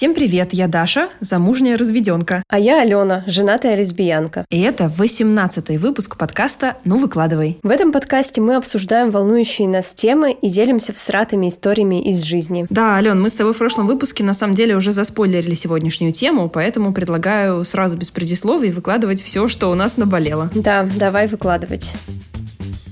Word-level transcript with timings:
Всем 0.00 0.14
привет, 0.14 0.54
я 0.54 0.66
Даша, 0.66 1.10
замужняя 1.20 1.76
разведенка. 1.76 2.42
А 2.48 2.58
я 2.58 2.80
Алена, 2.80 3.22
женатая 3.26 3.76
лесбиянка. 3.76 4.46
И 4.48 4.58
это 4.62 4.84
18-й 4.84 5.76
выпуск 5.76 6.16
подкаста 6.16 6.78
«Ну 6.86 6.98
выкладывай». 6.98 7.58
В 7.62 7.68
этом 7.68 7.92
подкасте 7.92 8.40
мы 8.40 8.56
обсуждаем 8.56 9.10
волнующие 9.10 9.68
нас 9.68 9.92
темы 9.92 10.32
и 10.32 10.48
делимся 10.48 10.94
всратыми 10.94 11.50
историями 11.50 12.02
из 12.02 12.22
жизни. 12.22 12.64
Да, 12.70 12.94
Ален, 12.94 13.20
мы 13.20 13.28
с 13.28 13.34
тобой 13.34 13.52
в 13.52 13.58
прошлом 13.58 13.86
выпуске 13.86 14.24
на 14.24 14.32
самом 14.32 14.54
деле 14.54 14.74
уже 14.74 14.92
заспойлерили 14.92 15.52
сегодняшнюю 15.52 16.14
тему, 16.14 16.48
поэтому 16.48 16.94
предлагаю 16.94 17.62
сразу 17.66 17.98
без 17.98 18.10
предисловий 18.10 18.70
выкладывать 18.70 19.20
все, 19.20 19.48
что 19.48 19.70
у 19.70 19.74
нас 19.74 19.98
наболело. 19.98 20.48
Да, 20.54 20.88
давай 20.96 21.26
выкладывать. 21.26 21.92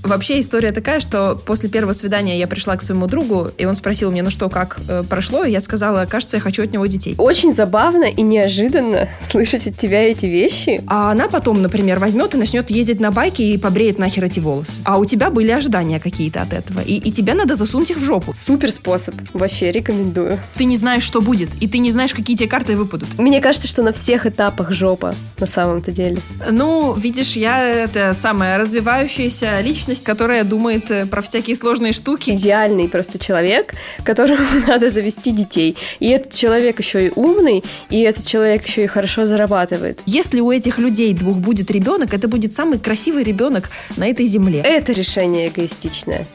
Вообще 0.03 0.39
история 0.39 0.71
такая, 0.71 0.99
что 0.99 1.39
после 1.45 1.69
первого 1.69 1.93
свидания 1.93 2.39
я 2.39 2.47
пришла 2.47 2.75
к 2.77 2.81
своему 2.81 3.07
другу, 3.07 3.51
и 3.57 3.65
он 3.65 3.75
спросил 3.75 4.11
мне, 4.11 4.23
ну 4.23 4.29
что, 4.29 4.49
как 4.49 4.79
э, 4.87 5.03
прошло, 5.07 5.43
и 5.43 5.51
я 5.51 5.61
сказала, 5.61 6.05
кажется, 6.05 6.37
я 6.37 6.41
хочу 6.41 6.63
от 6.63 6.71
него 6.71 6.85
детей. 6.85 7.15
Очень 7.17 7.53
забавно 7.53 8.05
и 8.05 8.21
неожиданно 8.21 9.09
слышать 9.21 9.67
от 9.67 9.77
тебя 9.77 10.01
эти 10.03 10.25
вещи. 10.25 10.81
А 10.87 11.11
она 11.11 11.27
потом, 11.27 11.61
например, 11.61 11.99
возьмет 11.99 12.33
и 12.33 12.37
начнет 12.37 12.69
ездить 12.69 12.99
на 12.99 13.11
байке 13.11 13.43
и 13.43 13.57
побреет 13.57 13.99
нахер 13.99 14.23
эти 14.23 14.39
волосы. 14.39 14.79
А 14.85 14.97
у 14.97 15.05
тебя 15.05 15.29
были 15.29 15.51
ожидания 15.51 15.99
какие-то 15.99 16.41
от 16.41 16.53
этого, 16.53 16.79
и, 16.79 16.95
и 16.95 17.11
тебе 17.11 17.33
надо 17.33 17.55
засунуть 17.55 17.91
их 17.91 17.97
в 17.97 18.03
жопу. 18.03 18.33
Супер 18.37 18.71
способ, 18.71 19.15
вообще 19.33 19.71
рекомендую. 19.71 20.39
Ты 20.55 20.65
не 20.65 20.77
знаешь, 20.77 21.03
что 21.03 21.21
будет, 21.21 21.49
и 21.59 21.67
ты 21.67 21.77
не 21.79 21.91
знаешь, 21.91 22.13
какие 22.13 22.37
тебе 22.37 22.47
карты 22.49 22.77
выпадут. 22.77 23.17
Мне 23.17 23.41
кажется, 23.41 23.67
что 23.67 23.83
на 23.83 23.91
всех 23.91 24.25
этапах 24.25 24.71
жопа, 24.71 25.13
на 25.39 25.47
самом-то 25.47 25.91
деле. 25.91 26.19
Ну, 26.49 26.93
видишь, 26.93 27.35
я 27.35 27.63
это 27.63 28.13
самая 28.13 28.57
развивающаяся 28.57 29.59
личность, 29.59 29.88
которая 29.97 30.43
думает 30.43 30.91
э, 30.91 31.05
про 31.05 31.21
всякие 31.21 31.55
сложные 31.55 31.93
штуки. 31.93 32.31
Идеальный 32.31 32.87
просто 32.87 33.19
человек, 33.19 33.73
которому 34.03 34.43
надо 34.67 34.89
завести 34.89 35.31
детей. 35.31 35.75
И 35.99 36.09
этот 36.09 36.33
человек 36.33 36.79
еще 36.79 37.07
и 37.07 37.11
умный, 37.15 37.63
и 37.89 38.01
этот 38.01 38.25
человек 38.25 38.65
еще 38.65 38.83
и 38.83 38.87
хорошо 38.87 39.25
зарабатывает. 39.25 39.99
Если 40.05 40.39
у 40.39 40.51
этих 40.51 40.77
людей 40.79 41.13
двух 41.13 41.37
будет 41.37 41.71
ребенок, 41.71 42.13
это 42.13 42.27
будет 42.27 42.53
самый 42.53 42.79
красивый 42.79 43.23
ребенок 43.23 43.69
на 43.97 44.07
этой 44.07 44.25
земле. 44.25 44.61
Это 44.63 44.93
решение 44.93 45.47
эгоистичное. 45.47 46.25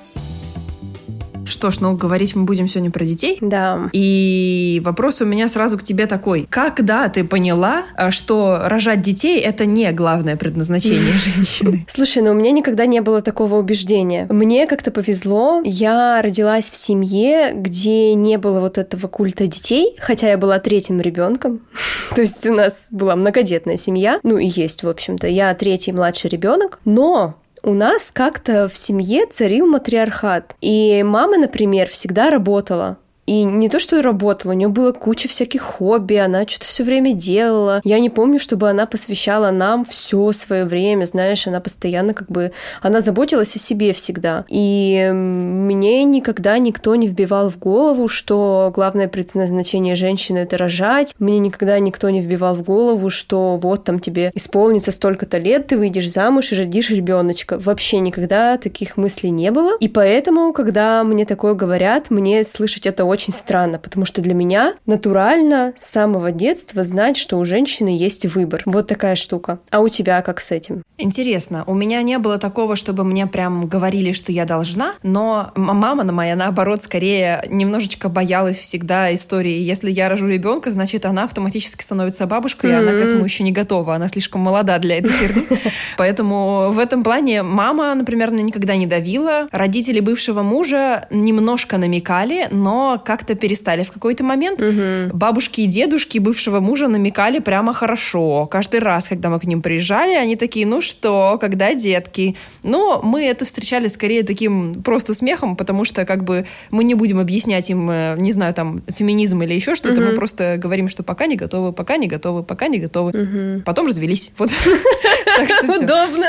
Что 1.47 1.71
ж, 1.71 1.81
ну, 1.81 1.97
говорить 1.97 2.35
мы 2.35 2.45
будем 2.45 2.69
сегодня 2.69 2.91
про 2.91 3.05
детей. 3.05 3.39
Да. 3.41 3.91
И 3.93 4.81
вопрос 4.85 5.23
у 5.23 5.25
меня 5.25 5.49
сразу 5.49 5.79
к 5.79 5.83
тебе 5.83 6.07
такой. 6.07 6.47
Когда 6.51 7.09
ты 7.09 7.25
поняла, 7.25 7.85
а, 7.97 8.11
что 8.11 8.61
рожать 8.65 9.03
детей— 9.03 9.41
это 9.41 9.67
не 9.67 9.91
главное 9.93 10.37
предназначение 10.37 11.13
женщины? 11.17 11.85
Слушай, 11.89 12.23
ну 12.23 12.31
у 12.31 12.35
меня 12.35 12.51
никогда 12.51 12.87
не 12.87 13.01
было 13.01 13.21
такого 13.23 13.57
убеждения. 13.57 14.27
Мне 14.31 14.67
как-то 14.67 14.91
повезло. 14.91 15.63
Я 15.65 16.23
родилась 16.23 16.71
в 16.71 16.77
семье, 16.77 17.53
где 17.55 18.15
не 18.15 18.39
было 18.39 18.61
вот 18.61 18.79
этого 18.79 19.07
культа 19.09 19.47
детей, 19.47 19.97
хотя 19.99 20.31
я 20.31 20.39
была 20.39 20.59
третьим 20.59 21.01
ребенком. 21.01 21.61
То 22.15 22.21
есть 22.21 22.47
у 22.47 22.55
нас 22.55 22.89
была 22.91 23.17
многодетная 23.17 23.77
семья. 23.77 24.21
Ну 24.23 24.39
и 24.39 24.47
есть, 24.47 24.83
в 24.83 24.89
общем-то. 24.89 25.27
Я 25.27 25.55
третий 25.55 25.93
младший 25.93 26.31
ребенок. 26.31 26.81
Но 26.85 27.37
у 27.65 27.73
нас 27.73 28.11
как-то 28.13 28.69
в 28.69 28.77
семье 28.77 29.27
царил 29.27 29.67
матриархат. 29.67 30.55
И 30.61 31.03
мама, 31.03 31.39
например, 31.39 31.89
всегда 31.89 32.31
работала. 32.31 32.99
И 33.27 33.45
не 33.45 33.69
то, 33.69 33.79
что 33.79 34.03
работала, 34.03 34.53
у 34.53 34.55
нее 34.55 34.69
было 34.69 34.93
куча 34.93 35.29
всяких 35.29 35.63
хобби, 35.63 36.15
она 36.15 36.47
что-то 36.47 36.67
все 36.67 36.85
время 36.85 37.13
делала. 37.13 37.81
Я 37.85 37.99
не 37.99 38.11
помню, 38.11 38.39
чтобы 38.39 38.69
она 38.69 38.87
посвящала 38.87 39.51
нам 39.51 39.85
все 39.85 40.33
свое 40.33 40.65
время, 40.65 41.05
знаешь, 41.05 41.47
она 41.47 41.61
постоянно 41.61 42.15
как 42.15 42.29
бы, 42.31 42.53
она 42.83 43.01
заботилась 43.01 43.57
о 43.57 43.59
себе 43.59 43.93
всегда. 43.93 44.45
И 44.49 45.11
мне 45.13 46.05
никогда 46.05 46.59
никто 46.59 46.95
не 46.95 47.07
вбивал 47.07 47.51
в 47.51 47.59
голову, 47.59 48.09
что 48.09 48.73
главное 48.75 49.09
предназначение 49.09 49.97
женщины 49.97 50.39
это 50.39 50.59
рожать. 50.59 51.15
Мне 51.19 51.39
никогда 51.39 51.79
никто 51.79 52.11
не 52.11 52.21
вбивал 52.21 52.55
в 52.55 52.63
голову, 52.63 53.11
что 53.11 53.57
вот 53.57 53.85
там 53.85 54.01
тебе 54.01 54.31
исполнится 54.35 54.91
столько-то 54.93 55.39
лет, 55.39 55.69
ты 55.69 55.79
выйдешь 55.79 56.11
замуж 56.11 56.53
и 56.53 56.57
родишь 56.57 56.91
ребеночка. 56.91 57.59
Вообще 57.59 58.01
никогда 58.01 58.59
таких 58.59 58.97
мыслей 58.97 59.31
не 59.31 59.51
было. 59.51 59.77
И 59.81 59.89
поэтому, 59.89 60.53
когда 60.53 61.05
мне 61.05 61.25
такое 61.25 61.55
говорят, 61.55 62.11
мне 62.11 62.45
слышать 62.45 62.87
это 62.87 63.05
странно, 63.21 63.79
потому 63.79 64.07
что 64.07 64.21
для 64.21 64.35
меня 64.35 64.75
натурально 64.87 65.73
с 65.79 65.87
самого 65.87 66.33
детства 66.33 66.83
знать, 66.83 67.17
что 67.17 67.39
у 67.39 67.45
женщины 67.45 67.97
есть 67.97 68.27
выбор. 68.27 68.63
Вот 68.67 68.87
такая 68.87 69.17
штука. 69.17 69.59
А 69.71 69.81
у 69.81 69.89
тебя 69.89 70.23
как 70.23 70.41
с 70.41 70.51
этим? 70.51 70.83
Интересно. 70.97 71.65
У 71.67 71.75
меня 71.75 72.03
не 72.03 72.19
было 72.19 72.39
такого, 72.39 72.77
чтобы 72.77 73.05
мне 73.05 73.27
прям 73.27 73.67
говорили, 73.67 74.13
что 74.13 74.31
я 74.31 74.45
должна, 74.45 74.95
но 75.03 75.51
мама 75.57 76.05
на 76.05 76.13
моя, 76.13 76.37
наоборот, 76.37 76.83
скорее 76.83 77.43
немножечко 77.49 78.09
боялась 78.09 78.59
всегда 78.59 79.13
истории. 79.13 79.59
Если 79.59 79.91
я 79.91 80.09
рожу 80.09 80.29
ребенка, 80.29 80.71
значит, 80.71 81.05
она 81.05 81.25
автоматически 81.25 81.83
становится 81.83 82.27
бабушкой, 82.27 82.71
mm-hmm. 82.71 82.75
и 82.75 82.89
она 82.89 82.93
к 82.93 83.07
этому 83.07 83.25
еще 83.25 83.43
не 83.43 83.53
готова. 83.53 83.97
Она 83.97 84.09
слишком 84.09 84.43
молода 84.43 84.79
для 84.79 84.99
этой 84.99 85.13
херни. 85.13 85.47
Поэтому 85.97 86.71
в 86.71 86.79
этом 86.79 87.03
плане 87.03 87.43
мама, 87.43 87.95
например, 87.95 88.31
никогда 88.33 88.77
не 88.77 88.87
давила. 88.87 89.49
Родители 89.51 90.01
бывшего 90.01 90.43
мужа 90.43 91.07
немножко 91.11 91.79
намекали, 91.79 92.49
но 92.51 93.01
как-то 93.05 93.35
перестали. 93.35 93.83
В 93.83 93.93
какой-то 93.93 94.25
момент 94.25 94.63
угу. 94.63 95.17
бабушки 95.17 95.63
и 95.63 95.67
дедушки 95.67 96.19
бывшего 96.19 96.61
мужа 96.61 96.89
намекали 96.89 97.39
прямо 97.39 97.73
хорошо. 97.73 98.47
Каждый 98.47 98.81
раз, 98.81 99.09
когда 99.09 99.31
мы 99.31 99.39
к 99.39 99.45
ним 99.45 99.63
приезжали, 99.63 100.15
они 100.15 100.37
такие, 100.37 100.67
ну 100.67 100.81
что, 100.81 101.39
когда 101.41 101.75
детки? 101.75 102.37
Но 102.63 103.01
мы 103.03 103.25
это 103.25 103.45
встречали 103.45 103.89
скорее 103.89 104.23
таким 104.23 104.83
просто 104.83 105.15
смехом, 105.15 105.57
потому 105.57 105.85
что 105.85 106.05
как 106.05 106.25
бы 106.25 106.47
мы 106.71 106.85
не 106.85 106.95
будем 106.95 107.21
объяснять 107.21 107.71
им, 107.71 107.91
э, 107.91 108.17
не 108.19 108.33
знаю, 108.33 108.55
там, 108.55 108.83
феминизм 108.89 109.43
или 109.43 109.55
еще 109.55 109.75
что-то, 109.75 110.01
угу. 110.01 110.11
мы 110.11 110.15
просто 110.15 110.57
говорим, 110.59 110.89
что 110.89 111.03
пока 111.03 111.27
не 111.27 111.37
готовы, 111.37 111.73
пока 111.73 111.97
не 111.97 112.07
готовы, 112.07 112.43
пока 112.43 112.69
не 112.69 112.79
готовы. 112.79 113.11
Угу. 113.11 113.63
Потом 113.65 113.87
развелись. 113.87 114.33
Вот. 114.39 114.51
Удобно. 115.63 116.27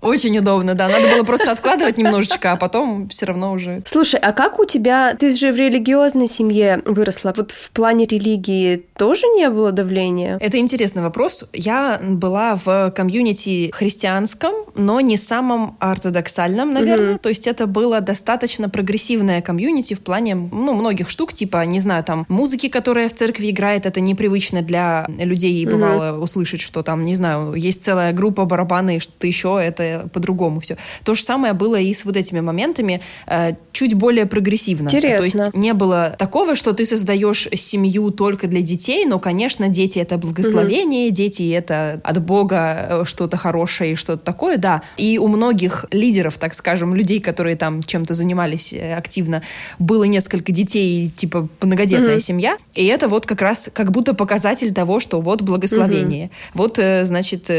Очень 0.00 0.38
удобно, 0.38 0.74
да. 0.74 0.88
Надо 0.88 1.08
было 1.08 1.22
просто 1.24 1.50
откладывать 1.50 1.98
немножечко, 1.98 2.52
а 2.52 2.56
потом 2.56 3.08
все 3.08 3.26
равно 3.26 3.52
уже. 3.52 3.82
Слушай, 3.86 4.20
а 4.20 4.32
как 4.32 4.58
у 4.58 4.64
тебя... 4.64 5.14
Ты 5.14 5.30
же 5.30 5.52
в 5.52 5.56
религиозной 5.56 6.28
семье 6.28 6.82
выросла. 6.84 7.32
Вот 7.36 7.52
в 7.52 7.70
плане 7.70 8.06
религии 8.06 8.84
тоже 8.96 9.26
не 9.36 9.48
было 9.50 9.72
давления? 9.72 10.38
Это 10.40 10.58
интересный 10.58 11.02
вопрос. 11.02 11.44
Я 11.52 12.00
была 12.02 12.56
в 12.56 12.92
комьюнити 12.94 13.70
христианском, 13.72 14.52
но 14.74 15.00
не 15.00 15.16
самом 15.16 15.76
ортодоксальном, 15.80 16.72
наверное. 16.72 17.14
Mm-hmm. 17.14 17.20
То 17.20 17.28
есть 17.28 17.46
это 17.46 17.66
было 17.66 18.00
достаточно 18.00 18.68
прогрессивное 18.68 19.42
комьюнити 19.42 19.94
в 19.94 20.00
плане, 20.00 20.34
ну, 20.34 20.74
многих 20.74 21.10
штук, 21.10 21.32
типа, 21.32 21.64
не 21.64 21.80
знаю, 21.80 22.04
там, 22.04 22.26
музыки, 22.28 22.68
которая 22.68 23.08
в 23.08 23.14
церкви 23.14 23.50
играет, 23.50 23.86
это 23.86 24.00
непривычно 24.00 24.62
для 24.62 25.06
людей, 25.18 25.64
mm-hmm. 25.64 25.70
бывало 25.70 26.18
услышать, 26.18 26.60
что 26.60 26.82
там, 26.82 27.04
не 27.04 27.16
знаю, 27.16 27.54
есть 27.54 27.82
целая 27.84 28.12
группа 28.12 28.25
барабаны 28.30 28.96
и 28.96 29.00
что-то 29.00 29.26
еще, 29.26 29.60
это 29.62 30.08
по-другому 30.12 30.60
все. 30.60 30.76
То 31.04 31.14
же 31.14 31.22
самое 31.22 31.52
было 31.52 31.76
и 31.76 31.92
с 31.92 32.04
вот 32.04 32.16
этими 32.16 32.40
моментами, 32.40 33.00
э, 33.26 33.54
чуть 33.72 33.94
более 33.94 34.26
прогрессивно. 34.26 34.88
Интересно. 34.88 35.18
То 35.18 35.24
есть 35.24 35.54
не 35.54 35.72
было 35.74 36.14
такого, 36.18 36.54
что 36.54 36.72
ты 36.72 36.86
создаешь 36.86 37.48
семью 37.54 38.10
только 38.10 38.46
для 38.46 38.62
детей, 38.62 39.04
но, 39.06 39.18
конечно, 39.18 39.68
дети 39.68 39.98
это 39.98 40.18
благословение, 40.18 41.08
угу. 41.08 41.14
дети 41.14 41.50
это 41.52 42.00
от 42.02 42.22
Бога 42.22 42.86
э, 42.88 43.02
что-то 43.04 43.36
хорошее 43.36 43.92
и 43.92 43.94
что-то 43.96 44.24
такое, 44.24 44.56
да. 44.56 44.82
И 44.96 45.18
у 45.18 45.28
многих 45.28 45.86
лидеров, 45.90 46.38
так 46.38 46.54
скажем, 46.54 46.94
людей, 46.94 47.20
которые 47.20 47.56
там 47.56 47.82
чем-то 47.82 48.14
занимались 48.14 48.72
э, 48.72 48.94
активно, 48.94 49.42
было 49.78 50.04
несколько 50.04 50.52
детей, 50.52 51.10
типа 51.14 51.48
многодетная 51.60 52.16
угу. 52.16 52.20
семья, 52.20 52.56
и 52.74 52.86
это 52.86 53.08
вот 53.08 53.26
как 53.26 53.42
раз 53.42 53.70
как 53.72 53.92
будто 53.92 54.14
показатель 54.14 54.72
того, 54.72 55.00
что 55.00 55.20
вот 55.20 55.42
благословение. 55.42 56.26
Угу. 56.26 56.32
Вот, 56.54 56.80
значит, 57.02 57.50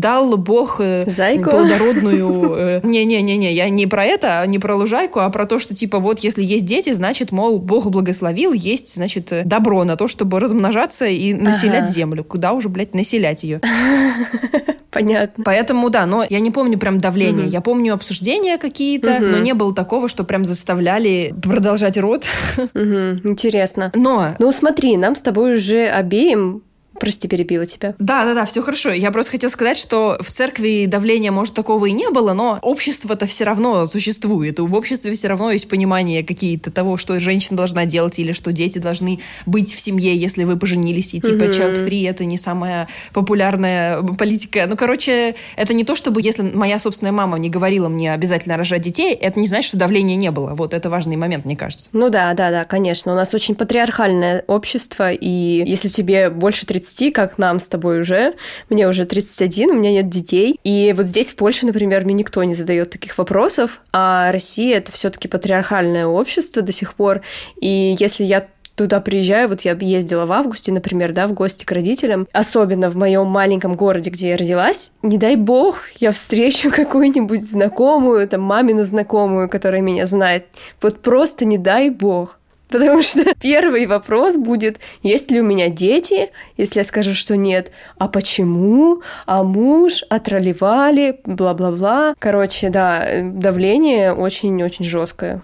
дал 0.00 0.36
Бог 0.36 0.80
Зайку? 1.06 1.50
плодородную... 1.50 2.80
Не-не-не-не, 2.86 3.52
я 3.52 3.68
не 3.68 3.86
про 3.86 4.04
это, 4.04 4.44
не 4.46 4.58
про 4.58 4.76
лужайку, 4.76 5.20
а 5.20 5.30
про 5.30 5.46
то, 5.46 5.58
что 5.58 5.74
типа 5.74 5.98
вот 5.98 6.20
если 6.20 6.42
есть 6.42 6.66
дети, 6.66 6.92
значит, 6.92 7.32
мол, 7.32 7.58
Бог 7.58 7.88
благословил, 7.90 8.52
есть, 8.52 8.94
значит, 8.94 9.32
добро 9.44 9.84
на 9.84 9.96
то, 9.96 10.08
чтобы 10.08 10.40
размножаться 10.40 11.06
и 11.06 11.34
населять 11.34 11.84
ага. 11.84 11.92
землю. 11.92 12.24
Куда 12.24 12.52
уже, 12.52 12.68
блядь, 12.68 12.94
населять 12.94 13.42
ее? 13.42 13.60
Понятно. 14.96 15.44
Поэтому, 15.44 15.90
да, 15.90 16.06
но 16.06 16.24
я 16.28 16.40
не 16.40 16.50
помню 16.50 16.78
прям 16.78 16.98
давление. 16.98 17.48
Я 17.48 17.60
помню 17.60 17.92
обсуждения 17.92 18.56
какие-то, 18.56 19.18
но 19.20 19.38
не 19.38 19.52
было 19.52 19.74
такого, 19.74 20.08
что 20.08 20.24
прям 20.24 20.44
заставляли 20.44 21.34
продолжать 21.42 21.98
род. 21.98 22.24
Интересно. 22.74 23.92
Но... 23.94 24.34
Ну, 24.38 24.52
смотри, 24.52 24.96
нам 24.96 25.14
с 25.14 25.20
тобой 25.20 25.56
уже 25.56 25.86
обеим 25.86 26.62
Прости, 26.98 27.28
перебила 27.28 27.66
тебя. 27.66 27.94
Да, 27.98 28.24
да, 28.24 28.34
да, 28.34 28.44
все 28.44 28.62
хорошо. 28.62 28.90
Я 28.90 29.10
просто 29.10 29.32
хотела 29.32 29.50
сказать, 29.50 29.76
что 29.76 30.16
в 30.20 30.30
церкви 30.30 30.86
давления, 30.86 31.32
может, 31.32 31.54
такого 31.54 31.86
и 31.86 31.92
не 31.92 32.10
было, 32.10 32.32
но 32.32 32.58
общество-то 32.62 33.26
все 33.26 33.44
равно 33.44 33.86
существует. 33.86 34.58
И 34.58 34.62
в 34.62 34.74
обществе 34.74 35.12
все 35.12 35.28
равно 35.28 35.50
есть 35.50 35.68
понимание 35.68 36.24
какие-то 36.24 36.70
того, 36.70 36.96
что 36.96 37.18
женщина 37.20 37.56
должна 37.56 37.84
делать 37.84 38.18
или 38.18 38.32
что 38.32 38.52
дети 38.52 38.78
должны 38.78 39.20
быть 39.44 39.72
в 39.72 39.80
семье, 39.80 40.16
если 40.16 40.44
вы 40.44 40.56
поженились. 40.56 41.14
И 41.14 41.20
типа 41.20 41.44
mm-hmm. 41.44 41.50
child-free 41.50 42.08
это 42.08 42.24
не 42.24 42.38
самая 42.38 42.88
популярная 43.12 44.02
политика. 44.02 44.66
Ну, 44.68 44.76
короче, 44.76 45.34
это 45.56 45.74
не 45.74 45.84
то, 45.84 45.94
чтобы 45.94 46.22
если 46.22 46.42
моя 46.42 46.78
собственная 46.78 47.12
мама 47.12 47.38
не 47.38 47.50
говорила 47.50 47.88
мне 47.88 48.12
обязательно 48.12 48.56
рожать 48.56 48.82
детей, 48.82 49.12
это 49.14 49.40
не 49.40 49.46
значит, 49.46 49.68
что 49.68 49.76
давления 49.76 50.16
не 50.16 50.30
было. 50.30 50.54
Вот 50.54 50.74
это 50.74 50.88
важный 50.88 51.16
момент, 51.16 51.44
мне 51.44 51.56
кажется. 51.56 51.88
Ну 51.92 52.10
да, 52.10 52.32
да, 52.34 52.50
да, 52.50 52.64
конечно. 52.64 53.12
У 53.12 53.14
нас 53.14 53.34
очень 53.34 53.54
патриархальное 53.54 54.44
общество, 54.46 55.12
и 55.12 55.62
если 55.66 55.88
тебе 55.88 56.30
больше 56.30 56.66
30 56.66 56.85
30, 56.86 57.12
как 57.12 57.38
нам 57.38 57.58
с 57.58 57.68
тобой 57.68 58.00
уже. 58.00 58.34
Мне 58.70 58.88
уже 58.88 59.04
31, 59.04 59.70
у 59.70 59.74
меня 59.74 59.92
нет 59.92 60.08
детей. 60.08 60.58
И 60.64 60.94
вот 60.96 61.06
здесь, 61.06 61.32
в 61.32 61.36
Польше, 61.36 61.66
например, 61.66 62.04
мне 62.04 62.14
никто 62.14 62.42
не 62.44 62.54
задает 62.54 62.90
таких 62.90 63.18
вопросов, 63.18 63.80
а 63.92 64.30
Россия— 64.32 64.76
это 64.78 64.92
все 64.92 65.10
таки 65.10 65.28
патриархальное 65.28 66.06
общество 66.06 66.62
до 66.62 66.72
сих 66.72 66.94
пор. 66.94 67.22
И 67.60 67.96
если 67.98 68.24
я 68.24 68.46
туда 68.74 69.00
приезжаю, 69.00 69.48
вот 69.48 69.62
я 69.62 69.72
ездила 69.72 70.26
в 70.26 70.32
августе, 70.32 70.70
например, 70.70 71.12
да, 71.12 71.26
в 71.26 71.32
гости 71.32 71.64
к 71.64 71.72
родителям, 71.72 72.28
особенно 72.32 72.90
в 72.90 72.96
моем 72.96 73.26
маленьком 73.26 73.74
городе, 73.74 74.10
где 74.10 74.30
я 74.30 74.36
родилась, 74.36 74.92
не 75.02 75.16
дай 75.18 75.36
бог, 75.36 75.80
я 75.98 76.12
встречу 76.12 76.70
какую-нибудь 76.74 77.42
знакомую, 77.42 78.28
там, 78.28 78.42
мамину 78.42 78.84
знакомую, 78.84 79.48
которая 79.48 79.80
меня 79.80 80.06
знает. 80.06 80.46
Вот 80.82 81.00
просто 81.00 81.44
не 81.44 81.58
дай 81.58 81.88
бог. 81.90 82.38
Потому 82.68 83.02
что 83.02 83.34
первый 83.40 83.86
вопрос 83.86 84.36
будет, 84.36 84.80
есть 85.02 85.30
ли 85.30 85.40
у 85.40 85.44
меня 85.44 85.68
дети, 85.68 86.30
если 86.56 86.80
я 86.80 86.84
скажу, 86.84 87.14
что 87.14 87.36
нет, 87.36 87.70
а 87.98 88.08
почему, 88.08 89.02
а 89.26 89.44
муж, 89.44 90.02
отролевали, 90.08 91.20
бла-бла-бла. 91.24 92.14
Короче, 92.18 92.70
да, 92.70 93.06
давление 93.22 94.12
очень-очень 94.12 94.84
жесткое. 94.84 95.42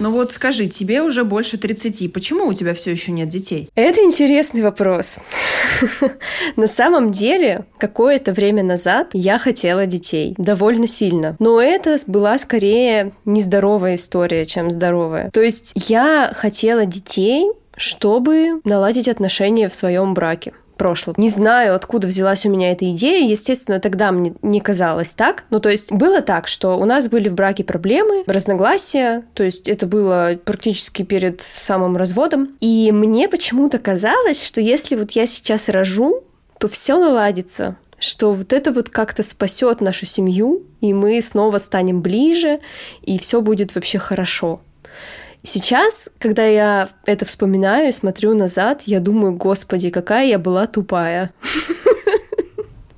Ну 0.00 0.12
вот 0.12 0.32
скажи, 0.32 0.66
тебе 0.68 1.02
уже 1.02 1.24
больше 1.24 1.58
30. 1.58 2.12
Почему 2.12 2.46
у 2.46 2.54
тебя 2.54 2.72
все 2.72 2.92
еще 2.92 3.10
нет 3.10 3.28
детей? 3.28 3.68
Это 3.74 4.00
интересный 4.02 4.62
вопрос. 4.62 5.18
На 6.56 6.68
самом 6.68 7.10
деле, 7.10 7.64
какое-то 7.78 8.32
время 8.32 8.62
назад 8.62 9.10
я 9.12 9.38
хотела 9.38 9.86
детей. 9.86 10.34
Довольно 10.38 10.86
сильно. 10.86 11.36
Но 11.40 11.60
это 11.60 11.98
была 12.06 12.38
скорее 12.38 13.12
нездоровая 13.24 13.96
история, 13.96 14.46
чем 14.46 14.70
здоровая. 14.70 15.30
То 15.30 15.40
есть 15.40 15.72
я 15.74 16.30
хотела 16.32 16.86
детей, 16.86 17.50
чтобы 17.76 18.60
наладить 18.64 19.08
отношения 19.08 19.68
в 19.68 19.74
своем 19.74 20.14
браке 20.14 20.52
прошлом. 20.78 21.14
Не 21.18 21.28
знаю, 21.28 21.74
откуда 21.74 22.08
взялась 22.08 22.46
у 22.46 22.50
меня 22.50 22.72
эта 22.72 22.90
идея. 22.92 23.28
Естественно, 23.28 23.80
тогда 23.80 24.10
мне 24.12 24.34
не 24.40 24.60
казалось 24.60 25.10
так. 25.10 25.44
Ну, 25.50 25.60
то 25.60 25.68
есть 25.68 25.92
было 25.92 26.22
так, 26.22 26.48
что 26.48 26.78
у 26.78 26.84
нас 26.86 27.08
были 27.08 27.28
в 27.28 27.34
браке 27.34 27.64
проблемы, 27.64 28.24
разногласия. 28.26 29.24
То 29.34 29.42
есть 29.42 29.68
это 29.68 29.86
было 29.86 30.38
практически 30.42 31.02
перед 31.02 31.42
самым 31.42 31.96
разводом. 31.96 32.56
И 32.60 32.90
мне 32.92 33.28
почему-то 33.28 33.78
казалось, 33.78 34.42
что 34.42 34.60
если 34.62 34.96
вот 34.96 35.10
я 35.10 35.26
сейчас 35.26 35.68
рожу, 35.68 36.24
то 36.58 36.68
все 36.68 36.98
наладится 36.98 37.76
что 38.00 38.32
вот 38.32 38.52
это 38.52 38.72
вот 38.72 38.88
как-то 38.88 39.22
спасет 39.22 39.80
нашу 39.80 40.06
семью, 40.06 40.62
и 40.80 40.94
мы 40.94 41.20
снова 41.20 41.58
станем 41.58 42.00
ближе, 42.00 42.60
и 43.02 43.18
все 43.18 43.40
будет 43.40 43.74
вообще 43.74 43.98
хорошо. 43.98 44.60
Сейчас, 45.42 46.08
когда 46.18 46.44
я 46.44 46.88
это 47.06 47.24
вспоминаю 47.24 47.88
и 47.88 47.92
смотрю 47.92 48.34
назад, 48.34 48.82
я 48.86 49.00
думаю, 49.00 49.34
господи, 49.34 49.90
какая 49.90 50.26
я 50.26 50.38
была 50.38 50.66
тупая. 50.66 51.30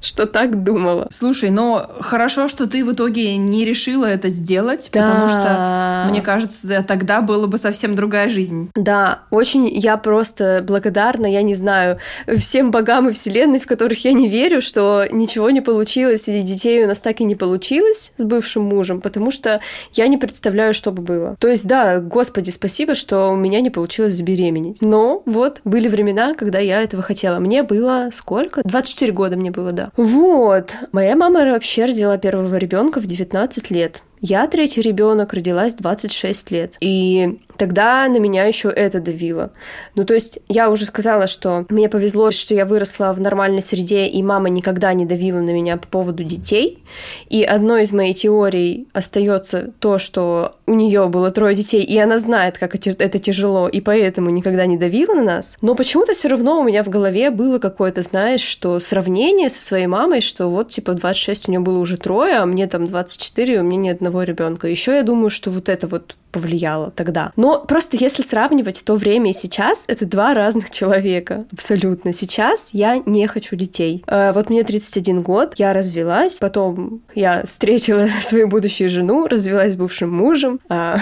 что 0.00 0.26
так 0.26 0.62
думала. 0.62 1.06
Слушай, 1.11 1.50
но 1.50 1.88
хорошо, 2.00 2.49
что 2.49 2.69
ты 2.69 2.85
в 2.85 2.93
итоге 2.93 3.37
не 3.37 3.64
решила 3.64 4.06
это 4.06 4.29
сделать, 4.29 4.88
да. 4.93 5.00
потому 5.00 5.29
что, 5.29 6.06
мне 6.11 6.23
кажется, 6.23 6.85
тогда 6.87 7.20
была 7.20 7.47
бы 7.47 7.58
совсем 7.58 7.94
другая 7.94 8.29
жизнь. 8.29 8.70
Да, 8.75 9.23
очень 9.31 9.69
я 9.69 9.97
просто 9.97 10.64
благодарна, 10.67 11.26
я 11.26 11.43
не 11.43 11.55
знаю, 11.55 11.99
всем 12.26 12.70
богам 12.70 13.08
и 13.08 13.12
вселенной, 13.12 13.61
в 13.61 13.67
которых 13.67 14.05
я 14.05 14.12
не 14.12 14.29
верю, 14.29 14.62
что 14.62 15.06
ничего 15.11 15.50
не 15.50 15.61
получилось, 15.61 16.29
и 16.29 16.43
детей 16.43 16.85
у 16.85 16.88
нас 16.88 17.00
так 17.00 17.20
и 17.20 17.25
не 17.25 17.35
получилось 17.35 18.12
с 18.17 18.23
бывшим 18.23 18.62
мужем, 18.64 19.00
потому 19.00 19.31
что 19.31 19.61
я 19.93 20.06
не 20.08 20.17
представляю, 20.17 20.75
что 20.75 20.93
бы 20.93 21.03
было. 21.03 21.37
То 21.38 21.49
есть, 21.49 21.67
да, 21.67 22.00
господи, 22.00 22.50
спасибо, 22.50 22.94
что 22.94 23.31
у 23.31 23.37
меня 23.37 23.61
не 23.61 23.70
получилось 23.70 24.14
забеременеть. 24.14 24.79
Но 24.81 25.23
вот 25.26 25.61
были 25.64 25.88
времена, 25.88 26.35
когда 26.35 26.58
я 26.58 26.82
этого 26.82 27.03
хотела. 27.03 27.38
Мне 27.38 27.62
было 27.62 28.11
сколько? 28.12 28.62
24 28.64 29.12
года 29.12 29.37
мне 29.37 29.50
было, 29.50 29.73
да. 29.73 29.89
Вот. 29.96 30.75
Моя 30.92 31.16
мама 31.16 31.44
вообще 31.44 31.84
родила 31.84 32.16
первого 32.19 32.56
ребенка 32.56 33.00
в 33.00 33.06
19 33.06 33.70
лет. 33.70 34.02
Я 34.20 34.46
третий 34.46 34.82
ребенок, 34.82 35.32
родилась 35.32 35.75
26 35.75 36.50
лет. 36.50 36.76
И 36.81 37.40
тогда 37.60 38.08
на 38.08 38.16
меня 38.16 38.44
еще 38.44 38.70
это 38.70 39.00
давило. 39.00 39.50
Ну, 39.94 40.04
то 40.06 40.14
есть 40.14 40.38
я 40.48 40.70
уже 40.70 40.86
сказала, 40.86 41.26
что 41.26 41.66
мне 41.68 41.90
повезло, 41.90 42.30
что 42.30 42.54
я 42.54 42.64
выросла 42.64 43.12
в 43.12 43.20
нормальной 43.20 43.60
среде, 43.60 44.06
и 44.06 44.22
мама 44.22 44.48
никогда 44.48 44.94
не 44.94 45.04
давила 45.04 45.40
на 45.40 45.50
меня 45.50 45.76
по 45.76 45.86
поводу 45.86 46.24
детей. 46.24 46.82
И 47.28 47.42
одной 47.44 47.82
из 47.82 47.92
моих 47.92 48.16
теорий 48.16 48.88
остается 48.94 49.72
то, 49.78 49.98
что 49.98 50.56
у 50.66 50.72
нее 50.72 51.08
было 51.08 51.30
трое 51.30 51.54
детей, 51.54 51.82
и 51.82 51.98
она 51.98 52.16
знает, 52.16 52.56
как 52.56 52.74
это 52.74 53.18
тяжело, 53.18 53.68
и 53.68 53.82
поэтому 53.82 54.30
никогда 54.30 54.64
не 54.64 54.78
давила 54.78 55.12
на 55.12 55.22
нас. 55.22 55.58
Но 55.60 55.74
почему-то 55.74 56.14
все 56.14 56.28
равно 56.28 56.60
у 56.60 56.64
меня 56.64 56.82
в 56.82 56.88
голове 56.88 57.28
было 57.30 57.58
какое-то, 57.58 58.00
знаешь, 58.00 58.40
что 58.40 58.78
сравнение 58.78 59.50
со 59.50 59.62
своей 59.62 59.86
мамой, 59.86 60.22
что 60.22 60.48
вот 60.48 60.70
типа 60.70 60.94
26 60.94 61.48
у 61.48 61.50
нее 61.50 61.60
было 61.60 61.78
уже 61.78 61.98
трое, 61.98 62.36
а 62.36 62.46
мне 62.46 62.66
там 62.66 62.86
24, 62.86 63.60
у 63.60 63.64
меня 63.64 63.76
ни 63.76 63.88
одного 63.90 64.22
ребенка. 64.22 64.66
Еще 64.66 64.92
я 64.92 65.02
думаю, 65.02 65.28
что 65.28 65.50
вот 65.50 65.68
это 65.68 65.86
вот 65.86 66.16
повлияло 66.31 66.91
тогда. 66.91 67.32
Но 67.37 67.61
просто 67.61 67.97
если 67.97 68.23
сравнивать 68.23 68.82
то 68.85 68.94
время 68.94 69.31
и 69.31 69.35
сейчас, 69.35 69.85
это 69.88 70.06
два 70.06 70.35
разных 70.35 70.71
человека. 70.71 71.44
Абсолютно. 71.53 72.12
Сейчас 72.12 72.71
я 72.73 72.99
не 73.06 73.27
хочу 73.27 73.56
детей. 73.56 74.03
Э, 74.06 74.32
вот 74.32 74.50
мне 74.50 74.65
31 74.65 75.23
год, 75.23 75.55
я 75.56 75.73
развелась, 75.73 76.38
потом 76.38 77.03
я 77.15 77.44
встретила 77.44 78.09
свою 78.21 78.49
будущую 78.49 78.88
жену, 78.88 79.27
развелась 79.27 79.73
с 79.73 79.77
бывшим 79.77 80.15
мужем, 80.15 80.61
а, 80.69 80.99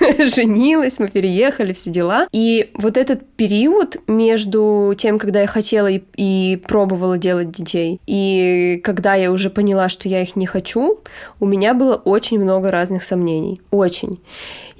женилась, 0.18 0.98
мы 0.98 1.08
переехали, 1.08 1.72
все 1.72 1.90
дела. 1.90 2.28
И 2.32 2.70
вот 2.74 2.96
этот 2.96 3.26
период 3.36 3.96
между 4.06 4.94
тем, 4.96 5.18
когда 5.18 5.40
я 5.40 5.46
хотела 5.46 5.88
и, 5.88 6.02
и 6.16 6.60
пробовала 6.66 7.18
делать 7.18 7.50
детей, 7.50 8.00
и 8.06 8.80
когда 8.82 9.14
я 9.14 9.30
уже 9.30 9.50
поняла, 9.50 9.88
что 9.88 10.08
я 10.08 10.22
их 10.22 10.36
не 10.36 10.46
хочу, 10.46 11.00
у 11.40 11.46
меня 11.46 11.74
было 11.74 11.96
очень 11.96 12.38
много 12.38 12.70
разных 12.70 13.02
сомнений. 13.04 13.60
Очень. 13.70 14.20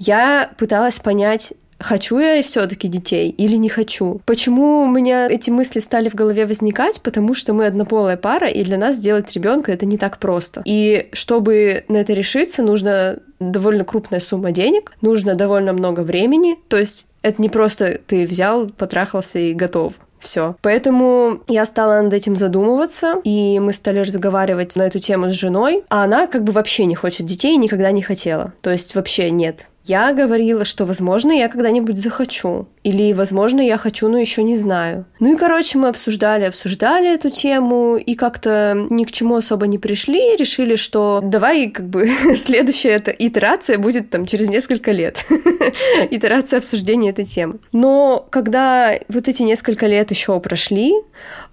Я 0.04 0.50
пыталась 0.58 0.98
понять, 0.98 1.52
хочу 1.78 2.18
я 2.18 2.42
все-таки 2.42 2.88
детей 2.88 3.30
или 3.30 3.54
не 3.54 3.68
хочу. 3.68 4.20
Почему 4.26 4.82
у 4.82 4.88
меня 4.88 5.28
эти 5.28 5.50
мысли 5.50 5.78
стали 5.78 6.08
в 6.08 6.14
голове 6.16 6.44
возникать? 6.44 7.00
Потому 7.00 7.34
что 7.34 7.52
мы 7.52 7.66
однополая 7.66 8.16
пара, 8.16 8.48
и 8.48 8.64
для 8.64 8.78
нас 8.78 8.96
сделать 8.96 9.32
ребенка 9.32 9.70
это 9.70 9.86
не 9.86 9.98
так 9.98 10.18
просто. 10.18 10.62
И 10.64 11.08
чтобы 11.12 11.84
на 11.86 11.98
это 11.98 12.14
решиться, 12.14 12.64
нужно 12.64 13.20
довольно 13.38 13.84
крупная 13.84 14.18
сумма 14.18 14.50
денег, 14.50 14.92
нужно 15.02 15.36
довольно 15.36 15.72
много 15.72 16.00
времени. 16.00 16.58
То 16.66 16.78
есть 16.78 17.06
это 17.22 17.40
не 17.40 17.48
просто 17.48 18.00
ты 18.04 18.26
взял, 18.26 18.66
потрахался 18.66 19.38
и 19.38 19.54
готов. 19.54 19.94
Все. 20.18 20.56
Поэтому 20.62 21.42
я 21.48 21.64
стала 21.64 22.00
над 22.00 22.12
этим 22.12 22.36
задумываться, 22.36 23.20
и 23.24 23.58
мы 23.58 23.72
стали 23.72 24.00
разговаривать 24.00 24.74
на 24.74 24.82
эту 24.82 25.00
тему 25.00 25.30
с 25.30 25.34
женой, 25.34 25.84
а 25.90 26.04
она 26.04 26.28
как 26.28 26.44
бы 26.44 26.52
вообще 26.52 26.86
не 26.86 26.94
хочет 26.94 27.26
детей 27.26 27.54
и 27.54 27.58
никогда 27.58 27.90
не 27.90 28.02
хотела. 28.02 28.52
То 28.62 28.70
есть 28.70 28.94
вообще 28.94 29.30
нет. 29.30 29.68
Я 29.84 30.12
говорила, 30.12 30.64
что, 30.64 30.84
возможно, 30.84 31.32
я 31.32 31.48
когда-нибудь 31.48 31.98
захочу. 31.98 32.68
Или, 32.84 33.12
возможно, 33.12 33.60
я 33.60 33.76
хочу, 33.76 34.08
но 34.08 34.18
еще 34.18 34.42
не 34.42 34.54
знаю. 34.54 35.06
Ну 35.18 35.34
и, 35.34 35.36
короче, 35.36 35.78
мы 35.78 35.88
обсуждали, 35.88 36.44
обсуждали 36.44 37.12
эту 37.12 37.30
тему, 37.30 37.96
и 37.96 38.14
как-то 38.14 38.86
ни 38.90 39.04
к 39.04 39.12
чему 39.12 39.36
особо 39.36 39.66
не 39.66 39.78
пришли, 39.78 40.36
решили, 40.36 40.76
что 40.76 41.20
давай, 41.22 41.68
как 41.68 41.88
бы, 41.88 42.08
следующая 42.36 42.90
эта 42.90 43.10
итерация 43.10 43.78
будет 43.78 44.10
там 44.10 44.26
через 44.26 44.48
несколько 44.50 44.92
лет. 44.92 45.24
Итерация 46.10 46.58
обсуждения 46.58 47.10
этой 47.10 47.24
темы. 47.24 47.58
Но 47.72 48.24
когда 48.30 48.94
вот 49.08 49.26
эти 49.26 49.42
несколько 49.42 49.86
лет 49.86 50.10
еще 50.10 50.38
прошли, 50.38 50.92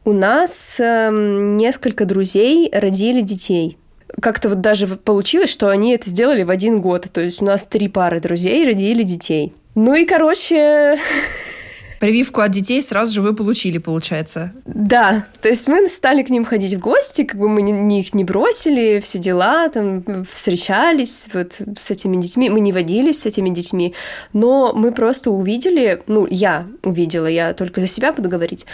у 0.05 0.13
нас 0.13 0.77
э, 0.79 1.09
несколько 1.11 2.05
друзей 2.05 2.69
родили 2.71 3.21
детей 3.21 3.78
как-то 4.21 4.49
вот 4.49 4.61
даже 4.61 4.87
получилось, 4.87 5.49
что 5.49 5.69
они 5.69 5.93
это 5.93 6.09
сделали 6.09 6.43
в 6.43 6.49
один 6.49 6.81
год. 6.81 7.09
То 7.11 7.21
есть 7.21 7.41
у 7.41 7.45
нас 7.45 7.67
три 7.67 7.87
пары 7.87 8.19
друзей 8.19 8.65
родили 8.65 9.03
детей. 9.03 9.53
Ну 9.75 9.95
и, 9.95 10.05
короче, 10.05 10.99
прививку 11.99 12.41
от 12.41 12.51
детей 12.51 12.81
сразу 12.81 13.13
же 13.13 13.21
вы 13.21 13.35
получили, 13.35 13.77
получается. 13.77 14.53
Да, 14.65 15.25
то 15.41 15.49
есть 15.49 15.67
мы 15.67 15.87
стали 15.87 16.23
к 16.23 16.29
ним 16.29 16.45
ходить 16.45 16.73
в 16.73 16.79
гости, 16.79 17.23
как 17.23 17.39
бы 17.39 17.47
мы 17.47 17.61
не, 17.61 17.99
их 17.99 18.13
не 18.13 18.23
бросили, 18.23 18.99
все 18.99 19.19
дела, 19.19 19.69
там, 19.69 20.25
встречались 20.29 21.27
вот 21.33 21.61
с 21.79 21.91
этими 21.91 22.19
детьми, 22.21 22.49
мы 22.49 22.59
не 22.59 22.73
водились 22.73 23.21
с 23.21 23.25
этими 23.25 23.49
детьми, 23.49 23.93
но 24.33 24.73
мы 24.73 24.91
просто 24.91 25.31
увидели, 25.31 26.01
ну, 26.07 26.25
я 26.29 26.67
увидела, 26.83 27.27
я 27.27 27.53
только 27.53 27.81
за 27.81 27.87
себя 27.87 28.11
буду 28.11 28.29
говорить, 28.29 28.65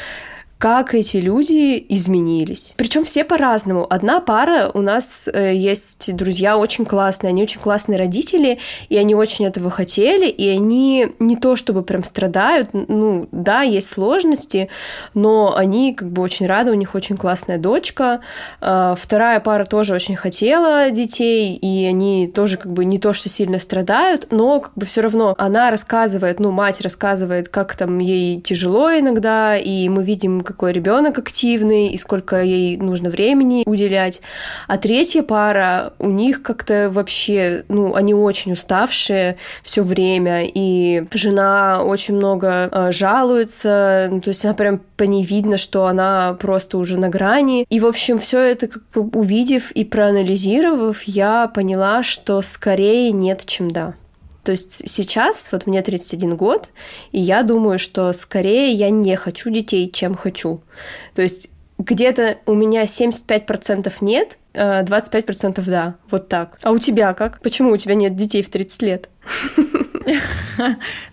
как 0.65 0.95
эти 0.95 1.17
люди 1.17 1.85
изменились. 1.89 2.73
Причем 2.75 3.05
все 3.05 3.23
по-разному. 3.23 3.85
Одна 3.87 4.19
пара 4.19 4.71
у 4.73 4.81
нас 4.81 5.29
э, 5.31 5.53
есть 5.53 6.15
друзья 6.15 6.57
очень 6.57 6.85
классные, 6.85 7.29
они 7.29 7.43
очень 7.43 7.61
классные 7.61 7.99
родители, 7.99 8.57
и 8.89 8.97
они 8.97 9.13
очень 9.13 9.45
этого 9.45 9.69
хотели, 9.69 10.27
и 10.27 10.49
они 10.49 11.09
не 11.19 11.35
то 11.35 11.55
чтобы 11.55 11.83
прям 11.83 12.03
страдают, 12.03 12.69
ну 12.73 13.29
да, 13.31 13.61
есть 13.61 13.89
сложности, 13.89 14.69
но 15.13 15.55
они 15.55 15.93
как 15.93 16.09
бы 16.09 16.23
очень 16.23 16.47
рады, 16.47 16.71
у 16.71 16.73
них 16.73 16.95
очень 16.95 17.15
классная 17.15 17.59
дочка. 17.59 18.21
Э, 18.59 18.95
вторая 18.97 19.41
пара 19.41 19.65
тоже 19.65 19.93
очень 19.93 20.15
хотела 20.15 20.89
детей, 20.89 21.53
и 21.53 21.85
они 21.85 22.27
тоже 22.27 22.57
как 22.57 22.73
бы 22.73 22.85
не 22.85 22.97
то 22.97 23.13
что 23.13 23.29
сильно 23.29 23.59
страдают, 23.59 24.29
но 24.31 24.61
как 24.61 24.73
бы 24.73 24.87
все 24.87 25.01
равно 25.01 25.35
она 25.37 25.69
рассказывает, 25.69 26.39
ну 26.39 26.49
мать 26.49 26.81
рассказывает, 26.81 27.49
как 27.49 27.75
там 27.75 27.99
ей 27.99 28.41
тяжело 28.41 28.89
иногда, 28.89 29.55
и 29.55 29.87
мы 29.89 30.03
видим 30.03 30.41
какой 30.55 30.71
ребенок 30.71 31.19
активный 31.19 31.89
и 31.89 31.97
сколько 31.97 32.41
ей 32.41 32.77
нужно 32.77 33.09
времени 33.09 33.63
уделять. 33.65 34.21
А 34.67 34.77
третья 34.77 35.21
пара, 35.21 35.91
у 35.99 36.09
них 36.09 36.41
как-то 36.41 36.89
вообще, 36.89 37.65
ну, 37.67 37.93
они 37.93 38.13
очень 38.13 38.53
уставшие 38.53 39.35
все 39.63 39.83
время, 39.83 40.45
и 40.45 41.03
жена 41.11 41.83
очень 41.83 42.15
много 42.15 42.69
э, 42.71 42.91
жалуется, 42.91 44.07
ну, 44.09 44.21
то 44.21 44.29
есть 44.29 44.45
она 44.45 44.53
прям 44.53 44.79
по 44.95 45.03
ней 45.03 45.25
видно, 45.25 45.57
что 45.57 45.87
она 45.87 46.37
просто 46.39 46.77
уже 46.77 46.97
на 46.97 47.09
грани. 47.09 47.65
И, 47.69 47.81
в 47.81 47.85
общем, 47.85 48.17
все 48.17 48.39
это 48.39 48.67
как 48.67 48.83
бы 48.93 49.19
увидев 49.19 49.71
и 49.71 49.83
проанализировав, 49.83 51.03
я 51.03 51.47
поняла, 51.47 52.01
что 52.01 52.41
скорее 52.41 53.11
нет, 53.11 53.45
чем 53.45 53.69
да. 53.69 53.93
То 54.45 54.51
есть 54.51 54.87
сейчас, 54.87 55.51
вот 55.51 55.65
мне 55.65 55.81
31 55.81 56.37
год, 56.37 56.69
и 57.11 57.19
я 57.19 57.41
думаю, 57.41 57.79
что 57.79 58.13
скорее 58.13 58.71
я 58.73 58.91
не 58.91 59.15
хочу 59.15 59.49
детей, 59.49 59.89
чем 59.91 60.15
хочу. 60.15 60.61
То 61.15 61.23
есть 61.23 61.49
где-то 61.79 62.37
у 62.45 62.53
меня 62.53 62.83
75% 62.83 63.91
нет, 64.01 64.37
25% 64.53 65.59
э, 65.59 65.63
да, 65.65 65.95
вот 66.11 66.29
так. 66.29 66.59
А 66.61 66.71
у 66.71 66.77
тебя 66.77 67.13
как? 67.15 67.41
Почему 67.41 67.71
у 67.71 67.77
тебя 67.77 67.95
нет 67.95 68.15
детей 68.15 68.43
в 68.43 68.49
30 68.49 68.81
лет? 68.83 69.09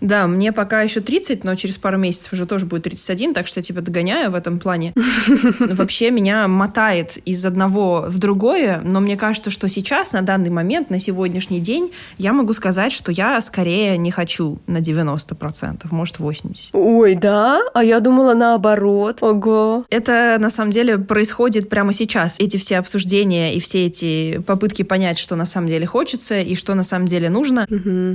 Да, 0.01 0.27
мне 0.27 0.51
пока 0.51 0.81
еще 0.81 1.01
30, 1.01 1.43
но 1.43 1.55
через 1.55 1.77
пару 1.77 1.97
месяцев 1.97 2.33
уже 2.33 2.45
тоже 2.45 2.65
будет 2.65 2.83
31, 2.83 3.33
так 3.33 3.47
что 3.47 3.59
я 3.59 3.63
тебя 3.63 3.81
догоняю 3.81 4.31
в 4.31 4.35
этом 4.35 4.59
плане. 4.59 4.93
Вообще 5.59 6.11
меня 6.11 6.47
мотает 6.47 7.17
из 7.25 7.45
одного 7.45 8.05
в 8.07 8.19
другое, 8.19 8.81
но 8.83 8.99
мне 8.99 9.17
кажется, 9.17 9.49
что 9.49 9.67
сейчас, 9.67 10.13
на 10.13 10.21
данный 10.21 10.49
момент, 10.49 10.89
на 10.89 10.99
сегодняшний 10.99 11.59
день, 11.59 11.91
я 12.17 12.33
могу 12.33 12.53
сказать, 12.53 12.91
что 12.91 13.11
я 13.11 13.39
скорее 13.41 13.97
не 13.97 14.11
хочу 14.11 14.59
на 14.67 14.77
90%, 14.77 15.85
может 15.91 16.19
80%. 16.19 16.69
Ой, 16.73 17.15
да? 17.15 17.61
А 17.73 17.83
я 17.83 17.99
думала 17.99 18.33
наоборот. 18.33 19.17
Ого. 19.21 19.85
Это 19.89 20.37
на 20.39 20.49
самом 20.49 20.71
деле 20.71 20.97
происходит 20.97 21.69
прямо 21.69 21.93
сейчас. 21.93 22.39
Эти 22.39 22.57
все 22.57 22.77
обсуждения 22.77 23.55
и 23.55 23.59
все 23.59 23.87
эти 23.87 24.39
попытки 24.45 24.83
понять, 24.83 25.17
что 25.17 25.35
на 25.35 25.45
самом 25.45 25.67
деле 25.67 25.85
хочется 25.85 26.39
и 26.39 26.55
что 26.55 26.73
на 26.75 26.83
самом 26.83 27.07
деле 27.07 27.29
нужно. 27.29 27.67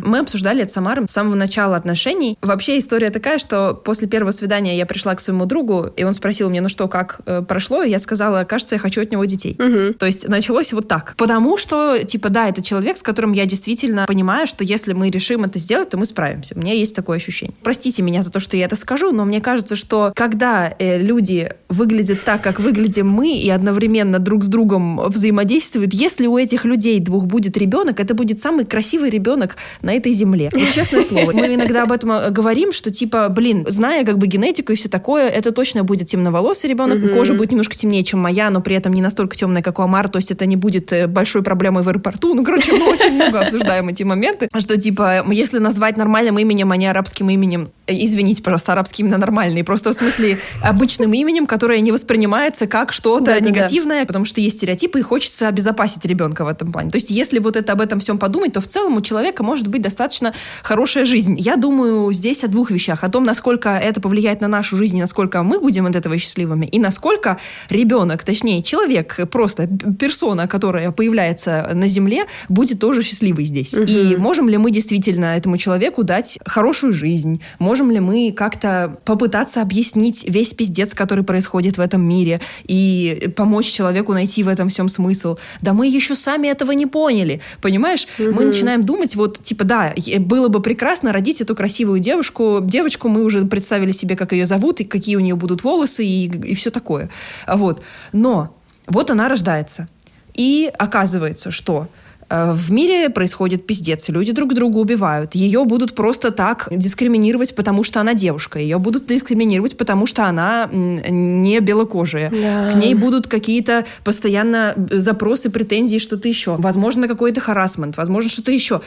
Мы 0.04 0.18
обсуждали 0.18 0.62
это 0.62 0.70
с 0.70 0.74
Самаром 0.74 1.08
с 1.08 1.12
самого 1.12 1.34
начала 1.34 1.76
отношений. 1.76 2.38
Вообще 2.40 2.78
история 2.78 3.10
такая, 3.10 3.38
что 3.38 3.74
после 3.74 4.06
первого 4.06 4.30
свидания 4.30 4.76
я 4.76 4.86
пришла 4.86 5.14
к 5.14 5.20
своему 5.20 5.46
другу, 5.46 5.90
и 5.96 6.04
он 6.04 6.14
спросил 6.14 6.50
мне, 6.50 6.60
ну 6.60 6.68
что, 6.68 6.86
как 6.86 7.20
э, 7.26 7.42
прошло? 7.42 7.82
И 7.82 7.90
я 7.90 7.98
сказала, 7.98 8.44
кажется, 8.44 8.76
я 8.76 8.78
хочу 8.78 9.02
от 9.02 9.10
него 9.10 9.24
детей. 9.24 9.56
Угу. 9.58 9.94
То 9.94 10.06
есть 10.06 10.28
началось 10.28 10.72
вот 10.72 10.86
так. 10.86 11.14
Потому 11.16 11.56
что, 11.56 11.98
типа, 12.04 12.28
да, 12.28 12.48
это 12.48 12.62
человек, 12.62 12.96
с 12.96 13.02
которым 13.02 13.32
я 13.32 13.46
действительно 13.46 14.06
понимаю, 14.06 14.46
что 14.46 14.62
если 14.64 14.92
мы 14.92 15.10
решим 15.10 15.44
это 15.44 15.58
сделать, 15.58 15.90
то 15.90 15.96
мы 15.96 16.06
справимся. 16.06 16.54
У 16.54 16.60
меня 16.60 16.74
есть 16.74 16.94
такое 16.94 17.16
ощущение. 17.16 17.54
Простите 17.62 18.02
меня 18.02 18.22
за 18.22 18.30
то, 18.30 18.40
что 18.40 18.56
я 18.56 18.66
это 18.66 18.76
скажу, 18.76 19.10
но 19.12 19.24
мне 19.24 19.40
кажется, 19.40 19.74
что 19.74 20.12
когда 20.14 20.72
э, 20.78 21.00
люди 21.02 21.52
выглядят 21.68 22.24
так, 22.24 22.42
как 22.42 22.60
выглядим 22.60 23.08
мы, 23.08 23.36
и 23.36 23.50
одновременно 23.50 24.18
друг 24.18 24.44
с 24.44 24.46
другом 24.46 25.00
взаимодействуют, 25.08 25.94
если 25.94 26.26
у 26.26 26.38
этих 26.38 26.64
людей 26.64 27.00
двух 27.00 27.26
будет 27.26 27.56
ребенок, 27.56 28.00
это 28.00 28.14
будет 28.14 28.40
самый 28.40 28.64
красивый 28.64 29.10
ребенок 29.10 29.56
на 29.82 29.94
этой 29.94 30.12
земле. 30.12 30.50
Вот 30.58 30.74
честное 30.74 31.02
слово. 31.02 31.32
Мы 31.32 31.54
иногда 31.54 31.84
об 31.84 31.92
этом 31.92 32.12
э, 32.12 32.30
говорим, 32.30 32.72
что 32.72 32.90
типа, 32.90 33.28
блин, 33.28 33.64
зная 33.68 34.04
как 34.04 34.18
бы 34.18 34.26
генетику 34.26 34.72
и 34.72 34.74
все 34.74 34.88
такое, 34.88 35.28
это 35.28 35.52
точно 35.52 35.84
будет 35.84 36.08
темноволосый 36.08 36.68
ребенок, 36.68 37.12
кожа 37.12 37.34
будет 37.34 37.52
немножко 37.52 37.76
темнее, 37.76 38.04
чем 38.04 38.20
моя, 38.20 38.50
но 38.50 38.60
при 38.60 38.76
этом 38.76 38.92
не 38.92 39.00
настолько 39.00 39.36
темная, 39.36 39.62
как 39.62 39.78
у 39.78 39.82
Амара, 39.82 40.08
то 40.08 40.18
есть 40.18 40.30
это 40.30 40.46
не 40.46 40.56
будет 40.56 40.92
э, 40.92 41.06
большой 41.06 41.42
проблемой 41.42 41.82
в 41.82 41.88
аэропорту. 41.88 42.34
Ну, 42.34 42.44
короче, 42.44 42.72
мы 42.72 42.90
очень 42.90 43.12
много 43.12 43.40
обсуждаем 43.40 43.88
эти 43.88 44.02
моменты, 44.02 44.48
что 44.58 44.76
типа, 44.76 45.24
если 45.30 45.58
назвать 45.58 45.96
нормальным 45.96 46.38
именем, 46.38 46.72
а 46.72 46.76
не 46.76 46.86
арабским 46.86 47.30
именем, 47.30 47.68
э, 47.86 47.94
извините, 47.94 48.42
просто 48.42 48.72
арабский 48.72 49.02
именно 49.02 49.18
нормальный, 49.18 49.64
просто 49.64 49.92
в 49.92 49.94
смысле 49.94 50.38
обычным 50.62 51.12
именем, 51.12 51.46
которое 51.46 51.80
не 51.80 51.92
воспринимается 51.92 52.66
как 52.66 52.92
что-то 52.92 53.26
да, 53.26 53.40
негативное, 53.40 54.00
да. 54.00 54.06
потому 54.06 54.24
что 54.24 54.40
есть 54.40 54.58
стереотипы, 54.58 54.98
и 54.98 55.02
хочется 55.02 55.48
обезопасить 55.48 56.04
ребенка 56.04 56.44
в 56.44 56.48
этом 56.48 56.72
плане. 56.72 56.90
То 56.90 56.96
есть, 56.96 57.10
если 57.10 57.38
вот 57.38 57.56
это 57.56 57.72
об 57.72 57.80
этом 57.80 58.00
всем 58.00 58.18
подумать, 58.18 58.52
то 58.52 58.60
в 58.60 58.66
целом 58.66 58.96
у 58.96 59.00
человека 59.00 59.42
может 59.42 59.67
быть 59.68 59.82
достаточно 59.82 60.34
хорошая 60.62 61.04
жизнь. 61.04 61.36
Я 61.38 61.56
думаю 61.56 62.12
здесь 62.12 62.44
о 62.44 62.48
двух 62.48 62.70
вещах. 62.70 63.04
О 63.04 63.08
том, 63.08 63.24
насколько 63.24 63.70
это 63.70 64.00
повлияет 64.00 64.40
на 64.40 64.48
нашу 64.48 64.76
жизнь, 64.76 64.98
и 64.98 65.00
насколько 65.00 65.42
мы 65.42 65.60
будем 65.60 65.86
от 65.86 65.96
этого 65.96 66.18
счастливыми, 66.18 66.66
и 66.66 66.78
насколько 66.78 67.38
ребенок, 67.68 68.24
точнее, 68.24 68.62
человек, 68.62 69.18
просто 69.30 69.68
персона, 69.98 70.46
которая 70.48 70.90
появляется 70.90 71.70
на 71.74 71.88
Земле, 71.88 72.26
будет 72.48 72.78
тоже 72.78 73.02
счастливый 73.02 73.44
здесь. 73.44 73.74
Угу. 73.74 73.84
И 73.84 74.16
можем 74.16 74.48
ли 74.48 74.56
мы 74.56 74.70
действительно 74.70 75.36
этому 75.36 75.56
человеку 75.58 76.04
дать 76.04 76.38
хорошую 76.44 76.92
жизнь? 76.92 77.42
Можем 77.58 77.90
ли 77.90 78.00
мы 78.00 78.32
как-то 78.32 78.98
попытаться 79.04 79.62
объяснить 79.62 80.24
весь 80.28 80.54
пиздец, 80.54 80.94
который 80.94 81.24
происходит 81.24 81.78
в 81.78 81.80
этом 81.80 82.02
мире, 82.02 82.40
и 82.64 83.32
помочь 83.36 83.66
человеку 83.66 84.12
найти 84.12 84.42
в 84.42 84.48
этом 84.48 84.68
всем 84.68 84.88
смысл? 84.88 85.36
Да 85.60 85.72
мы 85.72 85.86
еще 85.86 86.14
сами 86.14 86.48
этого 86.48 86.72
не 86.72 86.86
поняли, 86.86 87.40
понимаешь? 87.62 88.06
Угу. 88.18 88.32
Мы 88.32 88.44
начинаем 88.44 88.84
думать, 88.84 89.16
вот, 89.16 89.42
типа, 89.42 89.57
да, 89.64 89.94
было 90.18 90.48
бы 90.48 90.60
прекрасно 90.60 91.12
родить 91.12 91.40
эту 91.40 91.54
красивую 91.54 92.00
девушку. 92.00 92.60
Девочку 92.62 93.08
мы 93.08 93.22
уже 93.22 93.44
представили 93.44 93.92
себе, 93.92 94.16
как 94.16 94.32
ее 94.32 94.46
зовут, 94.46 94.80
и 94.80 94.84
какие 94.84 95.16
у 95.16 95.20
нее 95.20 95.36
будут 95.36 95.64
волосы, 95.64 96.04
и, 96.04 96.26
и 96.26 96.54
все 96.54 96.70
такое. 96.70 97.10
Вот. 97.46 97.82
Но 98.12 98.54
вот 98.86 99.10
она 99.10 99.28
рождается. 99.28 99.88
И 100.34 100.70
оказывается, 100.78 101.50
что 101.50 101.88
э, 102.30 102.52
в 102.52 102.70
мире 102.70 103.10
происходит 103.10 103.66
пиздец, 103.66 104.08
люди 104.08 104.32
друг 104.32 104.54
друга 104.54 104.78
убивают. 104.78 105.34
Ее 105.34 105.64
будут 105.64 105.94
просто 105.94 106.30
так 106.30 106.68
дискриминировать, 106.70 107.54
потому 107.54 107.82
что 107.82 108.00
она 108.00 108.14
девушка. 108.14 108.58
Ее 108.58 108.78
будут 108.78 109.06
дискриминировать, 109.06 109.76
потому 109.76 110.06
что 110.06 110.24
она 110.24 110.68
не 110.72 111.60
белокожая. 111.60 112.30
Да. 112.30 112.70
К 112.72 112.76
ней 112.76 112.94
будут 112.94 113.26
какие-то 113.26 113.84
постоянно 114.04 114.74
запросы, 114.90 115.50
претензии, 115.50 115.98
что-то 115.98 116.28
еще. 116.28 116.56
Возможно, 116.56 117.08
какой-то 117.08 117.40
харасмент, 117.40 117.96
возможно, 117.96 118.30
что-то 118.30 118.52
еще. 118.52 118.80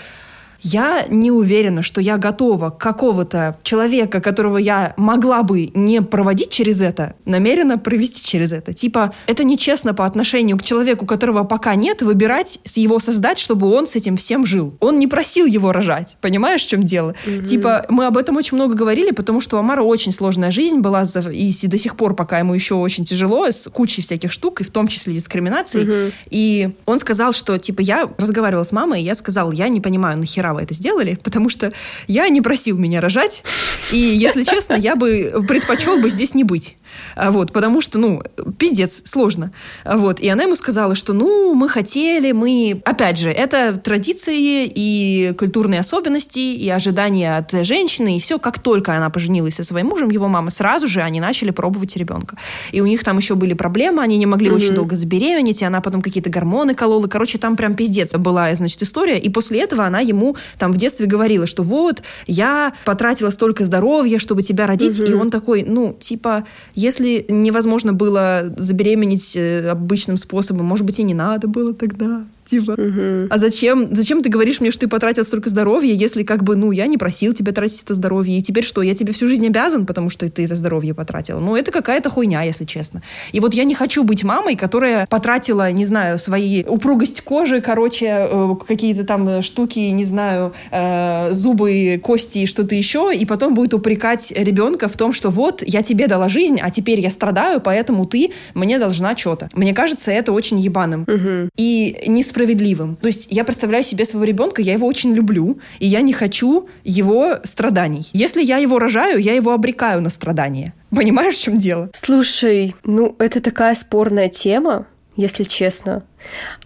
Я 0.62 1.06
не 1.10 1.32
уверена, 1.32 1.82
что 1.82 2.02
я 2.02 2.18
готова 2.18 2.70
какого-то 2.70 3.58
человека, 3.64 4.22
которого 4.22 4.58
я 4.58 4.94
могла 4.98 5.44
бы 5.44 5.72
не 5.74 6.02
проводить 6.02 6.50
через 6.50 6.82
это, 6.82 7.16
намеренно 7.26 7.78
провести 7.78 8.24
через 8.24 8.52
это. 8.52 8.74
Типа, 8.74 9.14
это 9.28 9.44
нечестно 9.44 9.94
по 9.94 10.06
отношению 10.06 10.58
к 10.58 10.64
человеку, 10.64 11.06
которого 11.06 11.44
пока 11.44 11.76
нет, 11.76 12.02
выбирать 12.02 12.60
его 12.76 13.00
создать, 13.00 13.38
чтобы 13.38 13.72
он 13.72 13.88
с 13.88 13.96
этим 13.96 14.18
всем 14.18 14.46
жил. 14.46 14.76
Он 14.80 15.00
не 15.00 15.08
просил 15.08 15.46
его 15.46 15.72
рожать. 15.72 16.18
Понимаешь, 16.22 16.64
в 16.64 16.68
чем 16.68 16.84
дело? 16.84 17.16
Mm-hmm. 17.26 17.44
Типа, 17.44 17.86
мы 17.90 18.06
об 18.06 18.18
этом 18.18 18.38
очень 18.38 18.56
много 18.56 18.76
говорили, 18.76 19.12
потому 19.12 19.42
что 19.42 19.58
у 19.58 19.60
Амара 19.60 19.82
очень 19.82 20.12
сложная 20.12 20.52
жизнь 20.52 20.80
была, 20.80 21.04
и 21.32 21.54
до 21.64 21.78
сих 21.78 21.96
пор 21.96 22.16
пока 22.16 22.40
ему 22.40 22.54
еще 22.54 22.76
очень 22.76 23.06
тяжело, 23.06 23.48
с 23.48 23.70
кучей 23.70 24.02
всяких 24.02 24.32
штук, 24.32 24.62
и 24.62 24.64
в 24.64 24.70
том 24.70 24.88
числе 24.88 25.14
дискриминации. 25.14 25.84
Mm-hmm. 25.84 26.14
И 26.30 26.70
он 26.86 27.00
сказал, 27.00 27.34
что, 27.34 27.58
типа, 27.58 27.82
я 27.82 28.10
разговаривала 28.18 28.64
с 28.64 28.72
мамой, 28.72 29.02
и 29.02 29.06
я 29.06 29.16
сказал, 29.16 29.52
я 29.52 29.68
не 29.68 29.82
понимаю, 29.82 30.18
нахера 30.18 30.51
вы 30.54 30.62
это 30.62 30.74
сделали, 30.74 31.18
потому 31.24 31.50
что 31.50 31.72
я 32.08 32.30
не 32.30 32.42
просил 32.42 32.78
меня 32.78 33.02
рожать, 33.02 33.44
и, 33.92 33.98
если 33.98 34.44
честно, 34.44 34.74
я 34.74 34.96
бы 34.96 35.44
предпочел 35.48 36.00
бы 36.00 36.10
здесь 36.10 36.34
не 36.34 36.44
быть. 36.44 36.78
А 37.16 37.32
вот, 37.32 37.52
потому 37.52 37.82
что, 37.82 37.98
ну, 37.98 38.22
пиздец, 38.58 39.04
сложно. 39.06 39.52
А 39.84 39.98
вот, 39.98 40.20
и 40.20 40.28
она 40.28 40.44
ему 40.44 40.56
сказала, 40.56 40.96
что, 40.96 41.14
ну, 41.14 41.54
мы 41.54 41.70
хотели, 41.70 42.32
мы... 42.32 42.82
Опять 42.86 43.18
же, 43.18 43.30
это 43.30 43.76
традиции 43.78 44.70
и 44.74 45.34
культурные 45.38 45.80
особенности, 45.80 46.40
и 46.40 46.70
ожидания 46.70 47.38
от 47.38 47.52
женщины, 47.66 48.18
и 48.18 48.20
все. 48.20 48.40
Как 48.40 48.60
только 48.60 48.96
она 48.96 49.10
поженилась 49.10 49.56
со 49.56 49.64
своим 49.64 49.88
мужем, 49.88 50.10
его 50.10 50.28
мама, 50.28 50.50
сразу 50.50 50.88
же 50.88 51.02
они 51.02 51.20
начали 51.20 51.52
пробовать 51.52 51.96
ребенка. 51.96 52.38
И 52.72 52.82
у 52.82 52.86
них 52.86 53.04
там 53.04 53.18
еще 53.18 53.36
были 53.36 53.54
проблемы, 53.54 54.02
они 54.02 54.18
не 54.18 54.26
могли 54.26 54.50
mm-hmm. 54.50 54.56
очень 54.56 54.74
долго 54.74 54.96
забеременеть, 54.96 55.62
и 55.62 55.66
она 55.66 55.82
потом 55.82 56.02
какие-то 56.02 56.30
гормоны 56.30 56.76
колола. 56.76 57.08
Короче, 57.08 57.38
там 57.38 57.56
прям 57.56 57.74
пиздец 57.74 58.14
была, 58.14 58.54
значит, 58.56 58.82
история. 58.82 59.18
И 59.18 59.30
после 59.30 59.62
этого 59.62 59.86
она 59.86 60.00
ему 60.00 60.36
там 60.58 60.72
в 60.72 60.78
детстве 60.78 61.08
говорила, 61.08 61.46
что 61.46 61.64
вот, 61.64 62.04
я 62.28 62.74
потратила 62.86 63.30
столько 63.30 63.64
здоровья, 63.64 64.20
чтобы 64.20 64.44
тебя 64.44 64.68
родить, 64.68 65.00
угу. 65.00 65.10
и 65.10 65.14
он 65.14 65.32
такой, 65.32 65.64
ну, 65.64 65.96
типа, 66.00 66.46
если 66.76 67.26
невозможно 67.30 67.94
было 67.94 68.54
забеременеть 68.58 69.36
э, 69.36 69.70
обычным 69.70 70.18
способом, 70.18 70.66
может 70.66 70.86
быть, 70.86 71.00
и 71.00 71.04
не 71.04 71.14
надо 71.14 71.48
было 71.48 71.74
тогда 71.74 72.26
типа. 72.52 72.72
Угу. 72.72 73.28
А 73.30 73.38
зачем, 73.38 73.96
зачем 73.96 74.22
ты 74.22 74.30
говоришь 74.30 74.60
мне, 74.60 74.72
что 74.72 74.82
ты 74.82 74.88
потратил 74.88 75.24
столько 75.24 75.50
здоровья, 75.50 75.94
если 75.94 76.24
как 76.24 76.44
бы, 76.44 76.56
ну, 76.56 76.72
я 76.72 76.88
не 76.88 76.98
просил 76.98 77.34
тебя 77.34 77.54
тратить 77.54 77.84
это 77.84 77.94
здоровье, 77.94 78.38
и 78.38 78.42
теперь 78.42 78.64
что, 78.64 78.82
я 78.82 78.94
тебе 78.94 79.14
всю 79.14 79.28
жизнь 79.28 79.48
обязан, 79.48 79.86
потому 79.86 80.10
что 80.10 80.30
ты 80.30 80.46
это 80.46 80.56
здоровье 80.56 80.94
потратил? 80.94 81.40
Ну, 81.40 81.56
это 81.56 81.72
какая-то 81.72 82.10
хуйня, 82.10 82.44
если 82.44 82.66
честно. 82.66 83.02
И 83.32 83.40
вот 83.40 83.54
я 83.54 83.64
не 83.64 83.74
хочу 83.74 84.04
быть 84.04 84.24
мамой, 84.24 84.56
которая 84.56 85.08
потратила, 85.08 85.72
не 85.72 85.86
знаю, 85.86 86.20
свои 86.20 86.64
упругость 86.66 87.22
кожи, 87.22 87.62
короче, 87.62 88.28
э, 88.30 88.56
какие-то 88.68 89.06
там 89.06 89.42
штуки, 89.42 89.80
не 89.80 90.04
знаю, 90.04 90.54
э, 90.72 91.32
зубы, 91.32 92.00
кости 92.04 92.40
и 92.40 92.46
что-то 92.46 92.76
еще, 92.76 93.12
и 93.16 93.26
потом 93.26 93.56
будет 93.56 93.74
упрекать 93.74 94.34
ребенка 94.36 94.90
в 94.90 94.98
том, 94.98 95.14
что 95.14 95.30
вот, 95.30 95.64
я 95.66 95.82
тебе 95.82 96.08
дала 96.08 96.28
жизнь, 96.28 96.60
а 96.62 96.70
теперь 96.70 97.00
я 97.00 97.10
страдаю, 97.10 97.62
поэтому 97.62 98.06
ты 98.06 98.32
мне 98.54 98.78
должна 98.78 99.16
что-то. 99.16 99.50
Мне 99.54 99.74
кажется, 99.74 100.12
это 100.12 100.34
очень 100.34 100.60
ебаным. 100.60 101.04
Угу. 101.04 101.50
И 101.56 102.04
несправедливо 102.08 102.41
справедливым. 102.42 102.96
То 102.96 103.08
есть 103.08 103.28
я 103.30 103.44
представляю 103.44 103.84
себе 103.84 104.06
своего 104.06 104.26
ребенка, 104.26 104.62
я 104.62 104.74
его 104.74 104.88
очень 104.88 105.14
люблю, 105.14 105.60
и 105.80 105.86
я 105.86 106.02
не 106.02 106.14
хочу 106.14 106.68
его 106.84 107.38
страданий. 107.44 108.10
Если 108.14 108.44
я 108.44 108.58
его 108.58 108.80
рожаю, 108.80 109.20
я 109.20 109.34
его 109.34 109.52
обрекаю 109.52 110.02
на 110.02 110.10
страдания. 110.10 110.74
Понимаешь, 110.90 111.36
в 111.36 111.42
чем 111.42 111.58
дело? 111.58 111.90
Слушай, 111.94 112.76
ну 112.84 113.16
это 113.20 113.42
такая 113.42 113.76
спорная 113.76 114.30
тема, 114.30 114.88
если 115.16 115.44
честно. 115.44 116.04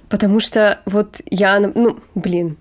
Потому 0.07 0.39
что 0.39 0.79
вот 0.85 1.21
я, 1.29 1.59
ну, 1.59 1.99
блин, 2.15 2.57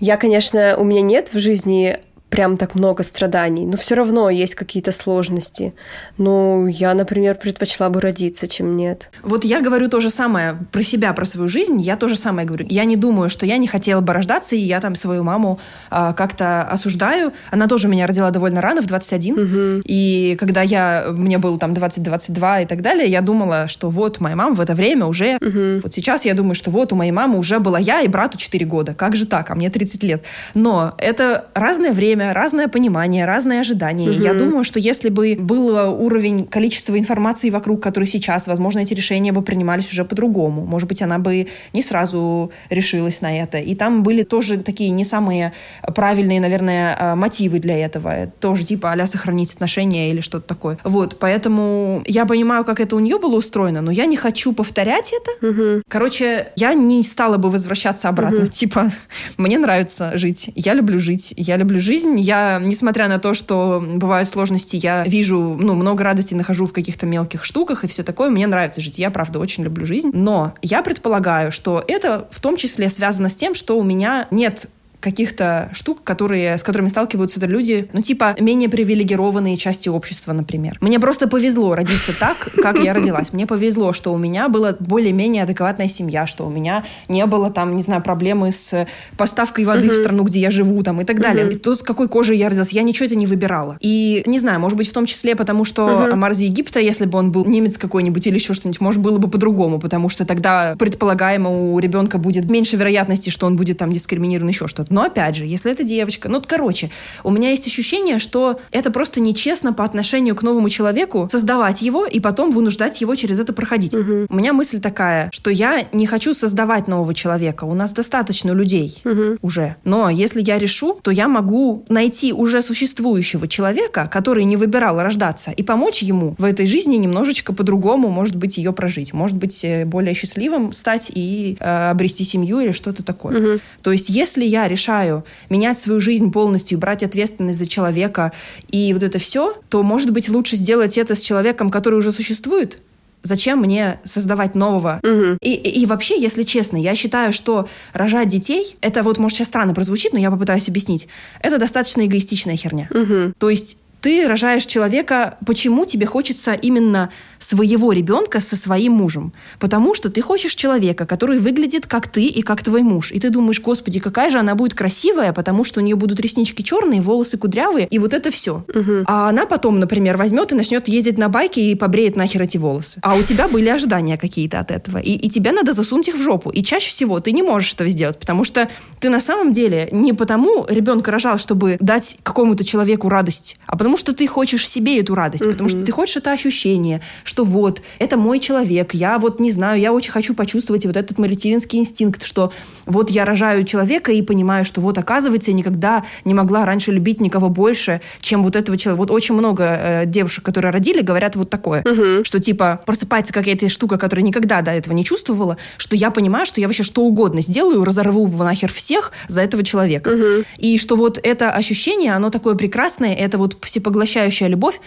я, 0.00 0.16
конечно, 0.16 0.76
у 0.76 0.84
меня 0.84 1.02
нет 1.02 1.30
в 1.32 1.38
жизни 1.38 1.98
прям 2.36 2.58
так 2.58 2.74
много 2.74 3.02
страданий, 3.02 3.64
но 3.64 3.78
все 3.78 3.94
равно 3.94 4.28
есть 4.28 4.54
какие-то 4.54 4.92
сложности. 4.92 5.72
Ну, 6.18 6.66
я, 6.66 6.92
например, 6.92 7.36
предпочла 7.36 7.88
бы 7.88 8.02
родиться, 8.02 8.46
чем 8.46 8.76
нет. 8.76 9.08
Вот 9.22 9.44
я 9.44 9.62
говорю 9.62 9.88
то 9.88 10.00
же 10.00 10.10
самое 10.10 10.58
про 10.70 10.82
себя, 10.82 11.14
про 11.14 11.24
свою 11.24 11.48
жизнь. 11.48 11.80
Я 11.80 11.96
то 11.96 12.08
же 12.08 12.14
самое 12.14 12.46
говорю. 12.46 12.66
Я 12.68 12.84
не 12.84 12.96
думаю, 12.96 13.30
что 13.30 13.46
я 13.46 13.56
не 13.56 13.66
хотела 13.66 14.02
бы 14.02 14.12
рождаться, 14.12 14.54
и 14.54 14.58
я 14.58 14.80
там 14.80 14.94
свою 14.96 15.24
маму 15.24 15.58
а, 15.88 16.12
как-то 16.12 16.62
осуждаю. 16.62 17.32
Она 17.50 17.68
тоже 17.68 17.88
меня 17.88 18.06
родила 18.06 18.30
довольно 18.30 18.60
рано, 18.60 18.82
в 18.82 18.86
21. 18.86 19.38
Угу. 19.38 19.82
И 19.86 20.36
когда 20.38 20.60
я, 20.60 21.06
мне 21.08 21.38
было 21.38 21.56
там 21.56 21.72
20-22 21.72 22.64
и 22.64 22.66
так 22.66 22.82
далее, 22.82 23.08
я 23.08 23.22
думала, 23.22 23.66
что 23.66 23.88
вот 23.88 24.20
моя 24.20 24.36
мама 24.36 24.54
в 24.54 24.60
это 24.60 24.74
время 24.74 25.06
уже... 25.06 25.38
Угу. 25.40 25.80
Вот 25.84 25.94
сейчас 25.94 26.26
я 26.26 26.34
думаю, 26.34 26.54
что 26.54 26.70
вот 26.70 26.92
у 26.92 26.96
моей 26.96 27.12
мамы 27.12 27.38
уже 27.38 27.60
была 27.60 27.78
я 27.78 28.02
и 28.02 28.08
брату 28.08 28.36
4 28.36 28.66
года. 28.66 28.92
Как 28.92 29.16
же 29.16 29.24
так? 29.24 29.50
А 29.50 29.54
мне 29.54 29.70
30 29.70 30.02
лет. 30.02 30.22
Но 30.52 30.94
это 30.98 31.46
разное 31.54 31.92
время, 31.92 32.25
разное 32.32 32.68
понимание, 32.68 33.24
разные 33.24 33.60
ожидания. 33.60 34.10
Угу. 34.10 34.20
Я 34.20 34.34
думаю, 34.34 34.64
что 34.64 34.78
если 34.78 35.08
бы 35.08 35.36
был 35.38 35.66
уровень 36.00 36.46
количества 36.46 36.98
информации 36.98 37.50
вокруг, 37.50 37.82
который 37.82 38.06
сейчас, 38.06 38.46
возможно, 38.46 38.80
эти 38.80 38.94
решения 38.94 39.32
бы 39.32 39.42
принимались 39.42 39.90
уже 39.92 40.04
по-другому. 40.04 40.64
Может 40.64 40.88
быть, 40.88 41.02
она 41.02 41.18
бы 41.18 41.46
не 41.72 41.82
сразу 41.82 42.50
решилась 42.70 43.20
на 43.20 43.38
это. 43.38 43.58
И 43.58 43.74
там 43.74 44.02
были 44.02 44.22
тоже 44.22 44.58
такие 44.58 44.90
не 44.90 45.04
самые 45.04 45.52
правильные, 45.94 46.40
наверное, 46.40 46.96
а, 46.98 47.16
мотивы 47.16 47.58
для 47.58 47.76
этого. 47.78 48.26
Тоже 48.40 48.64
типа 48.64 48.92
а 48.92 49.06
сохранить 49.06 49.52
отношения 49.54 50.10
или 50.10 50.20
что-то 50.20 50.46
такое. 50.46 50.78
Вот, 50.84 51.18
поэтому 51.18 52.02
я 52.06 52.26
понимаю, 52.26 52.64
как 52.64 52.80
это 52.80 52.96
у 52.96 52.98
нее 52.98 53.18
было 53.18 53.36
устроено, 53.36 53.80
но 53.82 53.90
я 53.90 54.06
не 54.06 54.16
хочу 54.16 54.52
повторять 54.52 55.12
это. 55.12 55.46
Угу. 55.46 55.82
Короче, 55.88 56.48
я 56.56 56.74
не 56.74 57.02
стала 57.02 57.36
бы 57.36 57.50
возвращаться 57.50 58.08
обратно. 58.08 58.40
Угу. 58.40 58.48
Типа, 58.48 58.90
мне 59.36 59.58
нравится 59.58 60.16
жить, 60.16 60.50
я 60.54 60.74
люблю 60.74 60.98
жить, 60.98 61.34
я 61.36 61.56
люблю 61.56 61.80
жизнь, 61.80 62.05
жизнь. 62.06 62.20
Я, 62.20 62.58
несмотря 62.62 63.08
на 63.08 63.18
то, 63.18 63.34
что 63.34 63.82
бывают 63.86 64.28
сложности, 64.28 64.76
я 64.76 65.04
вижу, 65.04 65.56
ну, 65.58 65.74
много 65.74 66.04
радости 66.04 66.34
нахожу 66.34 66.66
в 66.66 66.72
каких-то 66.72 67.06
мелких 67.06 67.44
штуках 67.44 67.84
и 67.84 67.86
все 67.86 68.02
такое. 68.02 68.30
Мне 68.30 68.46
нравится 68.46 68.80
жить. 68.80 68.98
Я, 68.98 69.10
правда, 69.10 69.38
очень 69.38 69.64
люблю 69.64 69.84
жизнь. 69.84 70.10
Но 70.12 70.54
я 70.62 70.82
предполагаю, 70.82 71.52
что 71.52 71.84
это 71.86 72.28
в 72.30 72.40
том 72.40 72.56
числе 72.56 72.88
связано 72.88 73.28
с 73.28 73.36
тем, 73.36 73.54
что 73.54 73.78
у 73.78 73.82
меня 73.82 74.28
нет 74.30 74.68
каких-то 75.06 75.70
штук, 75.72 76.02
которые, 76.02 76.58
с 76.58 76.64
которыми 76.64 76.88
сталкиваются 76.88 77.38
люди, 77.46 77.88
ну, 77.92 78.02
типа, 78.02 78.34
менее 78.40 78.68
привилегированные 78.68 79.56
части 79.56 79.88
общества, 79.88 80.32
например. 80.32 80.78
Мне 80.80 80.98
просто 80.98 81.28
повезло 81.28 81.76
родиться 81.76 82.12
так, 82.18 82.48
как 82.60 82.80
я 82.80 82.92
родилась. 82.92 83.32
Мне 83.32 83.46
повезло, 83.46 83.92
что 83.92 84.12
у 84.12 84.18
меня 84.18 84.48
была 84.48 84.74
более-менее 84.80 85.44
адекватная 85.44 85.86
семья, 85.86 86.26
что 86.26 86.44
у 86.44 86.50
меня 86.50 86.82
не 87.08 87.24
было 87.26 87.50
там, 87.50 87.76
не 87.76 87.82
знаю, 87.82 88.02
проблемы 88.02 88.50
с 88.50 88.88
поставкой 89.16 89.64
воды 89.64 89.88
в 89.88 89.94
страну, 89.94 90.24
где 90.24 90.40
я 90.40 90.50
живу, 90.50 90.82
там, 90.82 91.00
и 91.00 91.04
так 91.04 91.20
далее. 91.20 91.52
И 91.52 91.54
то, 91.54 91.76
с 91.76 91.82
какой 91.82 92.08
кожей 92.08 92.36
я 92.36 92.48
родилась, 92.48 92.72
я 92.72 92.82
ничего 92.82 93.06
это 93.06 93.14
не 93.14 93.26
выбирала. 93.26 93.76
И, 93.78 94.24
не 94.26 94.40
знаю, 94.40 94.58
может 94.58 94.76
быть, 94.76 94.88
в 94.88 94.92
том 94.92 95.06
числе 95.06 95.36
потому, 95.36 95.64
что. 95.64 96.08
Амар 96.12 96.32
Египта, 96.32 96.80
если 96.80 97.06
бы 97.06 97.16
он 97.18 97.30
был 97.30 97.44
немец 97.44 97.78
какой-нибудь 97.78 98.26
или 98.26 98.34
еще 98.34 98.54
что-нибудь, 98.54 98.80
может, 98.80 99.00
было 99.00 99.18
бы 99.18 99.28
по-другому, 99.28 99.78
потому 99.78 100.08
что 100.08 100.24
тогда 100.24 100.74
предполагаемо 100.76 101.74
у 101.74 101.78
ребенка 101.78 102.18
будет 102.18 102.50
меньше 102.50 102.76
вероятности, 102.76 103.30
что 103.30 103.46
он 103.46 103.56
будет 103.56 103.78
там 103.78 103.92
дискриминирован, 103.92 104.48
еще 104.48 104.66
что-то. 104.66 104.92
Но 104.96 105.02
опять 105.02 105.36
же, 105.36 105.44
если 105.44 105.70
это 105.70 105.84
девочка, 105.84 106.30
ну, 106.30 106.40
короче, 106.40 106.90
у 107.22 107.30
меня 107.30 107.50
есть 107.50 107.66
ощущение, 107.66 108.18
что 108.18 108.58
это 108.70 108.90
просто 108.90 109.20
нечестно 109.20 109.74
по 109.74 109.84
отношению 109.84 110.34
к 110.34 110.42
новому 110.42 110.70
человеку 110.70 111.28
создавать 111.30 111.82
его 111.82 112.06
и 112.06 112.18
потом 112.18 112.50
вынуждать 112.50 112.98
его 113.02 113.14
через 113.14 113.38
это 113.38 113.52
проходить. 113.52 113.94
Угу. 113.94 114.28
У 114.30 114.34
меня 114.34 114.54
мысль 114.54 114.80
такая, 114.80 115.28
что 115.34 115.50
я 115.50 115.86
не 115.92 116.06
хочу 116.06 116.32
создавать 116.32 116.88
нового 116.88 117.12
человека. 117.12 117.64
У 117.64 117.74
нас 117.74 117.92
достаточно 117.92 118.52
людей 118.52 119.02
угу. 119.04 119.36
уже. 119.42 119.76
Но 119.84 120.08
если 120.08 120.40
я 120.40 120.58
решу, 120.58 120.98
то 121.02 121.10
я 121.10 121.28
могу 121.28 121.84
найти 121.90 122.32
уже 122.32 122.62
существующего 122.62 123.46
человека, 123.46 124.08
который 124.10 124.44
не 124.44 124.56
выбирал 124.56 124.98
рождаться, 124.98 125.50
и 125.50 125.62
помочь 125.62 126.00
ему 126.02 126.36
в 126.38 126.44
этой 126.44 126.66
жизни 126.66 126.96
немножечко 126.96 127.52
по-другому, 127.52 128.08
может 128.08 128.36
быть, 128.36 128.56
ее 128.56 128.72
прожить. 128.72 129.12
Может 129.12 129.36
быть, 129.36 129.62
э, 129.62 129.84
более 129.84 130.14
счастливым 130.14 130.72
стать 130.72 131.12
и 131.14 131.58
э, 131.60 131.90
обрести 131.90 132.24
семью 132.24 132.60
или 132.60 132.72
что-то 132.72 133.04
такое. 133.04 133.36
Угу. 133.38 133.60
То 133.82 133.92
есть, 133.92 134.08
если 134.08 134.42
я 134.42 134.66
решаю 134.66 134.75
решаю 134.76 135.24
менять 135.50 135.78
свою 135.78 136.00
жизнь 136.00 136.30
полностью, 136.30 136.78
брать 136.78 137.02
ответственность 137.02 137.58
за 137.58 137.66
человека 137.66 138.32
и 138.68 138.92
вот 138.92 139.02
это 139.02 139.18
все, 139.18 139.54
то, 139.68 139.82
может 139.82 140.10
быть, 140.10 140.28
лучше 140.28 140.56
сделать 140.56 140.98
это 140.98 141.14
с 141.14 141.20
человеком, 141.20 141.70
который 141.70 141.98
уже 141.98 142.12
существует, 142.12 142.78
Зачем 143.22 143.58
мне 143.58 143.98
создавать 144.04 144.54
нового? 144.54 145.00
Угу. 145.02 145.38
И, 145.40 145.52
и, 145.54 145.80
и 145.80 145.86
вообще, 145.86 146.20
если 146.20 146.44
честно, 146.44 146.76
я 146.76 146.94
считаю, 146.94 147.32
что 147.32 147.68
рожать 147.92 148.28
детей, 148.28 148.76
это 148.80 149.02
вот, 149.02 149.18
может, 149.18 149.38
сейчас 149.38 149.48
странно 149.48 149.74
прозвучит, 149.74 150.12
но 150.12 150.20
я 150.20 150.30
попытаюсь 150.30 150.68
объяснить, 150.68 151.08
это 151.40 151.58
достаточно 151.58 152.06
эгоистичная 152.06 152.56
херня. 152.56 152.88
Угу. 152.90 153.34
То 153.38 153.50
есть 153.50 153.78
ты 154.06 154.28
рожаешь 154.28 154.66
человека, 154.66 155.36
почему 155.44 155.84
тебе 155.84 156.06
хочется 156.06 156.52
именно 156.52 157.10
своего 157.40 157.90
ребенка 157.90 158.40
со 158.40 158.54
своим 158.54 158.92
мужем? 158.92 159.32
Потому 159.58 159.96
что 159.96 160.10
ты 160.10 160.20
хочешь 160.20 160.54
человека, 160.54 161.06
который 161.06 161.38
выглядит 161.38 161.88
как 161.88 162.06
ты 162.06 162.26
и 162.26 162.42
как 162.42 162.62
твой 162.62 162.82
муж. 162.82 163.10
И 163.10 163.18
ты 163.18 163.30
думаешь, 163.30 163.60
господи, 163.60 163.98
какая 163.98 164.30
же 164.30 164.38
она 164.38 164.54
будет 164.54 164.74
красивая, 164.74 165.32
потому 165.32 165.64
что 165.64 165.80
у 165.80 165.82
нее 165.82 165.96
будут 165.96 166.20
реснички 166.20 166.62
черные, 166.62 167.00
волосы 167.00 167.36
кудрявые, 167.36 167.88
и 167.88 167.98
вот 167.98 168.14
это 168.14 168.30
все. 168.30 168.64
Угу. 168.72 169.06
А 169.06 169.28
она 169.28 169.44
потом, 169.44 169.80
например, 169.80 170.16
возьмет 170.16 170.52
и 170.52 170.54
начнет 170.54 170.86
ездить 170.86 171.18
на 171.18 171.28
байке 171.28 171.72
и 171.72 171.74
побреет 171.74 172.14
нахер 172.14 172.42
эти 172.42 172.58
волосы. 172.58 173.00
А 173.02 173.16
у 173.16 173.24
тебя 173.24 173.48
были 173.48 173.68
ожидания 173.70 174.16
какие-то 174.16 174.60
от 174.60 174.70
этого. 174.70 174.98
И, 174.98 175.14
и 175.14 175.28
тебе 175.28 175.50
надо 175.50 175.72
засунуть 175.72 176.06
их 176.06 176.14
в 176.14 176.22
жопу. 176.22 176.50
И 176.50 176.62
чаще 176.62 176.90
всего 176.90 177.18
ты 177.18 177.32
не 177.32 177.42
можешь 177.42 177.74
этого 177.74 177.88
сделать, 177.88 178.20
потому 178.20 178.44
что 178.44 178.68
ты 179.00 179.10
на 179.10 179.20
самом 179.20 179.50
деле 179.50 179.88
не 179.90 180.12
потому 180.12 180.64
ребенка 180.68 181.10
рожал, 181.10 181.38
чтобы 181.38 181.76
дать 181.80 182.18
какому-то 182.22 182.62
человеку 182.62 183.08
радость, 183.08 183.56
а 183.66 183.76
потому 183.76 183.95
потому 183.96 184.12
что 184.12 184.18
ты 184.18 184.26
хочешь 184.26 184.68
себе 184.68 185.00
эту 185.00 185.14
радость, 185.14 185.44
mm-hmm. 185.44 185.52
потому 185.52 185.68
что 185.70 185.82
ты 185.82 185.90
хочешь 185.90 186.16
это 186.18 186.32
ощущение, 186.32 187.00
что 187.24 187.44
вот, 187.44 187.80
это 187.98 188.18
мой 188.18 188.40
человек, 188.40 188.92
я 188.92 189.18
вот 189.18 189.40
не 189.40 189.50
знаю, 189.50 189.80
я 189.80 189.92
очень 189.92 190.12
хочу 190.12 190.34
почувствовать 190.34 190.84
вот 190.84 190.96
этот 190.96 191.18
материнский 191.18 191.78
инстинкт, 191.78 192.22
что 192.22 192.52
вот 192.84 193.10
я 193.10 193.24
рожаю 193.24 193.64
человека 193.64 194.12
и 194.12 194.20
понимаю, 194.20 194.66
что 194.66 194.82
вот, 194.82 194.98
оказывается, 194.98 195.50
я 195.50 195.56
никогда 195.56 196.04
не 196.26 196.34
могла 196.34 196.66
раньше 196.66 196.92
любить 196.92 197.22
никого 197.22 197.48
больше, 197.48 198.02
чем 198.20 198.42
вот 198.42 198.54
этого 198.54 198.76
человека. 198.76 198.98
Вот 198.98 199.10
очень 199.10 199.34
много 199.34 199.64
э, 199.64 200.02
девушек, 200.06 200.44
которые 200.44 200.72
родили, 200.72 201.00
говорят 201.00 201.34
вот 201.36 201.48
такое, 201.48 201.82
mm-hmm. 201.82 202.24
что 202.24 202.38
типа 202.38 202.82
просыпается 202.84 203.32
какая-то 203.32 203.70
штука, 203.70 203.96
которая 203.96 204.26
никогда 204.26 204.60
до 204.60 204.72
этого 204.72 204.92
не 204.92 205.04
чувствовала, 205.06 205.56
что 205.78 205.96
я 205.96 206.10
понимаю, 206.10 206.44
что 206.44 206.60
я 206.60 206.66
вообще 206.66 206.82
что 206.82 207.00
угодно 207.02 207.40
сделаю, 207.40 207.82
разорву 207.82 208.26
нахер 208.44 208.70
всех 208.70 209.12
за 209.28 209.40
этого 209.40 209.64
человека. 209.64 210.10
Mm-hmm. 210.10 210.46
И 210.58 210.76
что 210.76 210.96
вот 210.96 211.18
это 211.22 211.50
ощущение, 211.52 212.12
оно 212.12 212.28
такое 212.28 212.56
прекрасное, 212.56 213.14
это 213.14 213.38
вот 213.38 213.56
все 213.62 213.80
поглощающая 213.86 214.48
любовь, 214.48 214.80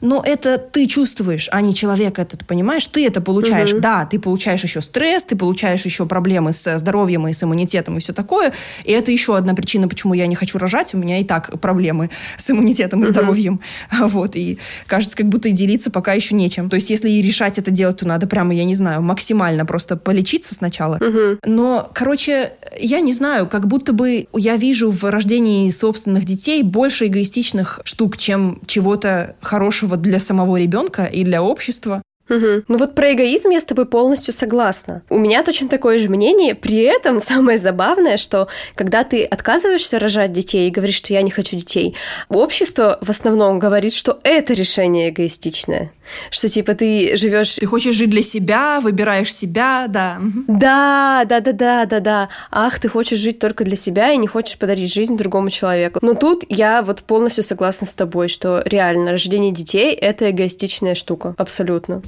но 0.00 0.22
это 0.24 0.58
ты 0.58 0.86
чувствуешь, 0.86 1.48
а 1.52 1.60
не 1.60 1.74
человек 1.74 2.18
этот, 2.18 2.46
понимаешь? 2.46 2.86
Ты 2.86 3.06
это 3.06 3.20
получаешь. 3.20 3.72
Угу. 3.72 3.80
Да, 3.80 4.06
ты 4.06 4.18
получаешь 4.18 4.62
еще 4.62 4.80
стресс, 4.80 5.24
ты 5.24 5.36
получаешь 5.36 5.84
еще 5.84 6.06
проблемы 6.06 6.52
с 6.52 6.78
здоровьем 6.78 7.26
и 7.28 7.32
с 7.32 7.42
иммунитетом 7.42 7.96
и 7.96 8.00
все 8.00 8.12
такое. 8.12 8.52
И 8.84 8.92
это 8.92 9.10
еще 9.10 9.36
одна 9.36 9.54
причина, 9.54 9.88
почему 9.88 10.14
я 10.14 10.26
не 10.26 10.34
хочу 10.34 10.58
рожать. 10.58 10.94
У 10.94 10.98
меня 10.98 11.18
и 11.18 11.24
так 11.24 11.60
проблемы 11.60 12.10
с 12.36 12.50
иммунитетом 12.50 13.02
и 13.02 13.06
здоровьем. 13.06 13.54
Угу. 13.54 14.06
Вот, 14.16 14.36
и 14.36 14.58
кажется, 14.86 15.16
как 15.16 15.26
будто 15.28 15.48
и 15.48 15.52
делиться 15.52 15.90
пока 15.90 16.14
еще 16.14 16.34
нечем. 16.34 16.70
То 16.70 16.76
есть, 16.76 16.90
если 16.90 17.10
и 17.10 17.20
решать 17.20 17.58
это 17.58 17.70
делать, 17.70 17.98
то 17.98 18.06
надо 18.06 18.26
прямо, 18.26 18.54
я 18.54 18.64
не 18.64 18.74
знаю, 18.74 19.02
максимально 19.02 19.66
просто 19.66 19.96
полечиться 19.96 20.54
сначала. 20.54 20.96
Угу. 20.96 21.40
Но, 21.44 21.90
короче, 21.92 22.52
я 22.78 23.00
не 23.00 23.12
знаю, 23.12 23.46
как 23.46 23.66
будто 23.66 23.92
бы 23.92 24.26
я 24.32 24.56
вижу 24.56 24.90
в 24.90 25.04
рождении 25.04 25.68
собственных 25.70 26.24
детей 26.24 26.62
больше 26.62 27.06
эгоистичных 27.06 27.80
штук, 27.84 28.16
чем 28.16 28.60
чего-то 28.66 29.36
хорошего 29.40 29.85
для 29.96 30.18
самого 30.18 30.56
ребенка 30.56 31.04
и 31.04 31.22
для 31.22 31.42
общества. 31.42 32.02
Угу. 32.28 32.64
Ну 32.68 32.78
вот 32.78 32.94
про 32.94 33.12
эгоизм 33.12 33.50
я 33.50 33.60
с 33.60 33.64
тобой 33.64 33.86
полностью 33.86 34.34
согласна. 34.34 35.02
У 35.10 35.18
меня 35.18 35.42
точно 35.44 35.68
такое 35.68 35.98
же 35.98 36.08
мнение. 36.08 36.54
При 36.54 36.78
этом 36.78 37.20
самое 37.20 37.58
забавное, 37.58 38.16
что 38.16 38.48
когда 38.74 39.04
ты 39.04 39.24
отказываешься 39.24 39.98
рожать 39.98 40.32
детей 40.32 40.68
и 40.68 40.72
говоришь, 40.72 40.96
что 40.96 41.12
я 41.12 41.22
не 41.22 41.30
хочу 41.30 41.56
детей, 41.56 41.94
общество 42.28 42.98
в 43.00 43.10
основном 43.10 43.58
говорит, 43.58 43.92
что 43.92 44.18
это 44.24 44.54
решение 44.54 45.10
эгоистичное. 45.10 45.92
Что 46.30 46.48
типа 46.48 46.74
ты 46.74 47.16
живешь... 47.16 47.56
Ты 47.56 47.66
хочешь 47.66 47.94
жить 47.94 48.10
для 48.10 48.22
себя, 48.22 48.80
выбираешь 48.80 49.34
себя, 49.34 49.86
да. 49.88 50.20
Да, 50.46 51.24
да, 51.26 51.40
да, 51.40 51.52
да, 51.52 51.86
да, 51.86 52.00
да. 52.00 52.28
Ах, 52.50 52.78
ты 52.78 52.88
хочешь 52.88 53.18
жить 53.18 53.38
только 53.38 53.64
для 53.64 53.76
себя 53.76 54.12
и 54.12 54.16
не 54.16 54.26
хочешь 54.26 54.58
подарить 54.58 54.92
жизнь 54.92 55.16
другому 55.16 55.50
человеку. 55.50 55.98
Но 56.02 56.14
тут 56.14 56.44
я 56.48 56.82
вот 56.82 57.02
полностью 57.02 57.44
согласна 57.44 57.86
с 57.86 57.94
тобой, 57.94 58.28
что 58.28 58.62
реально 58.64 59.12
рождение 59.12 59.52
детей— 59.52 59.94
это 59.94 60.30
эгоистичная 60.30 60.94
штука. 60.94 61.34
Абсолютно. 61.38 62.02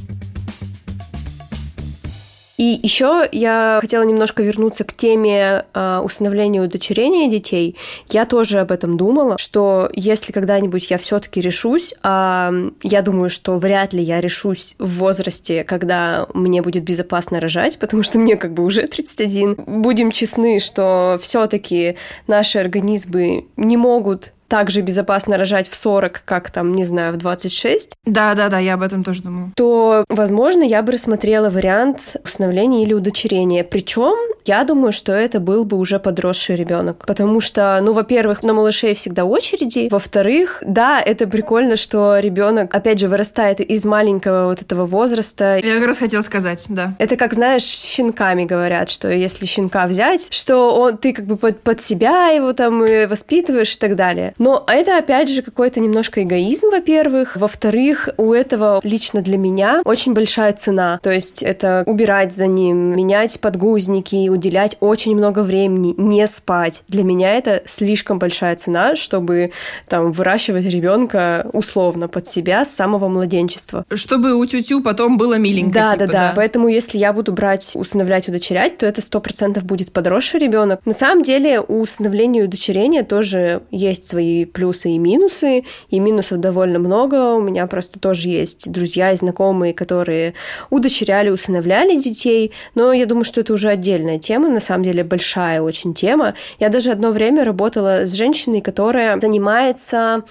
И 2.58 2.80
еще 2.82 3.26
я 3.30 3.78
хотела 3.80 4.02
немножко 4.02 4.42
вернуться 4.42 4.82
к 4.82 4.92
теме 4.92 5.64
э, 5.72 6.00
усыновления 6.02 6.60
и 6.60 6.64
удочерения 6.64 7.30
детей. 7.30 7.76
Я 8.10 8.26
тоже 8.26 8.58
об 8.58 8.72
этом 8.72 8.96
думала, 8.96 9.38
что 9.38 9.88
если 9.94 10.32
когда-нибудь 10.32 10.90
я 10.90 10.98
все-таки 10.98 11.40
решусь, 11.40 11.94
а 12.02 12.52
я 12.82 13.02
думаю, 13.02 13.30
что 13.30 13.58
вряд 13.58 13.92
ли 13.92 14.02
я 14.02 14.20
решусь 14.20 14.74
в 14.80 14.98
возрасте, 14.98 15.62
когда 15.62 16.26
мне 16.34 16.60
будет 16.60 16.82
безопасно 16.82 17.38
рожать, 17.38 17.78
потому 17.78 18.02
что 18.02 18.18
мне 18.18 18.36
как 18.36 18.52
бы 18.54 18.64
уже 18.64 18.88
31. 18.88 19.54
Будем 19.80 20.10
честны, 20.10 20.58
что 20.58 21.16
все-таки 21.22 21.96
наши 22.26 22.58
организмы 22.58 23.46
не 23.56 23.76
могут 23.76 24.32
так 24.48 24.70
же 24.70 24.80
безопасно 24.80 25.37
рожать 25.38 25.68
в 25.68 25.74
40, 25.74 26.22
как 26.24 26.50
там, 26.50 26.72
не 26.72 26.84
знаю, 26.84 27.12
в 27.12 27.16
26. 27.16 27.92
Да-да-да, 28.04 28.58
я 28.58 28.74
об 28.74 28.82
этом 28.82 29.04
тоже 29.04 29.22
думаю. 29.22 29.52
То, 29.54 30.04
возможно, 30.08 30.62
я 30.62 30.82
бы 30.82 30.92
рассмотрела 30.92 31.50
вариант 31.50 32.16
усыновления 32.24 32.82
или 32.82 32.94
удочерения. 32.94 33.62
Причем, 33.62 34.16
я 34.44 34.64
думаю, 34.64 34.92
что 34.92 35.12
это 35.12 35.40
был 35.40 35.64
бы 35.64 35.76
уже 35.76 35.98
подросший 35.98 36.56
ребенок. 36.56 37.04
Потому 37.06 37.40
что, 37.40 37.78
ну, 37.82 37.92
во-первых, 37.92 38.42
на 38.42 38.54
малышей 38.54 38.94
всегда 38.94 39.24
очереди. 39.24 39.88
Во-вторых, 39.90 40.62
да, 40.64 41.00
это 41.00 41.26
прикольно, 41.26 41.76
что 41.76 42.18
ребенок, 42.18 42.74
опять 42.74 42.98
же, 42.98 43.08
вырастает 43.08 43.61
из 43.61 43.84
маленького 43.84 44.46
вот 44.46 44.62
этого 44.62 44.87
возраста. 44.87 45.58
Я 45.62 45.76
как 45.76 45.87
раз 45.87 45.98
хотела 45.98 46.22
сказать, 46.22 46.64
да. 46.68 46.94
Это 46.98 47.16
как, 47.16 47.34
знаешь, 47.34 47.64
с 47.64 47.84
щенками 47.84 48.44
говорят, 48.44 48.88
что 48.88 49.11
если 49.11 49.44
щенка 49.44 49.87
взять, 49.87 50.28
что 50.32 50.74
он, 50.74 50.96
ты 50.96 51.12
как 51.12 51.26
бы 51.26 51.37
под, 51.37 51.61
под 51.61 51.82
себя 51.82 52.28
его 52.28 52.54
там 52.54 52.80
воспитываешь 53.08 53.74
и 53.74 53.78
так 53.78 53.96
далее. 53.96 54.32
Но 54.38 54.64
это, 54.66 54.98
опять 54.98 55.29
же, 55.29 55.42
какой-то 55.42 55.81
немножко 55.81 56.22
эгоизм, 56.22 56.68
во-первых. 56.70 57.37
Во-вторых, 57.37 58.09
у 58.16 58.33
этого 58.33 58.81
лично 58.83 59.20
для 59.20 59.37
меня 59.37 59.83
очень 59.85 60.14
большая 60.14 60.53
цена. 60.53 60.98
То 61.03 61.11
есть 61.11 61.42
это 61.42 61.83
убирать 61.87 62.35
за 62.35 62.46
ним, 62.46 62.96
менять 62.96 63.40
подгузники, 63.40 64.29
уделять 64.29 64.77
очень 64.81 65.16
много 65.16 65.40
времени, 65.40 65.94
не 65.96 66.27
спать. 66.27 66.83
Для 66.88 67.03
меня 67.03 67.35
это 67.35 67.62
слишком 67.66 68.18
большая 68.18 68.57
цена, 68.57 68.96
чтобы 68.96 69.53
там 69.88 70.12
выращивать 70.12 70.66
ребенка 70.66 71.48
условно 71.53 72.09
под 72.09 72.29
себя 72.29 72.64
с 72.64 72.70
самого 72.70 73.09
младенчества. 73.09 73.85
Чтобы 73.92 74.35
у 74.35 74.46
тютю 74.46 74.83
потом 74.83 75.16
было 75.16 75.38
миленько. 75.38 75.74
Да, 75.74 75.92
типа, 75.92 75.98
да, 75.98 76.07
да, 76.07 76.12
да. 76.12 76.33
Поэтому 76.37 76.68
если 76.68 76.98
я 76.98 77.12
буду 77.12 77.33
брать, 77.33 77.72
усыновлять, 77.74 78.29
удочерять, 78.29 78.79
то 78.79 78.87
это 78.87 79.01
сто 79.01 79.20
процентов 79.20 79.64
будет 79.64 79.92
подросший 79.92 80.40
ребенок. 80.40 80.81
На 80.85 80.94
самом 80.94 81.22
деле 81.22 81.61
у 81.61 81.81
усыновления 81.81 82.42
и 82.42 82.44
удочерения 82.44 83.03
тоже 83.03 83.62
есть 83.70 84.07
свои 84.07 84.27
свои 84.28 84.44
плюсы 84.44 84.90
и 84.90 84.98
минусы, 84.98 85.64
и 85.90 86.00
минусов 86.00 86.38
довольно 86.38 86.78
много. 86.78 87.34
У 87.34 87.40
меня 87.40 87.66
просто 87.66 87.98
тоже 87.98 88.28
есть 88.28 88.70
друзья 88.70 89.12
и 89.12 89.16
знакомые, 89.16 89.72
которые 89.72 90.34
удочеряли, 90.70 91.30
усыновляли 91.30 92.00
детей, 92.00 92.52
но 92.74 92.92
я 92.92 93.06
думаю, 93.06 93.24
что 93.24 93.40
это 93.40 93.52
уже 93.52 93.68
отдельная 93.68 94.18
тема, 94.18 94.48
на 94.50 94.60
самом 94.60 94.84
деле 94.84 95.04
большая 95.04 95.62
очень 95.62 95.94
тема. 95.94 96.34
Я 96.60 96.68
даже 96.68 96.90
одно 96.90 97.10
время 97.10 97.44
работала 97.44 98.06
с 98.06 98.12
женщиной, 98.12 98.60
которая 98.60 99.18
занимается 99.20 100.22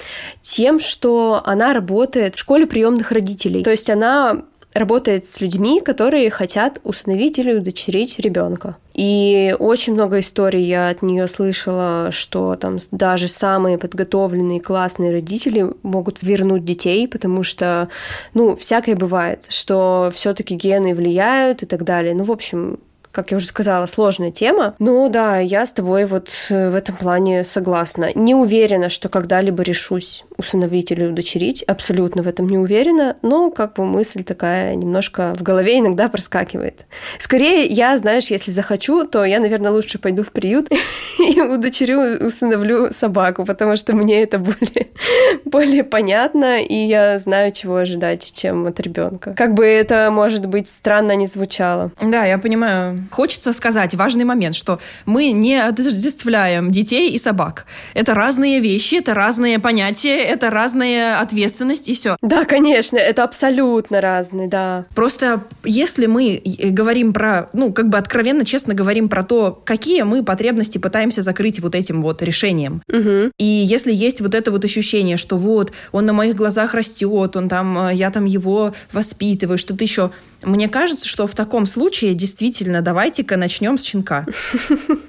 тем, 0.42 0.80
что 0.80 1.42
она 1.46 1.74
работает 1.74 2.36
в 2.36 2.40
школе 2.40 2.66
приемных 2.66 3.12
родителей. 3.12 3.64
То 3.64 3.72
есть 3.72 3.90
она 3.90 4.44
работает 4.74 5.26
с 5.26 5.42
людьми, 5.42 5.82
которые 5.82 6.30
хотят 6.30 6.80
усыновить 6.84 7.40
или 7.40 7.54
удочерить 7.54 8.20
ребенка. 8.20 8.78
И 8.94 9.56
очень 9.60 9.94
много 9.94 10.20
историй 10.20 10.64
я 10.64 10.90
от 10.90 11.02
нее 11.02 11.28
слышала, 11.28 12.10
что 12.12 12.56
там 12.56 12.78
даже 12.92 13.28
самые 13.28 13.78
подготовленные 13.78 14.62
классные 14.62 15.12
родители 15.12 15.72
могут 15.84 16.22
вернуть 16.22 16.66
детей, 16.66 17.08
потому 17.08 17.44
что, 17.44 17.90
ну, 18.34 18.56
всякое 18.56 18.96
бывает, 18.96 19.46
что 19.50 20.10
все-таки 20.14 20.56
гены 20.56 20.94
влияют 20.96 21.64
и 21.64 21.66
так 21.66 21.84
далее. 21.84 22.14
Ну, 22.14 22.24
в 22.24 22.32
общем, 22.32 22.80
как 23.12 23.32
я 23.32 23.38
уже 23.38 23.48
сказала, 23.48 23.86
сложная 23.86 24.32
тема. 24.32 24.76
Ну 24.80 25.10
да, 25.10 25.40
я 25.40 25.66
с 25.66 25.74
тобой 25.74 26.06
вот 26.06 26.30
э, 26.50 26.70
в 26.70 26.76
этом 26.76 26.96
плане 26.96 27.44
согласна. 27.44 28.10
Не 28.16 28.36
уверена, 28.36 28.90
что 28.90 29.10
когда-либо 29.10 29.64
решусь 29.64 30.24
усыновить 30.38 30.92
или 30.92 31.06
удочерить. 31.06 31.64
Абсолютно 31.64 32.22
в 32.24 32.28
этом 32.28 32.48
не 32.48 32.58
уверена. 32.58 33.18
Но 33.22 33.52
как 33.52 33.74
бы 33.74 33.86
мысль 33.86 34.24
такая 34.24 34.76
немножко 34.76 35.34
в 35.36 35.42
голове 35.42 35.80
иногда 35.80 36.10
проскакивает. 36.10 36.86
Скорее, 37.20 37.66
я, 37.66 37.98
знаешь, 37.98 38.28
если 38.28 38.52
захочу, 38.52 39.06
то 39.06 39.26
я, 39.26 39.40
наверное, 39.40 39.72
лучше 39.72 40.00
пойду 40.00 40.24
в 40.24 40.32
приют 40.32 40.70
и 41.20 41.42
удочерю, 41.42 42.26
усыновлю 42.26 42.92
собаку, 42.92 43.46
потому 43.46 43.76
что 43.76 43.94
мне 43.94 44.24
это 44.24 44.38
более, 44.38 44.88
более 45.46 45.84
понятно, 45.84 46.62
и 46.62 46.76
я 46.76 47.20
знаю, 47.20 47.52
чего 47.52 47.78
ожидать, 47.78 48.32
чем 48.34 48.68
от 48.68 48.80
ребенка. 48.80 49.34
Как 49.34 49.54
бы 49.54 49.66
это, 49.66 50.10
может 50.12 50.46
быть, 50.46 50.70
странно 50.70 51.16
не 51.16 51.26
звучало. 51.26 51.92
Да, 52.02 52.26
я 52.26 52.38
понимаю 52.38 52.97
Хочется 53.12 53.54
сказать 53.54 53.96
важный 53.96 54.26
момент, 54.26 54.56
что 54.56 54.80
мы 55.06 55.32
не 55.32 55.56
отождествляем 55.56 56.72
детей 56.72 57.12
и 57.12 57.18
собак. 57.18 57.66
Это 57.94 58.14
разные 58.14 58.60
вещи, 58.60 58.96
это 58.96 59.14
разные 59.14 59.60
понятия, 59.60 60.22
это 60.24 60.50
разная 60.50 61.20
ответственность 61.20 61.88
и 61.88 61.94
все. 61.94 62.18
Да, 62.22 62.46
конечно, 62.46 62.98
это 62.98 63.24
абсолютно 63.24 64.02
разные, 64.02 64.48
да. 64.48 64.86
Просто 64.96 65.44
если 65.64 66.06
мы 66.06 66.42
говорим 66.64 67.14
про, 67.14 67.50
ну, 67.54 67.74
как 67.74 67.90
бы 67.90 67.98
откровенно, 67.98 68.46
честно 68.46 68.74
говорим 68.74 69.10
про 69.10 69.24
то, 69.24 69.62
какие 69.66 70.04
мы 70.04 70.24
потребности 70.24 70.78
пытаемся 70.78 71.22
закрыть 71.22 71.60
вот 71.60 71.76
этим 71.76 72.02
вот 72.02 72.22
решением. 72.22 72.82
Угу. 72.88 73.32
И 73.38 73.46
если 73.46 73.94
есть 73.94 74.22
вот 74.22 74.36
это 74.36 74.52
вот 74.52 74.66
ощущение, 74.66 75.18
что 75.18 75.38
вот 75.38 75.74
он 75.92 76.06
на 76.06 76.14
моих 76.14 76.36
глазах 76.36 76.74
растет, 76.74 77.36
он 77.36 77.50
там, 77.50 77.90
я 77.90 78.10
там 78.12 78.26
его 78.26 78.74
воспитываю, 78.92 79.58
что-то 79.58 79.84
еще, 79.84 80.12
мне 80.44 80.70
кажется, 80.70 81.08
что 81.08 81.26
в 81.26 81.34
таком 81.34 81.66
случае 81.66 82.14
действительно 82.14 82.82
давайте-ка 82.88 83.36
начнем 83.36 83.78
с 83.78 83.84
щенка. 83.84 84.26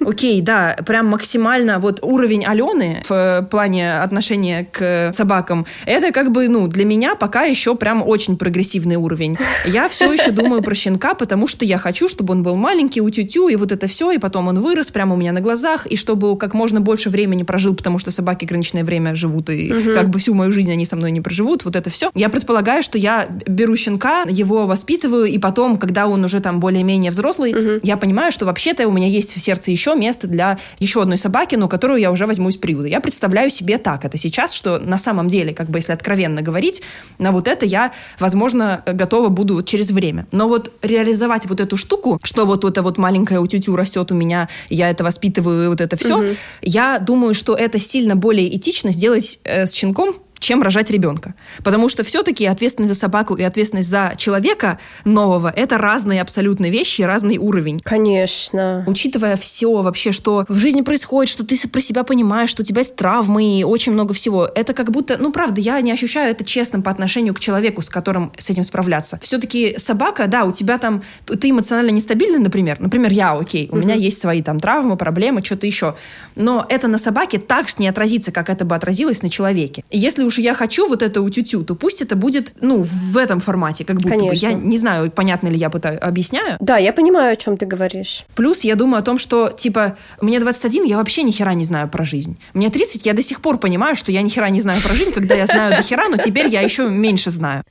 Окей, 0.05 0.41
да, 0.41 0.75
прям 0.85 1.05
максимально 1.05 1.79
вот 1.79 1.99
уровень 2.01 2.45
Алены 2.45 3.01
в 3.07 3.47
плане 3.49 4.01
отношения 4.01 4.67
к 4.69 5.13
собакам, 5.13 5.65
это 5.85 6.11
как 6.11 6.31
бы, 6.31 6.49
ну, 6.49 6.67
для 6.67 6.83
меня 6.83 7.15
пока 7.15 7.43
еще 7.43 7.75
прям 7.75 8.05
очень 8.05 8.37
прогрессивный 8.37 8.97
уровень. 8.97 9.37
Я 9.65 9.87
все 9.87 10.11
еще 10.11 10.31
думаю 10.31 10.61
про 10.61 10.75
щенка, 10.75 11.13
потому 11.13 11.47
что 11.47 11.63
я 11.63 11.77
хочу, 11.77 12.09
чтобы 12.09 12.33
он 12.33 12.43
был 12.43 12.57
маленький, 12.57 12.99
у 12.99 13.09
тю 13.09 13.47
и 13.47 13.55
вот 13.55 13.71
это 13.71 13.87
все, 13.87 14.11
и 14.11 14.17
потом 14.17 14.49
он 14.49 14.59
вырос 14.59 14.91
прямо 14.91 15.13
у 15.13 15.17
меня 15.17 15.31
на 15.31 15.39
глазах, 15.39 15.85
и 15.85 15.95
чтобы 15.95 16.37
как 16.37 16.53
можно 16.53 16.81
больше 16.81 17.09
времени 17.09 17.43
прожил, 17.43 17.75
потому 17.75 17.97
что 17.97 18.11
собаки 18.11 18.43
ограниченное 18.43 18.83
время 18.83 19.15
живут, 19.15 19.49
и 19.49 19.71
угу. 19.71 19.93
как 19.93 20.09
бы 20.09 20.19
всю 20.19 20.33
мою 20.33 20.51
жизнь 20.51 20.71
они 20.71 20.85
со 20.85 20.97
мной 20.97 21.11
не 21.11 21.21
проживут, 21.21 21.63
вот 21.63 21.77
это 21.77 21.89
все. 21.89 22.11
Я 22.13 22.27
предполагаю, 22.27 22.83
что 22.83 22.97
я 22.97 23.29
беру 23.47 23.77
щенка, 23.77 24.25
его 24.27 24.67
воспитываю, 24.67 25.27
и 25.27 25.37
потом, 25.37 25.77
когда 25.77 26.07
он 26.07 26.25
уже 26.25 26.41
там 26.41 26.59
более-менее 26.59 27.11
взрослый, 27.11 27.53
угу. 27.77 27.79
я 27.83 27.97
понимаю, 27.97 28.31
что 28.31 28.45
вообще-то 28.45 28.87
у 28.87 28.91
меня 28.91 29.07
есть 29.07 29.35
в 29.35 29.39
сердце 29.39 29.71
еще 29.71 29.95
место 29.95 30.27
для 30.27 30.57
еще 30.79 31.01
одной 31.01 31.17
собаки, 31.17 31.55
но 31.55 31.67
которую 31.67 31.99
я 31.99 32.11
уже 32.11 32.25
возьму 32.25 32.49
из 32.49 32.57
приюта. 32.57 32.87
Я 32.87 32.99
представляю 32.99 33.49
себе 33.49 33.77
так 33.77 34.05
это 34.05 34.17
сейчас, 34.17 34.53
что 34.53 34.79
на 34.79 34.97
самом 34.97 35.29
деле, 35.29 35.53
как 35.53 35.69
бы 35.69 35.79
если 35.79 35.91
откровенно 35.91 36.41
говорить, 36.41 36.81
на 37.17 37.31
вот 37.31 37.47
это 37.47 37.65
я, 37.65 37.91
возможно, 38.19 38.83
готова 38.85 39.29
буду 39.29 39.61
через 39.63 39.91
время. 39.91 40.27
Но 40.31 40.47
вот 40.47 40.71
реализовать 40.81 41.45
вот 41.45 41.59
эту 41.59 41.77
штуку, 41.77 42.19
что 42.23 42.45
вот 42.45 42.65
это 42.65 42.81
вот 42.81 42.97
маленькая 42.97 43.39
утютю 43.39 43.75
растет 43.75 44.11
у 44.11 44.15
меня, 44.15 44.49
я 44.69 44.89
это 44.89 45.03
воспитываю, 45.03 45.69
вот 45.69 45.81
это 45.81 45.97
все, 45.97 46.17
угу. 46.17 46.27
я 46.61 46.99
думаю, 46.99 47.33
что 47.33 47.55
это 47.55 47.79
сильно 47.79 48.15
более 48.15 48.55
этично 48.55 48.91
сделать 48.91 49.39
э, 49.43 49.65
с 49.65 49.73
щенком, 49.73 50.13
чем 50.39 50.61
рожать 50.61 50.89
ребенка. 50.89 51.33
Потому 51.63 51.89
что 51.89 52.03
все-таки 52.03 52.45
ответственность 52.45 52.93
за 52.93 52.99
собаку 52.99 53.35
и 53.35 53.43
ответственность 53.43 53.89
за 53.89 54.13
человека 54.17 54.79
нового– 55.05 55.51
это 55.55 55.77
разные 55.77 56.21
абсолютно 56.21 56.69
вещи, 56.69 57.01
разный 57.01 57.37
уровень. 57.37 57.79
Конечно. 57.83 58.83
Учитывая 58.87 59.35
все 59.35 59.81
вообще, 59.81 60.11
что 60.11 60.45
в 60.47 60.55
жизни 60.55 60.81
происходит, 60.81 61.31
что 61.31 61.45
ты 61.45 61.57
про 61.67 61.81
себя 61.81 62.03
понимаешь, 62.03 62.49
что 62.49 62.61
у 62.61 62.65
тебя 62.65 62.79
есть 62.79 62.95
травмы 62.95 63.59
и 63.59 63.63
очень 63.63 63.91
много 63.91 64.13
всего, 64.13 64.49
это 64.53 64.73
как 64.73 64.91
будто, 64.91 65.17
ну 65.17 65.31
правда, 65.31 65.61
я 65.61 65.79
не 65.81 65.91
ощущаю 65.91 66.31
это 66.31 66.43
честным 66.43 66.83
по 66.83 66.91
отношению 66.91 67.33
к 67.33 67.39
человеку, 67.39 67.81
с 67.81 67.89
которым 67.89 68.31
с 68.37 68.49
этим 68.49 68.63
справляться. 68.63 69.19
Все-таки 69.21 69.77
собака, 69.77 70.27
да, 70.27 70.45
у 70.45 70.51
тебя 70.51 70.77
там, 70.77 71.03
ты 71.25 71.49
эмоционально 71.49 71.91
нестабильный, 71.91 72.39
например, 72.39 72.77
например, 72.79 73.11
я, 73.11 73.33
окей, 73.33 73.67
у 73.71 73.75
mm-hmm. 73.75 73.79
меня 73.79 73.95
есть 73.95 74.19
свои 74.19 74.41
там 74.41 74.59
травмы, 74.59 74.95
проблемы, 74.95 75.43
что-то 75.43 75.67
еще, 75.67 75.95
но 76.35 76.65
это 76.69 76.87
на 76.87 76.97
собаке 76.97 77.37
так 77.39 77.67
не 77.77 77.87
отразится, 77.87 78.31
как 78.31 78.49
это 78.49 78.65
бы 78.65 78.75
отразилось 78.75 79.21
на 79.21 79.29
человеке. 79.29 79.83
И 79.89 79.97
если 79.97 80.23
уж 80.29 80.37
я 80.37 80.53
хочу 80.53 80.87
вот 80.87 81.01
это 81.01 81.21
утютю, 81.21 81.63
то 81.63 81.75
пусть 81.75 82.01
это 82.01 82.15
будет, 82.15 82.53
ну, 82.61 82.83
в 82.83 83.17
этом 83.17 83.39
формате, 83.39 83.83
как 83.83 83.97
будто 83.97 84.17
Конечно. 84.17 84.49
бы. 84.49 84.53
Я 84.53 84.53
не 84.53 84.77
знаю, 84.77 85.11
понятно 85.11 85.47
ли 85.47 85.57
я 85.57 85.69
пытаюсь, 85.69 85.99
объясняю. 86.01 86.57
Да, 86.59 86.77
я 86.77 86.93
понимаю, 86.93 87.33
о 87.33 87.35
чем 87.35 87.57
ты 87.57 87.65
говоришь. 87.65 88.25
Плюс 88.35 88.63
я 88.63 88.75
думаю 88.75 88.99
о 88.99 89.01
том, 89.01 89.17
что, 89.17 89.49
типа, 89.49 89.97
мне 90.21 90.39
21, 90.39 90.83
я 90.85 90.97
вообще 90.97 91.23
ни 91.23 91.31
хера 91.31 91.53
не 91.53 91.65
знаю 91.65 91.89
про 91.89 92.03
жизнь. 92.03 92.37
Мне 92.53 92.69
30, 92.69 93.05
я 93.05 93.13
до 93.13 93.23
сих 93.23 93.41
пор 93.41 93.57
понимаю, 93.57 93.95
что 93.95 94.11
я 94.11 94.21
ни 94.21 94.29
хера 94.29 94.49
не 94.49 94.61
знаю 94.61 94.81
про 94.81 94.93
жизнь, 94.93 95.11
когда 95.11 95.35
я 95.35 95.45
знаю 95.45 95.75
до 95.75 95.81
хера, 95.81 96.07
но 96.09 96.17
теперь 96.17 96.47
я 96.47 96.61
еще 96.61 96.87
меньше 96.87 97.31
знаю. 97.31 97.63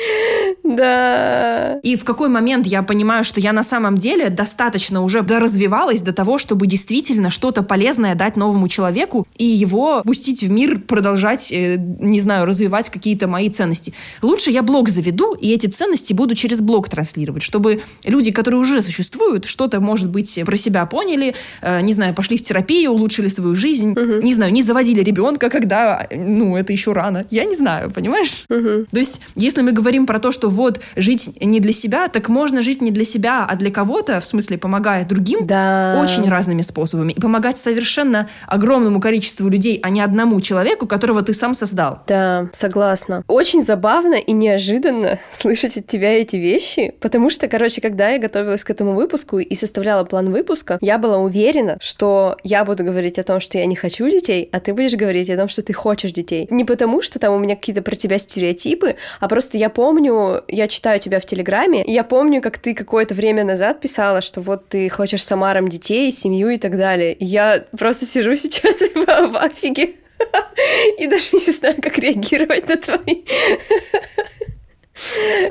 Да. 0.62 1.80
И 1.82 1.96
в 1.96 2.04
какой 2.04 2.28
момент 2.28 2.66
я 2.66 2.82
понимаю, 2.82 3.24
что 3.24 3.40
я 3.40 3.52
на 3.52 3.62
самом 3.62 3.98
деле 3.98 4.30
достаточно 4.30 5.02
уже 5.02 5.22
доразвивалась 5.22 6.00
до 6.02 6.12
того, 6.12 6.38
чтобы 6.38 6.66
действительно 6.66 7.30
что-то 7.30 7.62
полезное 7.62 8.14
дать 8.14 8.36
новому 8.36 8.68
человеку 8.68 9.26
и 9.36 9.44
его 9.44 10.02
пустить 10.04 10.42
в 10.42 10.50
мир, 10.50 10.78
продолжать, 10.80 11.50
э, 11.50 11.76
не 11.76 12.20
знаю, 12.20 12.46
развивать 12.46 12.88
какие-то 12.88 13.26
мои 13.26 13.48
ценности. 13.50 13.92
Лучше 14.22 14.50
я 14.50 14.62
блог 14.62 14.88
заведу, 14.88 15.34
и 15.34 15.50
эти 15.52 15.66
ценности 15.66 16.12
буду 16.12 16.34
через 16.34 16.60
блог 16.60 16.88
транслировать, 16.88 17.42
чтобы 17.42 17.82
люди, 18.04 18.30
которые 18.30 18.60
уже 18.60 18.82
существуют, 18.82 19.46
что-то, 19.46 19.80
может 19.80 20.10
быть, 20.10 20.40
про 20.44 20.56
себя 20.56 20.86
поняли, 20.86 21.34
э, 21.62 21.80
не 21.80 21.94
знаю, 21.94 22.14
пошли 22.14 22.36
в 22.36 22.42
терапию, 22.42 22.92
улучшили 22.92 23.28
свою 23.28 23.54
жизнь, 23.54 23.92
угу. 23.92 24.22
не 24.22 24.34
знаю, 24.34 24.52
не 24.52 24.62
заводили 24.62 25.02
ребенка, 25.02 25.50
когда, 25.50 26.06
ну, 26.14 26.56
это 26.56 26.72
еще 26.72 26.92
рано. 26.92 27.26
Я 27.30 27.44
не 27.44 27.56
знаю, 27.56 27.90
понимаешь? 27.90 28.44
Угу. 28.48 28.86
То 28.90 28.98
есть, 28.98 29.20
если 29.34 29.62
мы 29.62 29.72
говорим 29.72 29.89
про 29.98 30.18
то, 30.18 30.30
что 30.30 30.48
вот 30.48 30.80
жить 30.96 31.30
не 31.40 31.60
для 31.60 31.72
себя, 31.72 32.08
так 32.08 32.28
можно 32.28 32.62
жить 32.62 32.80
не 32.82 32.90
для 32.90 33.04
себя, 33.04 33.46
а 33.48 33.56
для 33.56 33.70
кого-то, 33.70 34.20
в 34.20 34.26
смысле 34.26 34.58
помогая 34.58 35.04
другим, 35.04 35.46
да. 35.46 36.00
очень 36.02 36.28
разными 36.28 36.62
способами. 36.62 37.12
И 37.12 37.20
помогать 37.20 37.58
совершенно 37.58 38.28
огромному 38.46 39.00
количеству 39.00 39.48
людей, 39.48 39.80
а 39.82 39.90
не 39.90 40.00
одному 40.00 40.40
человеку, 40.40 40.86
которого 40.86 41.22
ты 41.22 41.34
сам 41.34 41.54
создал. 41.54 42.02
Да, 42.06 42.48
согласна. 42.52 43.24
Очень 43.28 43.62
забавно 43.62 44.14
и 44.14 44.32
неожиданно 44.32 45.18
слышать 45.30 45.76
от 45.76 45.86
тебя 45.86 46.12
эти 46.12 46.36
вещи, 46.36 46.94
потому 47.00 47.30
что, 47.30 47.48
короче, 47.48 47.80
когда 47.80 48.10
я 48.10 48.18
готовилась 48.18 48.64
к 48.64 48.70
этому 48.70 48.94
выпуску 48.94 49.38
и 49.38 49.54
составляла 49.54 50.04
план 50.04 50.30
выпуска, 50.32 50.78
я 50.80 50.98
была 50.98 51.18
уверена, 51.18 51.76
что 51.80 52.36
я 52.44 52.64
буду 52.64 52.84
говорить 52.84 53.18
о 53.18 53.22
том, 53.22 53.40
что 53.40 53.58
я 53.58 53.66
не 53.66 53.76
хочу 53.76 54.08
детей, 54.08 54.48
а 54.52 54.60
ты 54.60 54.74
будешь 54.74 54.94
говорить 54.94 55.30
о 55.30 55.36
том, 55.36 55.48
что 55.48 55.62
ты 55.62 55.72
хочешь 55.72 56.12
детей. 56.12 56.46
Не 56.50 56.64
потому, 56.64 57.02
что 57.02 57.18
там 57.18 57.34
у 57.34 57.38
меня 57.38 57.56
какие-то 57.56 57.82
про 57.82 57.96
тебя 57.96 58.18
стереотипы, 58.18 58.96
а 59.20 59.28
просто 59.28 59.58
я 59.58 59.70
помню, 59.80 60.44
я 60.46 60.68
читаю 60.68 61.00
тебя 61.00 61.20
в 61.20 61.24
Телеграме, 61.24 61.82
и 61.82 61.92
я 61.92 62.04
помню, 62.04 62.42
как 62.42 62.58
ты 62.58 62.74
какое-то 62.74 63.14
время 63.14 63.44
назад 63.44 63.80
писала, 63.80 64.20
что 64.20 64.42
вот 64.42 64.68
ты 64.68 64.90
хочешь 64.90 65.24
с 65.24 65.32
Амаром 65.32 65.68
детей, 65.68 66.12
семью 66.12 66.50
и 66.50 66.58
так 66.58 66.76
далее. 66.76 67.14
И 67.14 67.24
я 67.24 67.64
просто 67.78 68.04
сижу 68.04 68.34
сейчас 68.34 68.74
в 68.94 69.36
афиге 69.38 69.94
и 70.98 71.06
даже 71.06 71.30
не 71.32 71.50
знаю, 71.50 71.76
как 71.80 71.96
реагировать 71.96 72.68
на 72.68 72.76
твои 72.76 73.24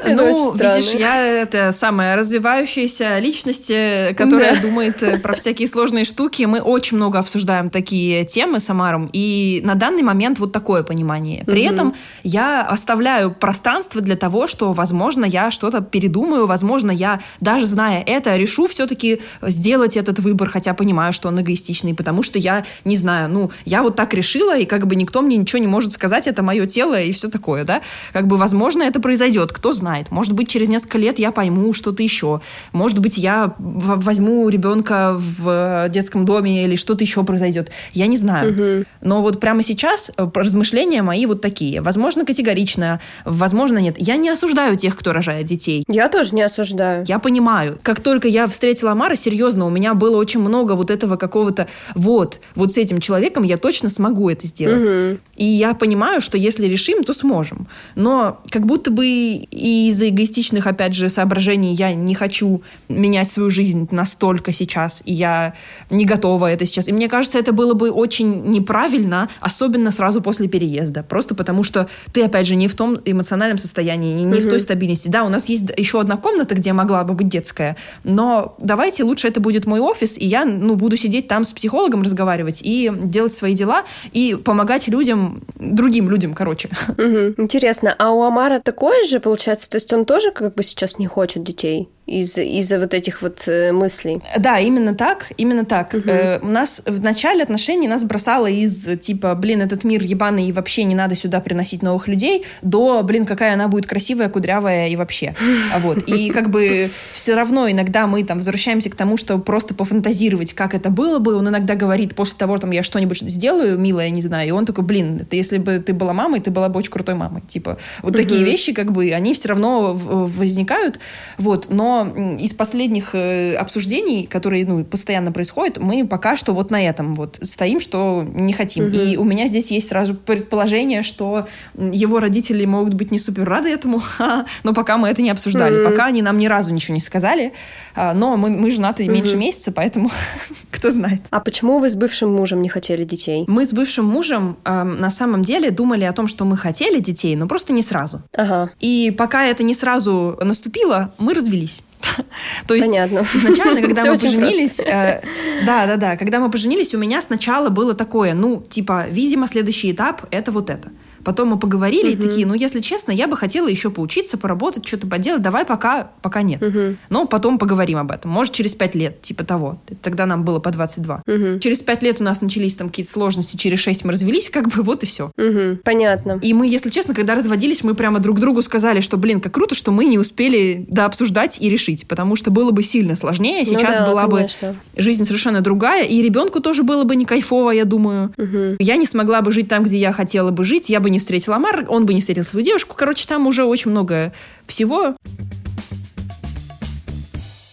ну, 0.08 0.54
видишь, 0.54 0.94
я 0.94 1.18
это 1.26 1.72
самая 1.72 2.16
развивающаяся 2.16 3.20
личность, 3.20 3.70
э, 3.72 4.14
которая 4.16 4.56
да. 4.56 4.62
думает 4.62 5.04
э, 5.04 5.18
про 5.18 5.34
всякие 5.34 5.68
сложные 5.68 6.06
штуки. 6.06 6.44
Мы 6.44 6.60
очень 6.62 6.98
много 6.98 7.20
обсуждаем 7.20 7.70
такие 7.70 8.26
темы 8.26 8.60
с 8.60 8.70
Амаром, 8.70 9.10
и 9.12 9.62
на 9.66 9.76
данный 9.76 10.04
момент 10.04 10.40
вот 10.40 10.52
такое 10.52 10.84
понимание. 10.84 11.44
При 11.46 11.66
угу. 11.66 11.74
этом 11.74 11.96
я 12.24 12.64
оставляю 12.64 13.32
пространство 13.32 14.02
для 14.02 14.16
того, 14.16 14.48
что, 14.48 14.72
возможно, 14.72 15.26
я 15.26 15.52
что-то 15.52 15.82
передумаю, 15.82 16.46
возможно, 16.46 16.92
я, 16.92 17.20
даже 17.40 17.66
зная 17.66 18.04
это, 18.06 18.36
решу 18.36 18.68
все-таки 18.68 19.22
сделать 19.42 19.98
этот 19.98 20.20
выбор, 20.20 20.50
хотя 20.50 20.74
понимаю, 20.74 21.14
что 21.14 21.28
он 21.30 21.42
эгоистичный, 21.42 21.94
потому 21.94 22.24
что 22.24 22.38
я, 22.40 22.66
не 22.86 22.98
знаю, 22.98 23.30
ну, 23.30 23.52
я 23.66 23.82
вот 23.82 23.96
так 23.96 24.14
решила, 24.14 24.58
и 24.58 24.66
как 24.66 24.88
бы 24.88 24.96
никто 24.96 25.22
мне 25.22 25.38
ничего 25.38 25.60
не 25.60 25.68
может 25.68 25.94
сказать, 25.94 26.28
это 26.28 26.44
мое 26.44 26.66
тело 26.66 27.00
и 27.00 27.12
все 27.12 27.30
такое, 27.30 27.64
да? 27.64 27.82
Как 28.14 28.28
бы, 28.28 28.38
возможно, 28.38 28.84
это 28.84 29.00
произойдет 29.00 29.39
произойдет, 29.40 29.52
кто 29.52 29.74
знает. 29.74 30.12
Может 30.12 30.34
быть, 30.34 30.50
через 30.50 30.68
несколько 30.68 30.98
лет 30.98 31.20
я 31.20 31.32
пойму 31.32 31.74
что-то 31.74 32.04
еще. 32.04 32.42
Может 32.74 33.00
быть, 33.00 33.18
я 33.18 33.54
возьму 33.58 34.50
ребенка 34.50 35.16
в 35.18 35.88
детском 35.90 36.26
доме 36.26 36.66
или 36.66 36.76
что-то 36.76 37.04
еще 37.04 37.24
произойдет. 37.24 37.72
Я 37.94 38.08
не 38.08 38.18
знаю. 38.18 38.52
Угу. 38.52 38.86
Но 39.02 39.22
вот 39.22 39.40
прямо 39.40 39.64
сейчас 39.64 40.12
э, 40.16 40.28
размышления 40.34 41.02
мои 41.02 41.26
вот 41.26 41.42
такие. 41.42 41.82
Возможно, 41.82 42.26
категорично, 42.26 43.00
возможно, 43.26 43.80
нет. 43.80 43.96
Я 43.98 44.18
не 44.18 44.30
осуждаю 44.30 44.76
тех, 44.76 44.96
кто 44.98 45.14
рожает 45.14 45.46
детей. 45.46 45.84
Я 45.88 46.10
тоже 46.10 46.36
не 46.36 46.42
осуждаю. 46.42 47.06
Я 47.08 47.20
понимаю. 47.20 47.78
Как 47.82 48.00
только 48.02 48.28
я 48.28 48.46
встретила 48.48 48.94
Мара, 48.94 49.16
серьезно, 49.16 49.66
у 49.66 49.70
меня 49.70 49.94
было 49.94 50.18
очень 50.18 50.40
много 50.42 50.74
вот 50.74 50.92
этого 50.92 51.16
какого-то 51.16 51.68
вот, 51.96 52.40
вот 52.56 52.74
с 52.74 52.78
этим 52.78 53.00
человеком 53.00 53.44
я 53.44 53.58
точно 53.58 53.90
смогу 53.90 54.30
это 54.30 54.48
сделать. 54.48 54.88
Угу. 54.88 55.20
И 55.38 55.46
я 55.46 55.74
понимаю, 55.74 56.22
что 56.22 56.38
если 56.38 56.68
решим, 56.68 57.04
то 57.04 57.14
сможем. 57.14 57.68
Но 57.96 58.40
как 58.50 58.66
будто 58.66 58.92
бы 58.92 59.06
и 59.36 59.88
из-за 59.90 60.10
эгоистичных, 60.10 60.68
опять 60.68 60.94
же, 60.94 61.10
соображений 61.10 61.74
я 61.74 61.94
не 61.94 62.16
хочу 62.16 62.62
менять 62.88 63.30
свою 63.30 63.50
жизнь 63.50 63.88
настолько 63.92 64.52
сейчас, 64.52 65.02
и 65.06 65.14
я 65.14 65.54
не 65.90 66.06
готова 66.06 66.52
это 66.52 66.66
сейчас. 66.66 66.88
И 66.88 66.94
мне 66.94 67.08
кажется, 67.08 67.40
это 67.40 67.52
было 67.52 67.74
бы 67.74 67.92
очень 67.92 68.44
неправильно, 68.46 69.30
особенно 69.40 69.92
сразу 69.92 70.22
после 70.22 70.48
переезда. 70.48 71.04
Просто 71.04 71.36
потому 71.36 71.64
что 71.64 71.88
ты, 72.14 72.24
опять 72.24 72.48
же, 72.48 72.56
не 72.56 72.68
в 72.68 72.76
том 72.76 72.98
эмоциональном 73.06 73.58
состоянии, 73.58 74.14
не 74.14 74.26
mm-hmm. 74.26 74.42
в 74.42 74.50
той 74.50 74.60
стабильности. 74.60 75.08
Да, 75.08 75.24
у 75.24 75.30
нас 75.30 75.50
есть 75.50 75.66
еще 75.78 76.00
одна 76.00 76.18
комната, 76.18 76.56
где 76.56 76.74
могла 76.74 77.04
бы 77.04 77.14
быть 77.14 77.30
детская, 77.30 77.76
но 78.04 78.56
давайте 78.60 79.04
лучше 79.04 79.28
это 79.28 79.40
будет 79.40 79.66
мой 79.66 79.80
офис, 79.80 80.18
и 80.18 80.26
я, 80.26 80.46
ну, 80.46 80.76
буду 80.76 80.98
сидеть 80.98 81.28
там 81.28 81.44
с 81.44 81.54
психологом 81.54 82.02
разговаривать 82.02 82.62
и 82.64 82.92
делать 83.04 83.34
свои 83.34 83.54
дела, 83.54 83.84
и 84.12 84.36
помогать 84.44 84.88
людям, 84.88 85.42
другим 85.56 86.10
людям, 86.10 86.34
короче. 86.34 86.70
Угу. 86.90 87.42
Интересно, 87.44 87.96
а 87.98 88.12
у 88.12 88.24
Амара 88.24 88.60
такое 88.60 89.04
же 89.10 89.20
получается? 89.20 89.70
То 89.70 89.76
есть 89.76 89.92
он 89.92 90.06
тоже 90.06 90.32
как 90.32 90.56
бы 90.56 90.64
сейчас 90.64 90.98
не 90.98 91.08
хочет 91.08 91.44
детей? 91.44 91.90
Из- 92.10 92.38
из-за 92.38 92.80
вот 92.80 92.94
этих 92.94 93.22
вот 93.22 93.44
э, 93.48 93.72
мыслей. 93.72 94.22
Да, 94.38 94.60
именно 94.60 94.94
так, 94.96 95.32
именно 95.38 95.66
так. 95.66 95.94
Угу. 95.94 96.10
Э, 96.10 96.40
у 96.42 96.48
нас 96.48 96.82
в 96.86 97.02
начале 97.04 97.44
отношений 97.44 97.88
нас 97.88 98.04
бросало 98.04 98.48
из 98.48 98.88
типа, 99.00 99.36
блин, 99.36 99.62
этот 99.62 99.84
мир 99.84 100.04
ебаный 100.04 100.48
и 100.48 100.52
вообще 100.52 100.84
не 100.84 100.96
надо 100.96 101.16
сюда 101.16 101.40
приносить 101.40 101.84
новых 101.84 102.08
людей, 102.08 102.46
до, 102.62 103.04
блин, 103.04 103.26
какая 103.26 103.54
она 103.54 103.68
будет 103.68 103.86
красивая, 103.86 104.30
кудрявая 104.30 104.90
и 104.90 104.96
вообще. 104.96 105.36
Вот. 105.80 106.04
И 106.08 106.30
как 106.30 106.50
бы 106.50 106.90
все 107.12 107.36
равно 107.36 107.70
иногда 107.70 108.08
мы 108.08 108.24
там 108.24 108.38
возвращаемся 108.38 108.90
к 108.90 108.96
тому, 108.96 109.18
что 109.18 109.38
просто 109.38 109.74
пофантазировать, 109.74 110.54
как 110.54 110.74
это 110.74 110.90
было 110.90 111.20
бы. 111.20 111.36
Он 111.36 111.48
иногда 111.48 111.76
говорит, 111.76 112.16
после 112.16 112.38
того, 112.38 112.58
там, 112.58 112.72
я 112.72 112.84
что-нибудь 112.84 113.20
сделаю, 113.20 113.78
милая, 113.78 114.10
не 114.10 114.22
знаю, 114.22 114.48
и 114.48 114.52
он 114.52 114.66
такой, 114.66 114.84
блин, 114.84 115.20
это 115.22 115.36
если 115.36 115.58
бы 115.58 115.80
ты 115.80 115.94
была 115.94 116.14
мамой, 116.14 116.40
ты 116.40 116.52
была 116.52 116.70
бы 116.70 116.80
очень 116.80 116.92
крутой 116.92 117.16
мамой. 117.16 117.42
Типа, 117.48 117.78
вот 118.02 118.16
такие 118.16 118.44
вещи, 118.44 118.74
как 118.74 118.92
бы, 118.92 119.12
они 119.12 119.34
все 119.34 119.50
равно 119.50 119.94
возникают. 119.94 121.00
Вот. 121.38 121.68
Но 121.70 121.99
из 122.06 122.54
последних 122.54 123.16
э, 123.16 123.56
обсуждений, 123.56 124.26
которые 124.26 124.66
ну, 124.66 124.84
постоянно 124.84 125.32
происходят, 125.32 125.78
мы 125.80 126.06
пока 126.08 126.36
что 126.36 126.54
вот 126.54 126.72
на 126.72 126.86
этом 126.86 127.14
вот 127.14 127.40
стоим, 127.42 127.80
что 127.80 128.26
не 128.28 128.54
хотим. 128.54 128.86
Угу. 128.86 128.98
И 128.98 129.18
у 129.18 129.24
меня 129.24 129.48
здесь 129.48 129.72
есть 129.72 129.90
сразу 129.90 130.16
предположение, 130.16 131.04
что 131.04 131.48
его 131.76 132.20
родители 132.20 132.66
могут 132.66 132.94
быть 132.94 133.12
не 133.12 133.20
супер 133.20 133.46
рады 133.46 133.70
этому, 133.70 134.02
но 134.64 134.74
пока 134.74 134.98
мы 134.98 135.10
это 135.10 135.22
не 135.22 135.30
обсуждали. 135.30 135.82
Угу. 135.82 135.90
Пока 135.90 136.06
они 136.06 136.22
нам 136.22 136.38
ни 136.38 136.48
разу 136.48 136.74
ничего 136.74 136.96
не 136.96 137.02
сказали. 137.02 137.54
А, 137.96 138.14
но 138.14 138.38
мы, 138.38 138.50
мы 138.50 138.72
женаты 138.72 139.04
угу. 139.04 139.12
меньше 139.12 139.38
месяца, 139.38 139.72
поэтому 139.72 140.10
кто 140.72 140.92
знает. 140.92 141.22
А 141.30 141.40
почему 141.40 141.80
вы 141.80 141.90
с 141.90 141.96
бывшим 141.96 142.34
мужем 142.34 142.62
не 142.62 142.70
хотели 142.70 143.04
детей? 143.04 143.46
Мы 143.48 143.66
с 143.66 143.74
бывшим 143.74 144.06
мужем 144.06 144.58
э, 144.66 144.84
на 144.84 145.12
самом 145.12 145.44
деле 145.44 145.72
думали 145.72 146.04
о 146.04 146.14
том, 146.14 146.28
что 146.28 146.46
мы 146.46 146.58
хотели 146.58 147.00
детей, 147.00 147.36
но 147.36 147.48
просто 147.48 147.74
не 147.74 147.82
сразу. 147.82 148.22
Ага. 148.34 148.72
И 148.80 149.14
пока 149.18 149.46
это 149.46 149.64
не 149.64 149.74
сразу 149.74 150.38
наступило, 150.42 151.14
мы 151.18 151.34
развелись. 151.34 151.84
То 152.68 152.76
есть 152.76 152.88
Понятно. 152.88 153.26
изначально, 153.34 153.82
когда 153.82 154.06
мы 154.12 154.18
поженились, 154.18 154.80
э, 154.80 155.22
да, 155.66 155.86
да, 155.86 155.98
да, 155.98 156.18
когда 156.18 156.40
мы 156.40 156.50
поженились, 156.50 156.96
у 156.96 156.98
меня 156.98 157.22
сначала 157.22 157.70
было 157.70 157.94
такое, 157.94 158.34
ну, 158.34 158.64
типа, 158.70 159.06
видимо, 159.10 159.48
следующий 159.48 159.92
этап 159.92 160.26
это 160.32 160.52
вот 160.52 160.70
это. 160.70 160.90
Потом 161.24 161.50
мы 161.50 161.60
поговорили 161.60 162.14
угу. 162.14 162.24
и 162.24 162.28
такие, 162.28 162.46
ну, 162.46 162.54
если 162.54 162.80
честно, 162.80 163.12
я 163.12 163.28
бы 163.28 163.36
хотела 163.36 163.68
еще 163.68 163.90
поучиться, 163.90 164.38
поработать, 164.38 164.88
что-то 164.88 165.08
поделать. 165.08 165.42
Давай 165.42 165.66
пока, 165.66 166.12
пока 166.22 166.42
нет. 166.42 166.62
Угу. 166.62 166.96
Но 167.10 167.26
потом 167.26 167.58
поговорим 167.58 167.98
об 167.98 168.12
этом. 168.12 168.32
Может, 168.32 168.54
через 168.54 168.74
пять 168.74 168.96
лет, 168.96 169.22
типа 169.22 169.44
того. 169.44 169.82
Тогда 170.02 170.26
нам 170.26 170.44
было 170.44 170.60
по 170.60 170.72
22. 170.72 171.24
Угу. 171.26 171.60
Через 171.60 171.82
пять 171.82 172.04
лет 172.04 172.22
у 172.22 172.24
нас 172.24 172.42
начались 172.42 172.76
там 172.76 172.90
какие-то 172.90 173.12
сложности, 173.12 173.58
через 173.58 173.80
шесть 173.80 174.04
мы 174.06 174.12
развелись, 174.12 174.50
как 174.50 174.70
бы 174.70 174.84
вот 174.84 175.04
и 175.04 175.06
все. 175.06 175.32
Угу. 175.38 175.80
Понятно. 175.84 176.40
И 176.42 176.54
мы, 176.54 176.68
если 176.68 176.90
честно, 176.90 177.14
когда 177.14 177.36
разводились, 177.36 177.84
мы 177.84 177.96
прямо 177.96 178.20
друг 178.20 178.40
другу 178.40 178.62
сказали, 178.62 179.02
что, 179.02 179.18
блин, 179.18 179.42
как 179.42 179.54
круто, 179.54 179.76
что 179.76 179.92
мы 179.92 180.06
не 180.06 180.18
успели 180.18 180.86
дообсуждать 180.88 181.62
и 181.62 181.70
решить, 181.70 182.08
потому 182.08 182.36
что 182.36 182.52
было 182.52 182.72
бы 182.72 182.84
сильно 182.84 183.16
сложнее. 183.16 183.64
Ну 183.66 183.78
Сейчас 183.78 184.00
ну 184.00 184.06
да, 184.06 184.12
была 184.12 184.28
конечно. 184.28 184.70
бы 184.70 185.02
жизнь 185.02 185.26
совершенно 185.26 185.62
другая, 185.62 186.06
и 186.06 186.22
ребенку 186.22 186.60
тоже 186.60 186.84
было 186.84 187.04
бы 187.04 187.16
не 187.16 187.26
кайфово, 187.26 187.72
я 187.72 187.86
думаю. 187.86 188.34
Угу. 188.38 188.78
Я 188.80 188.96
не 188.96 189.06
смогла 189.06 189.42
бы 189.42 189.52
жить 189.52 189.68
там, 189.68 189.84
где 189.84 189.98
я 189.98 190.12
хотела 190.12 190.52
бы 190.52 190.64
жить, 190.64 190.90
я 190.90 191.00
бы 191.00 191.09
не 191.10 191.20
встретила 191.20 191.58
Амар, 191.58 191.86
он 191.90 192.06
бы 192.06 192.14
не 192.14 192.22
встретил 192.22 192.44
свою 192.44 192.66
девушку. 192.66 192.96
Короче, 192.98 193.28
там 193.28 193.48
уже 193.48 193.64
очень 193.64 193.92
много 193.92 194.34
всего. 194.68 195.16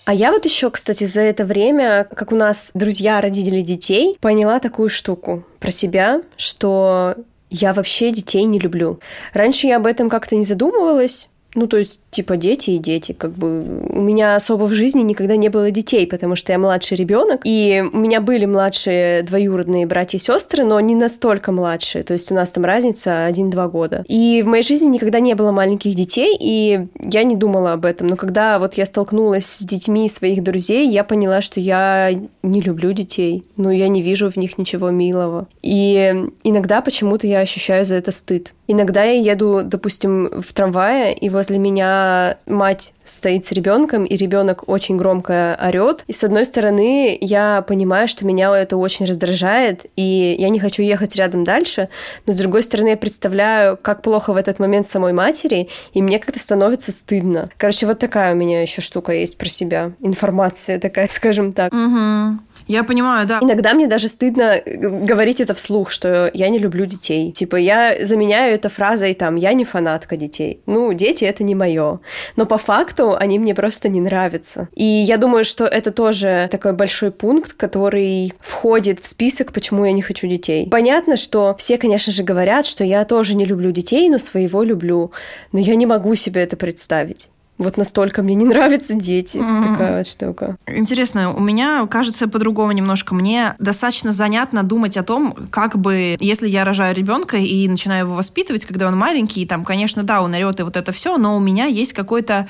А 0.07 0.15
я 0.15 0.31
вот 0.31 0.45
еще, 0.45 0.71
кстати, 0.71 1.05
за 1.05 1.23
это 1.23 1.45
время, 1.45 2.07
как 2.15 2.31
у 2.31 2.37
нас 2.37 2.71
друзья 2.75 3.21
родители 3.21 3.61
детей, 3.61 4.17
поняла 4.21 4.61
такую 4.61 4.89
штуку 4.89 5.45
про 5.59 5.73
себя, 5.73 6.23
что 6.37 7.17
я 7.51 7.75
вообще 7.75 8.13
детей 8.13 8.45
не 8.45 8.61
люблю. 8.61 9.01
Раньше 9.33 9.67
я 9.67 9.79
об 9.79 9.87
этом 9.87 10.09
как-то 10.09 10.37
не 10.37 10.45
задумывалась, 10.45 11.29
ну, 11.57 11.67
то 11.67 11.79
есть, 11.79 12.01
типа, 12.11 12.37
дети 12.37 12.71
и 12.71 12.79
дети. 12.79 13.13
Как 13.13 13.33
бы 13.33 13.87
у 13.89 14.01
меня 14.01 14.37
особо 14.37 14.65
в 14.65 14.75
жизни 14.75 15.01
никогда 15.01 15.37
не 15.37 15.49
было 15.49 15.71
детей, 15.71 16.07
потому 16.07 16.37
что 16.37 16.53
я 16.53 16.59
младший 16.59 16.97
ребенок. 16.97 17.41
И 17.45 17.83
у 17.93 17.97
меня 17.97 18.21
были 18.21 18.45
младшие 18.45 19.23
двоюродные 19.23 19.87
братья 19.87 20.19
и 20.19 20.21
сестры, 20.21 20.65
но 20.65 20.79
не 20.81 20.95
настолько 20.95 21.53
младшие. 21.53 22.05
То 22.05 22.13
есть 22.13 22.31
у 22.31 22.35
нас 22.35 22.51
там 22.51 22.65
разница 22.65 23.25
один-два 23.25 23.69
года. 23.69 24.05
И 24.07 24.43
в 24.45 24.47
моей 24.47 24.63
жизни 24.63 24.87
никогда 24.87 25.19
не 25.19 25.35
было 25.35 25.51
маленьких 25.51 25.95
детей, 25.95 26.37
и 26.39 26.87
я 27.03 27.25
не 27.25 27.37
думала 27.37 27.73
об 27.73 27.87
этом. 27.87 28.07
Но 28.07 28.17
когда 28.17 28.59
вот 28.59 28.75
я 28.75 28.85
столкнулась 28.85 29.47
с 29.47 29.63
детьми 29.63 30.09
своих 30.11 30.43
друзей, 30.43 30.89
я 30.89 31.05
поняла, 31.05 31.41
что 31.41 31.59
я 31.59 32.11
не 32.43 32.61
люблю 32.61 32.93
детей. 32.93 33.45
Ну, 33.57 33.71
я 33.71 33.89
не 33.89 34.03
вижу 34.03 34.31
в 34.31 34.37
них 34.37 34.59
ничего 34.59 34.91
милого. 34.91 35.49
И 35.63 36.15
иногда 36.45 36.83
почему-то 36.83 37.27
я 37.27 37.41
ощущаю 37.41 37.87
за 37.87 37.95
это 37.95 38.13
стыд. 38.13 38.53
Иногда 38.69 39.05
я 39.05 39.33
еду, 39.33 39.63
допустим, 39.65 40.43
в 40.43 40.53
трамвае, 40.53 41.15
и 41.15 41.29
возле 41.47 41.59
меня 41.59 42.39
мать 42.47 42.93
стоит 43.05 43.45
с 43.45 43.53
ребенком, 43.53 44.05
и 44.05 44.17
ребенок 44.17 44.69
очень 44.69 44.97
громко 44.97 45.57
орет. 45.63 46.03
И 46.09 46.13
с 46.13 46.25
одной 46.25 46.45
стороны, 46.45 47.17
я 47.21 47.63
понимаю, 47.63 48.09
что 48.09 48.27
меня 48.27 48.57
это 48.57 48.77
очень 48.77 49.07
раздражает, 49.07 49.87
и 49.95 50.35
я 50.39 50.49
не 50.49 50.59
хочу 50.59 50.83
ехать 50.83 51.15
рядом 51.15 51.45
дальше, 51.45 51.89
но 52.27 52.33
с 52.33 52.37
другой 52.37 52.65
стороны, 52.65 52.89
я 52.89 52.97
представляю, 52.97 53.77
как 53.77 54.03
плохо 54.03 54.33
в 54.33 54.37
этот 54.37 54.59
момент 54.59 54.89
самой 54.89 55.13
матери, 55.13 55.69
и 55.95 56.03
мне 56.03 56.19
как-то 56.19 56.41
становится 56.41 56.91
стыдно. 56.91 57.49
Короче, 57.57 57.87
вот 57.87 58.01
такая 58.01 58.33
у 58.33 58.37
меня 58.37 58.63
еще 58.63 58.81
штука 58.81 59.13
есть 59.13 59.39
про 59.39 59.49
себя. 59.49 59.93
Информация 60.01 60.81
такая, 60.81 61.07
скажем 61.11 61.53
так. 61.53 61.73
Угу. 61.73 62.41
Я 62.67 62.85
понимаю, 62.85 63.27
да. 63.27 63.39
Иногда 63.43 63.75
мне 63.75 63.87
даже 63.87 64.09
стыдно 64.09 64.55
э, 64.55 64.77
говорить 64.77 65.41
это 65.41 65.55
вслух, 65.55 65.91
что 65.91 66.31
я 66.35 66.49
не 66.49 66.59
люблю 66.59 66.87
детей. 66.87 67.33
Типа, 67.33 67.57
я 67.57 67.95
заменяю 68.05 68.55
это 68.55 68.69
фразой 68.69 69.15
там 69.15 69.37
«я 69.37 69.53
не 69.53 69.65
фанатка 69.65 70.17
детей». 70.17 70.61
Ну, 70.67 70.93
дети— 70.93 71.25
это 71.27 71.45
не 71.45 71.55
мое. 71.55 72.01
Но 72.37 72.47
по 72.47 72.59
факту 72.59 73.17
они 73.17 73.39
мне 73.39 73.55
просто 73.55 73.89
не 73.89 74.01
нравятся. 74.01 74.69
И 74.75 74.85
я 74.85 75.17
думаю, 75.17 75.45
что 75.45 75.65
это 75.65 75.93
тоже 75.93 76.49
такой 76.51 76.73
большой 76.73 77.11
пункт, 77.11 77.53
который 77.53 78.33
входит 78.41 79.01
в 79.01 79.07
список, 79.07 79.53
почему 79.53 79.85
я 79.85 79.93
не 79.93 80.03
хочу 80.03 80.27
детей. 80.27 80.69
Понятно, 80.69 81.17
что 81.17 81.55
все, 81.59 81.79
конечно 81.79 82.13
же, 82.13 82.23
говорят, 82.23 82.67
что 82.67 82.85
я 82.85 83.05
тоже 83.05 83.35
не 83.35 83.45
люблю 83.45 83.71
детей, 83.71 84.09
но 84.09 84.19
своего 84.19 84.63
люблю. 84.63 85.13
Но 85.53 85.61
я 85.61 85.77
не 85.77 85.87
могу 85.87 86.15
себе 86.15 86.43
это 86.43 86.57
представить. 86.57 87.29
Вот 87.59 87.77
настолько 87.77 88.23
мне 88.23 88.35
не 88.35 88.45
нравятся 88.45 88.95
дети. 88.95 89.39
Mm-hmm. 89.39 89.73
Такая 89.73 89.99
вот 89.99 90.07
штука. 90.07 90.57
Интересно, 90.67 91.33
у 91.33 91.41
меня 91.41 91.87
кажется 91.87 92.29
по-другому 92.29 92.73
немножко. 92.73 93.15
Мне 93.15 93.55
достаточно 93.59 94.13
занятно 94.13 94.63
думать 94.63 94.97
о 94.97 95.03
том, 95.03 95.35
как 95.51 95.79
бы, 95.79 96.17
если 96.21 96.49
я 96.49 96.65
рожаю 96.65 96.95
ребенка 96.95 97.39
и 97.39 97.67
начинаю 97.67 98.07
его 98.07 98.15
воспитывать, 98.15 98.67
когда 98.67 98.89
он 98.89 98.97
маленький, 98.97 99.47
там, 99.47 99.65
конечно, 99.65 100.03
да, 100.03 100.21
он 100.21 100.35
орет 100.35 100.61
и 100.61 100.65
вот 100.65 100.77
это 100.77 100.93
все, 100.93 101.17
но 101.17 101.37
у 101.37 101.41
меня 101.41 101.65
есть 101.65 101.93
какой-то 101.95 102.47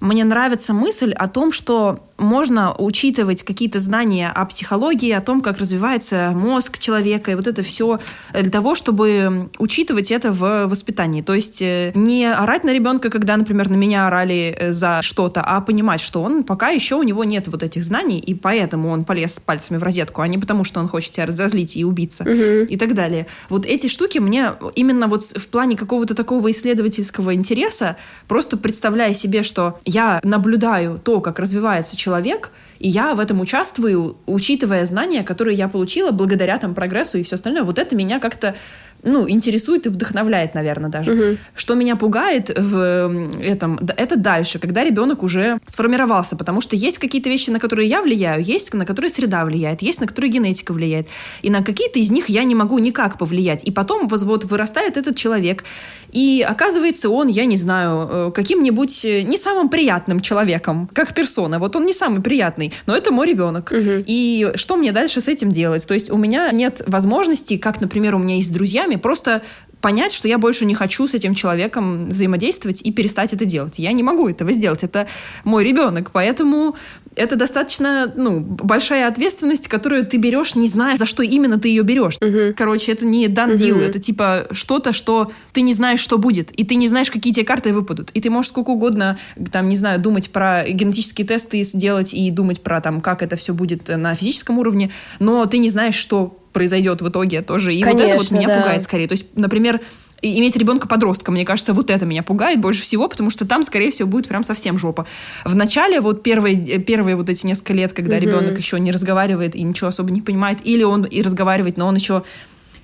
мне 0.00 0.24
нравится 0.24 0.72
мысль 0.72 1.12
о 1.12 1.28
том, 1.28 1.52
что 1.52 2.00
можно 2.18 2.74
учитывать 2.74 3.42
какие-то 3.42 3.78
знания 3.80 4.30
о 4.30 4.44
психологии, 4.44 5.10
о 5.12 5.20
том, 5.20 5.40
как 5.40 5.58
развивается 5.58 6.32
мозг 6.34 6.78
человека, 6.78 7.30
и 7.30 7.34
вот 7.34 7.46
это 7.46 7.62
все 7.62 8.00
для 8.32 8.50
того, 8.50 8.74
чтобы 8.74 9.50
учитывать 9.58 10.10
это 10.10 10.32
в 10.32 10.66
воспитании. 10.66 11.22
То 11.22 11.34
есть 11.34 11.62
э, 11.62 11.92
не 11.94 12.26
орать 12.26 12.64
на 12.64 12.72
ребенка, 12.72 13.10
когда, 13.10 13.36
например, 13.36 13.70
на 13.70 13.76
меня 13.76 14.06
орали 14.06 14.56
э, 14.58 14.72
за 14.72 15.00
что-то, 15.02 15.42
а 15.42 15.60
понимать, 15.60 16.00
что 16.00 16.22
он 16.22 16.42
пока 16.42 16.70
еще 16.70 16.96
у 16.96 17.02
него 17.02 17.24
нет 17.24 17.48
вот 17.48 17.62
этих 17.62 17.84
знаний, 17.84 18.18
и 18.18 18.34
поэтому 18.34 18.90
он 18.90 19.04
полез 19.04 19.38
пальцами 19.38 19.78
в 19.78 19.82
розетку, 19.82 20.20
а 20.20 20.28
не 20.28 20.38
потому, 20.38 20.64
что 20.64 20.80
он 20.80 20.88
хочет 20.88 21.12
тебя 21.12 21.26
разозлить 21.26 21.76
и 21.76 21.84
убиться 21.84 22.24
угу. 22.24 22.64
и 22.68 22.76
так 22.76 22.94
далее. 22.94 23.26
Вот 23.48 23.64
эти 23.64 23.86
штуки 23.86 24.18
мне 24.18 24.52
именно 24.74 25.06
вот 25.06 25.22
в 25.22 25.48
плане 25.48 25.76
какого-то 25.76 26.14
такого 26.14 26.50
исследовательского 26.50 27.34
интереса, 27.34 27.96
просто 28.26 28.56
представляя 28.56 29.14
себе, 29.14 29.42
что 29.42 29.78
я 29.88 30.20
наблюдаю 30.22 31.00
то, 31.02 31.20
как 31.20 31.38
развивается 31.38 31.96
человек, 31.96 32.50
и 32.78 32.88
я 32.88 33.14
в 33.14 33.20
этом 33.20 33.40
участвую, 33.40 34.18
учитывая 34.26 34.84
знания, 34.84 35.22
которые 35.22 35.56
я 35.56 35.68
получила 35.68 36.10
благодаря 36.10 36.58
там 36.58 36.74
прогрессу 36.74 37.18
и 37.18 37.22
все 37.22 37.34
остальное. 37.34 37.62
Вот 37.62 37.78
это 37.78 37.96
меня 37.96 38.20
как-то 38.20 38.54
ну, 39.02 39.28
интересует 39.28 39.86
и 39.86 39.88
вдохновляет, 39.88 40.54
наверное, 40.54 40.90
даже. 40.90 41.12
Угу. 41.12 41.36
Что 41.54 41.74
меня 41.74 41.96
пугает 41.96 42.50
в 42.56 43.28
этом, 43.40 43.78
это 43.96 44.16
дальше, 44.16 44.58
когда 44.58 44.84
ребенок 44.84 45.22
уже 45.22 45.58
сформировался, 45.66 46.36
потому 46.36 46.60
что 46.60 46.76
есть 46.76 46.98
какие-то 46.98 47.28
вещи, 47.28 47.50
на 47.50 47.60
которые 47.60 47.88
я 47.88 48.02
влияю, 48.02 48.42
есть 48.42 48.72
на 48.74 48.84
которые 48.84 49.10
среда 49.10 49.44
влияет, 49.44 49.82
есть 49.82 50.00
на 50.00 50.06
которые 50.06 50.30
генетика 50.30 50.72
влияет, 50.72 51.08
и 51.42 51.50
на 51.50 51.62
какие-то 51.62 51.98
из 51.98 52.10
них 52.10 52.28
я 52.28 52.44
не 52.44 52.54
могу 52.54 52.78
никак 52.78 53.18
повлиять. 53.18 53.64
И 53.64 53.70
потом 53.70 54.08
вот 54.08 54.44
вырастает 54.44 54.96
этот 54.96 55.16
человек, 55.16 55.64
и 56.10 56.44
оказывается 56.48 57.10
он, 57.10 57.28
я 57.28 57.44
не 57.44 57.56
знаю, 57.56 58.08
э, 58.10 58.32
каким-нибудь 58.34 59.04
э, 59.04 59.22
не 59.22 59.36
самым 59.36 59.68
приятным 59.68 60.20
человеком, 60.20 60.88
как 60.92 61.14
персона. 61.14 61.58
Вот 61.58 61.76
он 61.76 61.84
не 61.84 61.92
самый 61.92 62.20
приятный, 62.20 62.72
но 62.86 62.96
это 62.96 63.12
мой 63.12 63.26
ребенок. 63.26 63.72
Угу. 63.72 64.04
И 64.06 64.52
что 64.54 64.76
мне 64.76 64.92
дальше 64.92 65.20
с 65.20 65.28
этим 65.28 65.50
делать? 65.50 65.86
То 65.86 65.94
есть 65.94 66.10
у 66.10 66.16
меня 66.16 66.50
нет 66.50 66.82
возможности, 66.86 67.56
как, 67.56 67.80
например, 67.80 68.14
у 68.14 68.18
меня 68.18 68.36
есть 68.36 68.52
друзья, 68.52 68.86
друзьями, 68.88 69.00
просто 69.00 69.42
понять, 69.80 70.12
что 70.12 70.28
я 70.28 70.38
больше 70.38 70.64
не 70.64 70.74
хочу 70.74 71.06
с 71.06 71.14
этим 71.14 71.34
человеком 71.34 72.08
взаимодействовать 72.08 72.82
и 72.82 72.90
перестать 72.90 73.32
это 73.32 73.44
делать. 73.44 73.78
Я 73.78 73.92
не 73.92 74.02
могу 74.02 74.28
этого 74.28 74.52
сделать. 74.52 74.82
Это 74.82 75.06
мой 75.44 75.64
ребенок. 75.64 76.10
Поэтому 76.12 76.74
это 77.18 77.36
достаточно 77.36 78.12
ну, 78.14 78.40
большая 78.40 79.08
ответственность, 79.08 79.68
которую 79.68 80.06
ты 80.06 80.16
берешь, 80.16 80.54
не 80.54 80.68
зная, 80.68 80.96
за 80.96 81.06
что 81.06 81.22
именно 81.22 81.58
ты 81.58 81.68
ее 81.68 81.82
берешь. 81.82 82.16
Угу. 82.20 82.54
Короче, 82.56 82.92
это 82.92 83.04
не 83.04 83.28
дан 83.28 83.52
deal. 83.52 83.72
Угу. 83.72 83.80
Это 83.80 83.98
типа 83.98 84.46
что-то, 84.52 84.92
что 84.92 85.30
ты 85.52 85.60
не 85.62 85.74
знаешь, 85.74 86.00
что 86.00 86.18
будет. 86.18 86.50
И 86.52 86.64
ты 86.64 86.76
не 86.76 86.88
знаешь, 86.88 87.10
какие 87.10 87.32
тебе 87.32 87.44
карты 87.44 87.72
выпадут. 87.72 88.10
И 88.14 88.20
ты 88.20 88.30
можешь 88.30 88.50
сколько 88.50 88.70
угодно, 88.70 89.18
там, 89.52 89.68
не 89.68 89.76
знаю, 89.76 90.00
думать 90.00 90.30
про 90.30 90.64
генетические 90.68 91.26
тесты 91.26 91.62
сделать 91.64 92.14
и 92.14 92.30
думать 92.30 92.62
про 92.62 92.80
там, 92.80 93.00
как 93.00 93.22
это 93.22 93.36
все 93.36 93.54
будет 93.54 93.88
на 93.88 94.14
физическом 94.14 94.58
уровне, 94.58 94.90
но 95.18 95.44
ты 95.46 95.58
не 95.58 95.70
знаешь, 95.70 95.96
что 95.96 96.38
произойдет 96.52 97.02
в 97.02 97.08
итоге 97.08 97.42
тоже. 97.42 97.74
И 97.74 97.82
Конечно, 97.82 98.04
вот 98.04 98.10
это 98.10 98.18
вот 98.18 98.30
меня 98.32 98.48
да. 98.48 98.56
пугает 98.56 98.82
скорее. 98.82 99.06
То 99.06 99.12
есть, 99.12 99.26
например, 99.36 99.80
иметь 100.22 100.56
ребенка-подростка, 100.56 101.30
мне 101.30 101.44
кажется, 101.44 101.72
вот 101.74 101.90
это 101.90 102.04
меня 102.06 102.22
пугает 102.22 102.60
больше 102.60 102.82
всего, 102.82 103.08
потому 103.08 103.30
что 103.30 103.46
там, 103.46 103.62
скорее 103.62 103.90
всего, 103.90 104.08
будет 104.08 104.28
прям 104.28 104.44
совсем 104.44 104.78
жопа. 104.78 105.06
В 105.44 105.54
начале, 105.54 106.00
вот 106.00 106.22
первые, 106.22 106.78
первые 106.78 107.16
вот 107.16 107.28
эти 107.28 107.46
несколько 107.46 107.72
лет, 107.72 107.92
когда 107.92 108.16
угу. 108.16 108.24
ребенок 108.24 108.58
еще 108.58 108.78
не 108.80 108.92
разговаривает 108.92 109.54
и 109.54 109.62
ничего 109.62 109.88
особо 109.88 110.10
не 110.10 110.20
понимает, 110.20 110.58
или 110.64 110.82
он 110.82 111.04
и 111.04 111.22
разговаривает, 111.22 111.76
но 111.76 111.86
он 111.86 111.96
еще 111.96 112.22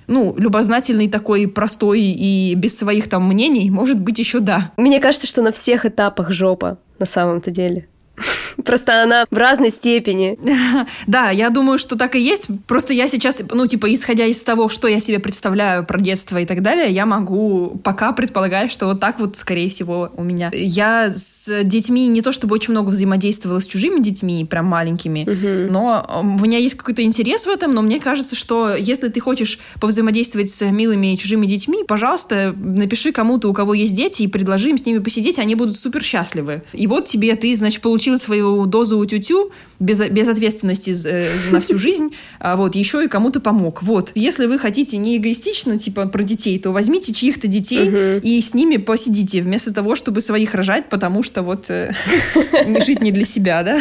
ну, 0.07 0.35
любознательный 0.37 1.09
такой, 1.09 1.47
простой 1.47 2.01
и 2.01 2.53
без 2.55 2.77
своих 2.77 3.09
там 3.09 3.27
мнений, 3.27 3.69
может 3.71 3.99
быть, 3.99 4.19
еще 4.19 4.39
да. 4.39 4.71
Мне 4.77 4.99
кажется, 4.99 5.27
что 5.27 5.41
на 5.41 5.51
всех 5.51 5.85
этапах 5.85 6.31
жопа 6.31 6.77
на 6.99 7.05
самом-то 7.05 7.51
деле. 7.51 7.87
Просто 8.63 9.03
она 9.03 9.25
в 9.29 9.37
разной 9.37 9.71
степени. 9.71 10.37
Да, 11.07 11.29
я 11.29 11.49
думаю, 11.49 11.77
что 11.77 11.95
так 11.95 12.15
и 12.15 12.19
есть. 12.19 12.47
Просто 12.67 12.93
я 12.93 13.07
сейчас, 13.07 13.41
ну, 13.51 13.65
типа, 13.67 13.93
исходя 13.93 14.25
из 14.25 14.41
того, 14.43 14.69
что 14.69 14.87
я 14.87 14.99
себе 14.99 15.19
представляю 15.19 15.85
про 15.85 15.99
детство 15.99 16.37
и 16.37 16.45
так 16.45 16.61
далее, 16.61 16.89
я 16.89 17.05
могу 17.05 17.79
пока 17.83 18.11
предполагать, 18.11 18.71
что 18.71 18.87
вот 18.87 18.99
так 18.99 19.19
вот, 19.19 19.37
скорее 19.37 19.69
всего, 19.69 20.09
у 20.15 20.23
меня. 20.23 20.51
Я 20.53 21.09
с 21.09 21.63
детьми 21.63 22.07
не 22.07 22.21
то 22.21 22.31
чтобы 22.31 22.55
очень 22.55 22.71
много 22.71 22.89
взаимодействовала 22.89 23.59
с 23.59 23.67
чужими 23.67 23.99
детьми, 23.99 24.45
прям 24.45 24.65
маленькими, 24.65 25.23
угу. 25.23 25.71
но 25.71 26.23
у 26.23 26.43
меня 26.43 26.57
есть 26.57 26.75
какой-то 26.75 27.03
интерес 27.03 27.45
в 27.45 27.49
этом, 27.49 27.73
но 27.73 27.81
мне 27.81 27.99
кажется, 27.99 28.35
что 28.35 28.75
если 28.75 29.09
ты 29.09 29.19
хочешь 29.19 29.59
повзаимодействовать 29.79 30.51
с 30.51 30.65
милыми 30.65 31.15
чужими 31.15 31.45
детьми, 31.45 31.83
пожалуйста, 31.87 32.55
напиши 32.57 33.11
кому-то, 33.11 33.49
у 33.49 33.53
кого 33.53 33.73
есть 33.73 33.95
дети, 33.95 34.23
и 34.23 34.27
предложи 34.27 34.69
им 34.69 34.77
с 34.77 34.85
ними 34.85 34.99
посидеть, 34.99 35.39
они 35.39 35.55
будут 35.55 35.77
супер 35.77 36.03
счастливы. 36.03 36.63
И 36.73 36.87
вот 36.87 37.05
тебе 37.05 37.35
ты, 37.35 37.55
значит, 37.55 37.81
получил 37.81 38.04
получил 38.05 38.19
свою 38.19 38.65
дозу 38.67 38.99
утютю 38.99 39.51
без, 39.79 39.99
без 40.09 40.27
ответственности 40.27 40.95
э, 41.07 41.31
на 41.51 41.59
всю 41.59 41.77
жизнь, 41.77 42.11
а 42.39 42.55
вот, 42.55 42.75
еще 42.75 43.03
и 43.03 43.07
кому-то 43.07 43.39
помог. 43.39 43.81
Вот, 43.81 44.11
если 44.13 44.45
вы 44.45 44.59
хотите 44.59 44.97
не 44.97 45.17
эгоистично, 45.17 45.79
типа, 45.79 46.05
про 46.07 46.21
детей, 46.21 46.59
то 46.59 46.71
возьмите 46.71 47.13
чьих-то 47.13 47.47
детей 47.47 47.87
угу. 47.87 48.21
и 48.21 48.39
с 48.39 48.53
ними 48.53 48.77
посидите, 48.77 49.41
вместо 49.41 49.73
того, 49.73 49.95
чтобы 49.95 50.21
своих 50.21 50.53
рожать, 50.53 50.87
потому 50.89 51.23
что 51.23 51.41
вот 51.41 51.69
э, 51.69 51.93
жить 52.85 53.01
не 53.01 53.11
для 53.11 53.25
себя, 53.25 53.63
да? 53.63 53.79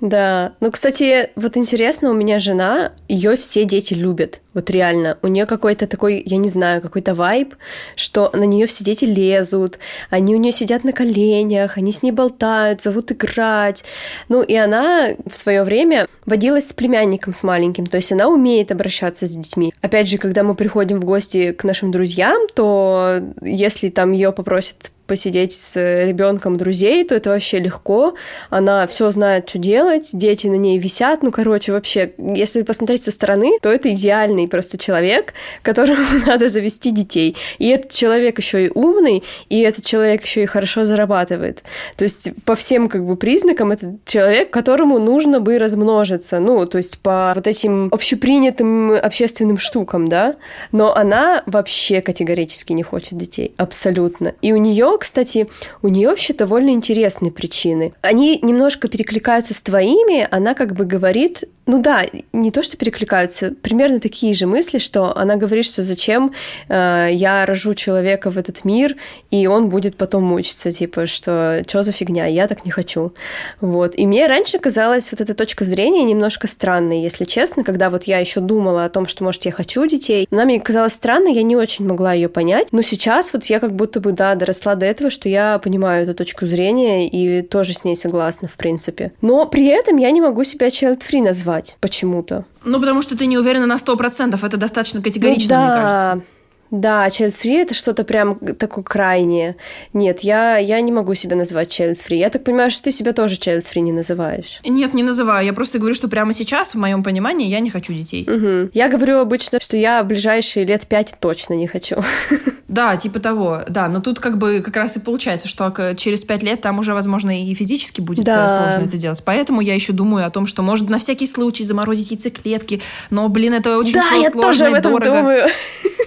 Да. 0.00 0.54
Ну, 0.60 0.70
кстати, 0.70 1.30
вот 1.36 1.56
интересно, 1.56 2.10
у 2.10 2.14
меня 2.14 2.38
жена, 2.38 2.92
ее 3.08 3.36
все 3.36 3.64
дети 3.64 3.94
любят. 3.94 4.40
Вот 4.54 4.70
реально. 4.70 5.18
У 5.22 5.28
нее 5.28 5.46
какой-то 5.46 5.86
такой, 5.86 6.22
я 6.24 6.36
не 6.36 6.48
знаю, 6.48 6.82
какой-то 6.82 7.14
вайб, 7.14 7.54
что 7.96 8.30
на 8.34 8.44
нее 8.44 8.66
все 8.66 8.82
дети 8.82 9.04
лезут, 9.04 9.78
они 10.08 10.34
у 10.34 10.38
нее 10.38 10.52
сидят 10.52 10.84
на 10.84 10.92
коленях, 10.92 11.76
они 11.76 11.92
с 11.92 12.02
ней 12.02 12.10
болтают, 12.10 12.82
зовут 12.82 13.12
играть. 13.12 13.84
Ну, 14.28 14.42
и 14.42 14.54
она 14.54 15.10
в 15.26 15.36
свое 15.36 15.62
время 15.62 16.08
водилась 16.26 16.68
с 16.68 16.72
племянником 16.72 17.34
с 17.34 17.42
маленьким, 17.42 17.86
то 17.86 17.96
есть 17.96 18.12
она 18.12 18.28
умеет 18.28 18.72
обращаться 18.72 19.26
с 19.26 19.30
детьми. 19.30 19.72
Опять 19.82 20.08
же, 20.08 20.18
когда 20.18 20.42
мы 20.42 20.54
приходим 20.54 21.00
в 21.00 21.04
гости 21.04 21.52
к 21.52 21.64
нашим 21.64 21.90
друзьям, 21.90 22.48
то 22.54 23.20
если 23.42 23.88
там 23.90 24.12
ее 24.12 24.32
попросят 24.32 24.90
посидеть 25.10 25.52
с 25.52 25.74
ребенком 25.74 26.56
друзей, 26.56 27.02
то 27.04 27.16
это 27.16 27.30
вообще 27.30 27.58
легко. 27.58 28.14
Она 28.48 28.86
все 28.86 29.10
знает, 29.10 29.48
что 29.48 29.58
делать, 29.58 30.10
дети 30.12 30.46
на 30.46 30.54
ней 30.54 30.78
висят. 30.78 31.24
Ну, 31.24 31.32
короче, 31.32 31.72
вообще, 31.72 32.12
если 32.16 32.62
посмотреть 32.62 33.02
со 33.02 33.10
стороны, 33.10 33.58
то 33.60 33.72
это 33.72 33.92
идеальный 33.92 34.46
просто 34.46 34.78
человек, 34.78 35.34
которому 35.62 36.04
надо 36.26 36.48
завести 36.48 36.92
детей. 36.92 37.36
И 37.58 37.66
этот 37.70 37.90
человек 37.90 38.38
еще 38.38 38.66
и 38.66 38.70
умный, 38.72 39.24
и 39.48 39.58
этот 39.62 39.84
человек 39.84 40.24
еще 40.24 40.44
и 40.44 40.46
хорошо 40.46 40.84
зарабатывает. 40.84 41.64
То 41.96 42.04
есть 42.04 42.30
по 42.44 42.54
всем 42.54 42.88
как 42.88 43.04
бы 43.04 43.16
признакам 43.16 43.72
это 43.72 43.96
человек, 44.06 44.50
которому 44.50 45.00
нужно 45.00 45.40
бы 45.40 45.58
размножиться. 45.58 46.38
Ну, 46.38 46.66
то 46.66 46.78
есть 46.78 47.00
по 47.00 47.32
вот 47.34 47.48
этим 47.48 47.88
общепринятым 47.90 48.92
общественным 48.92 49.58
штукам, 49.58 50.06
да. 50.06 50.36
Но 50.70 50.94
она 50.94 51.42
вообще 51.46 52.00
категорически 52.00 52.74
не 52.74 52.84
хочет 52.84 53.18
детей. 53.18 53.54
Абсолютно. 53.56 54.34
И 54.40 54.52
у 54.52 54.56
нее 54.56 54.99
кстати, 55.00 55.48
у 55.82 55.88
нее 55.88 56.08
вообще 56.08 56.32
довольно 56.34 56.70
интересные 56.70 57.32
причины. 57.32 57.92
Они 58.02 58.38
немножко 58.42 58.86
перекликаются 58.88 59.54
с 59.54 59.62
твоими, 59.62 60.28
она 60.30 60.54
как 60.54 60.74
бы 60.74 60.84
говорит, 60.84 61.44
ну 61.66 61.80
да, 61.80 62.04
не 62.32 62.50
то, 62.50 62.62
что 62.62 62.76
перекликаются, 62.76 63.52
примерно 63.62 64.00
такие 64.00 64.34
же 64.34 64.46
мысли, 64.46 64.78
что 64.78 65.16
она 65.16 65.36
говорит, 65.36 65.64
что 65.64 65.82
зачем 65.82 66.32
э, 66.68 67.08
я 67.12 67.46
рожу 67.46 67.74
человека 67.74 68.30
в 68.30 68.38
этот 68.38 68.64
мир, 68.64 68.96
и 69.30 69.46
он 69.46 69.68
будет 69.68 69.96
потом 69.96 70.24
мучиться, 70.24 70.72
типа, 70.72 71.06
что 71.06 71.62
что 71.66 71.82
за 71.82 71.92
фигня, 71.92 72.26
я 72.26 72.48
так 72.48 72.64
не 72.64 72.70
хочу. 72.70 73.12
Вот. 73.60 73.96
И 73.96 74.06
мне 74.06 74.26
раньше 74.26 74.58
казалась 74.58 75.10
вот 75.12 75.20
эта 75.20 75.34
точка 75.34 75.64
зрения 75.64 76.04
немножко 76.04 76.46
странной, 76.46 77.00
если 77.00 77.24
честно, 77.24 77.64
когда 77.64 77.90
вот 77.90 78.04
я 78.04 78.18
еще 78.18 78.40
думала 78.40 78.84
о 78.84 78.90
том, 78.90 79.06
что, 79.06 79.24
может, 79.24 79.44
я 79.44 79.52
хочу 79.52 79.86
детей. 79.86 80.26
Она 80.30 80.44
мне 80.44 80.60
казалась 80.60 80.94
странной, 80.94 81.34
я 81.34 81.42
не 81.42 81.56
очень 81.56 81.86
могла 81.86 82.12
ее 82.12 82.28
понять, 82.28 82.68
но 82.72 82.82
сейчас 82.82 83.32
вот 83.32 83.44
я 83.46 83.60
как 83.60 83.74
будто 83.74 84.00
бы, 84.00 84.12
да, 84.12 84.34
доросла 84.34 84.74
до 84.74 84.86
этого, 84.90 85.10
что 85.10 85.28
я 85.28 85.58
понимаю 85.58 86.04
эту 86.04 86.14
точку 86.14 86.46
зрения 86.46 87.08
и 87.08 87.42
тоже 87.42 87.74
с 87.74 87.84
ней 87.84 87.96
согласна, 87.96 88.48
в 88.48 88.56
принципе. 88.56 89.12
Но 89.20 89.46
при 89.46 89.66
этом 89.66 89.96
я 89.96 90.10
не 90.10 90.20
могу 90.20 90.44
себя 90.44 90.68
child-free 90.68 91.22
назвать 91.22 91.76
почему-то. 91.80 92.44
Ну, 92.64 92.78
потому 92.80 93.02
что 93.02 93.16
ты 93.16 93.26
не 93.26 93.38
уверена 93.38 93.66
на 93.66 93.78
сто 93.78 93.96
процентов, 93.96 94.44
это 94.44 94.56
достаточно 94.56 95.02
категорично, 95.02 95.56
ну, 95.56 95.66
да. 95.66 95.72
мне 95.72 95.82
кажется. 95.82 96.39
Да, 96.70 97.08
child-free— 97.08 97.58
это 97.62 97.74
что-то 97.74 98.04
прям 98.04 98.38
такое 98.38 98.84
крайнее. 98.84 99.56
Нет, 99.92 100.20
я, 100.20 100.56
я 100.56 100.80
не 100.80 100.92
могу 100.92 101.14
себя 101.14 101.36
называть 101.36 101.68
child-free. 101.68 102.16
Я 102.16 102.30
так 102.30 102.44
понимаю, 102.44 102.70
что 102.70 102.84
ты 102.84 102.92
себя 102.92 103.12
тоже 103.12 103.36
child-free 103.36 103.80
не 103.80 103.92
называешь. 103.92 104.60
Нет, 104.64 104.94
не 104.94 105.02
называю. 105.02 105.44
Я 105.44 105.52
просто 105.52 105.78
говорю, 105.78 105.94
что 105.94 106.08
прямо 106.08 106.32
сейчас, 106.32 106.74
в 106.74 106.78
моем 106.78 107.02
понимании, 107.02 107.48
я 107.48 107.60
не 107.60 107.70
хочу 107.70 107.92
детей. 107.92 108.28
Угу. 108.28 108.70
Я 108.72 108.88
говорю 108.88 109.18
обычно, 109.18 109.60
что 109.60 109.76
я 109.76 110.02
в 110.02 110.06
ближайшие 110.06 110.64
лет 110.64 110.86
пять 110.86 111.14
точно 111.20 111.54
не 111.54 111.66
хочу. 111.66 111.96
Да, 112.70 112.96
типа 112.96 113.18
того, 113.18 113.62
да. 113.68 113.88
Но 113.88 114.00
тут 114.00 114.20
как 114.20 114.38
бы 114.38 114.60
как 114.60 114.76
раз 114.76 114.96
и 114.96 115.00
получается, 115.00 115.48
что 115.48 115.74
через 115.96 116.24
пять 116.24 116.44
лет 116.44 116.60
там 116.60 116.78
уже, 116.78 116.94
возможно, 116.94 117.42
и 117.42 117.52
физически 117.52 118.00
будет 118.00 118.20
э, 118.20 118.22
да. 118.22 118.48
сложно 118.48 118.86
это 118.86 118.96
делать. 118.96 119.20
Поэтому 119.24 119.60
я 119.60 119.74
еще 119.74 119.92
думаю 119.92 120.24
о 120.24 120.30
том, 120.30 120.46
что 120.46 120.62
может 120.62 120.88
на 120.88 120.98
всякий 120.98 121.26
случай 121.26 121.64
заморозить 121.64 122.12
яйцеклетки. 122.12 122.80
Но, 123.10 123.28
блин, 123.28 123.54
это 123.54 123.76
очень 123.76 123.94
да, 123.94 124.02
сложно 124.02 124.22
я 124.22 124.30
тоже 124.30 124.66
об 124.66 124.74
этом 124.74 124.92
дорого. 124.92 125.16
Думаю. 125.16 125.48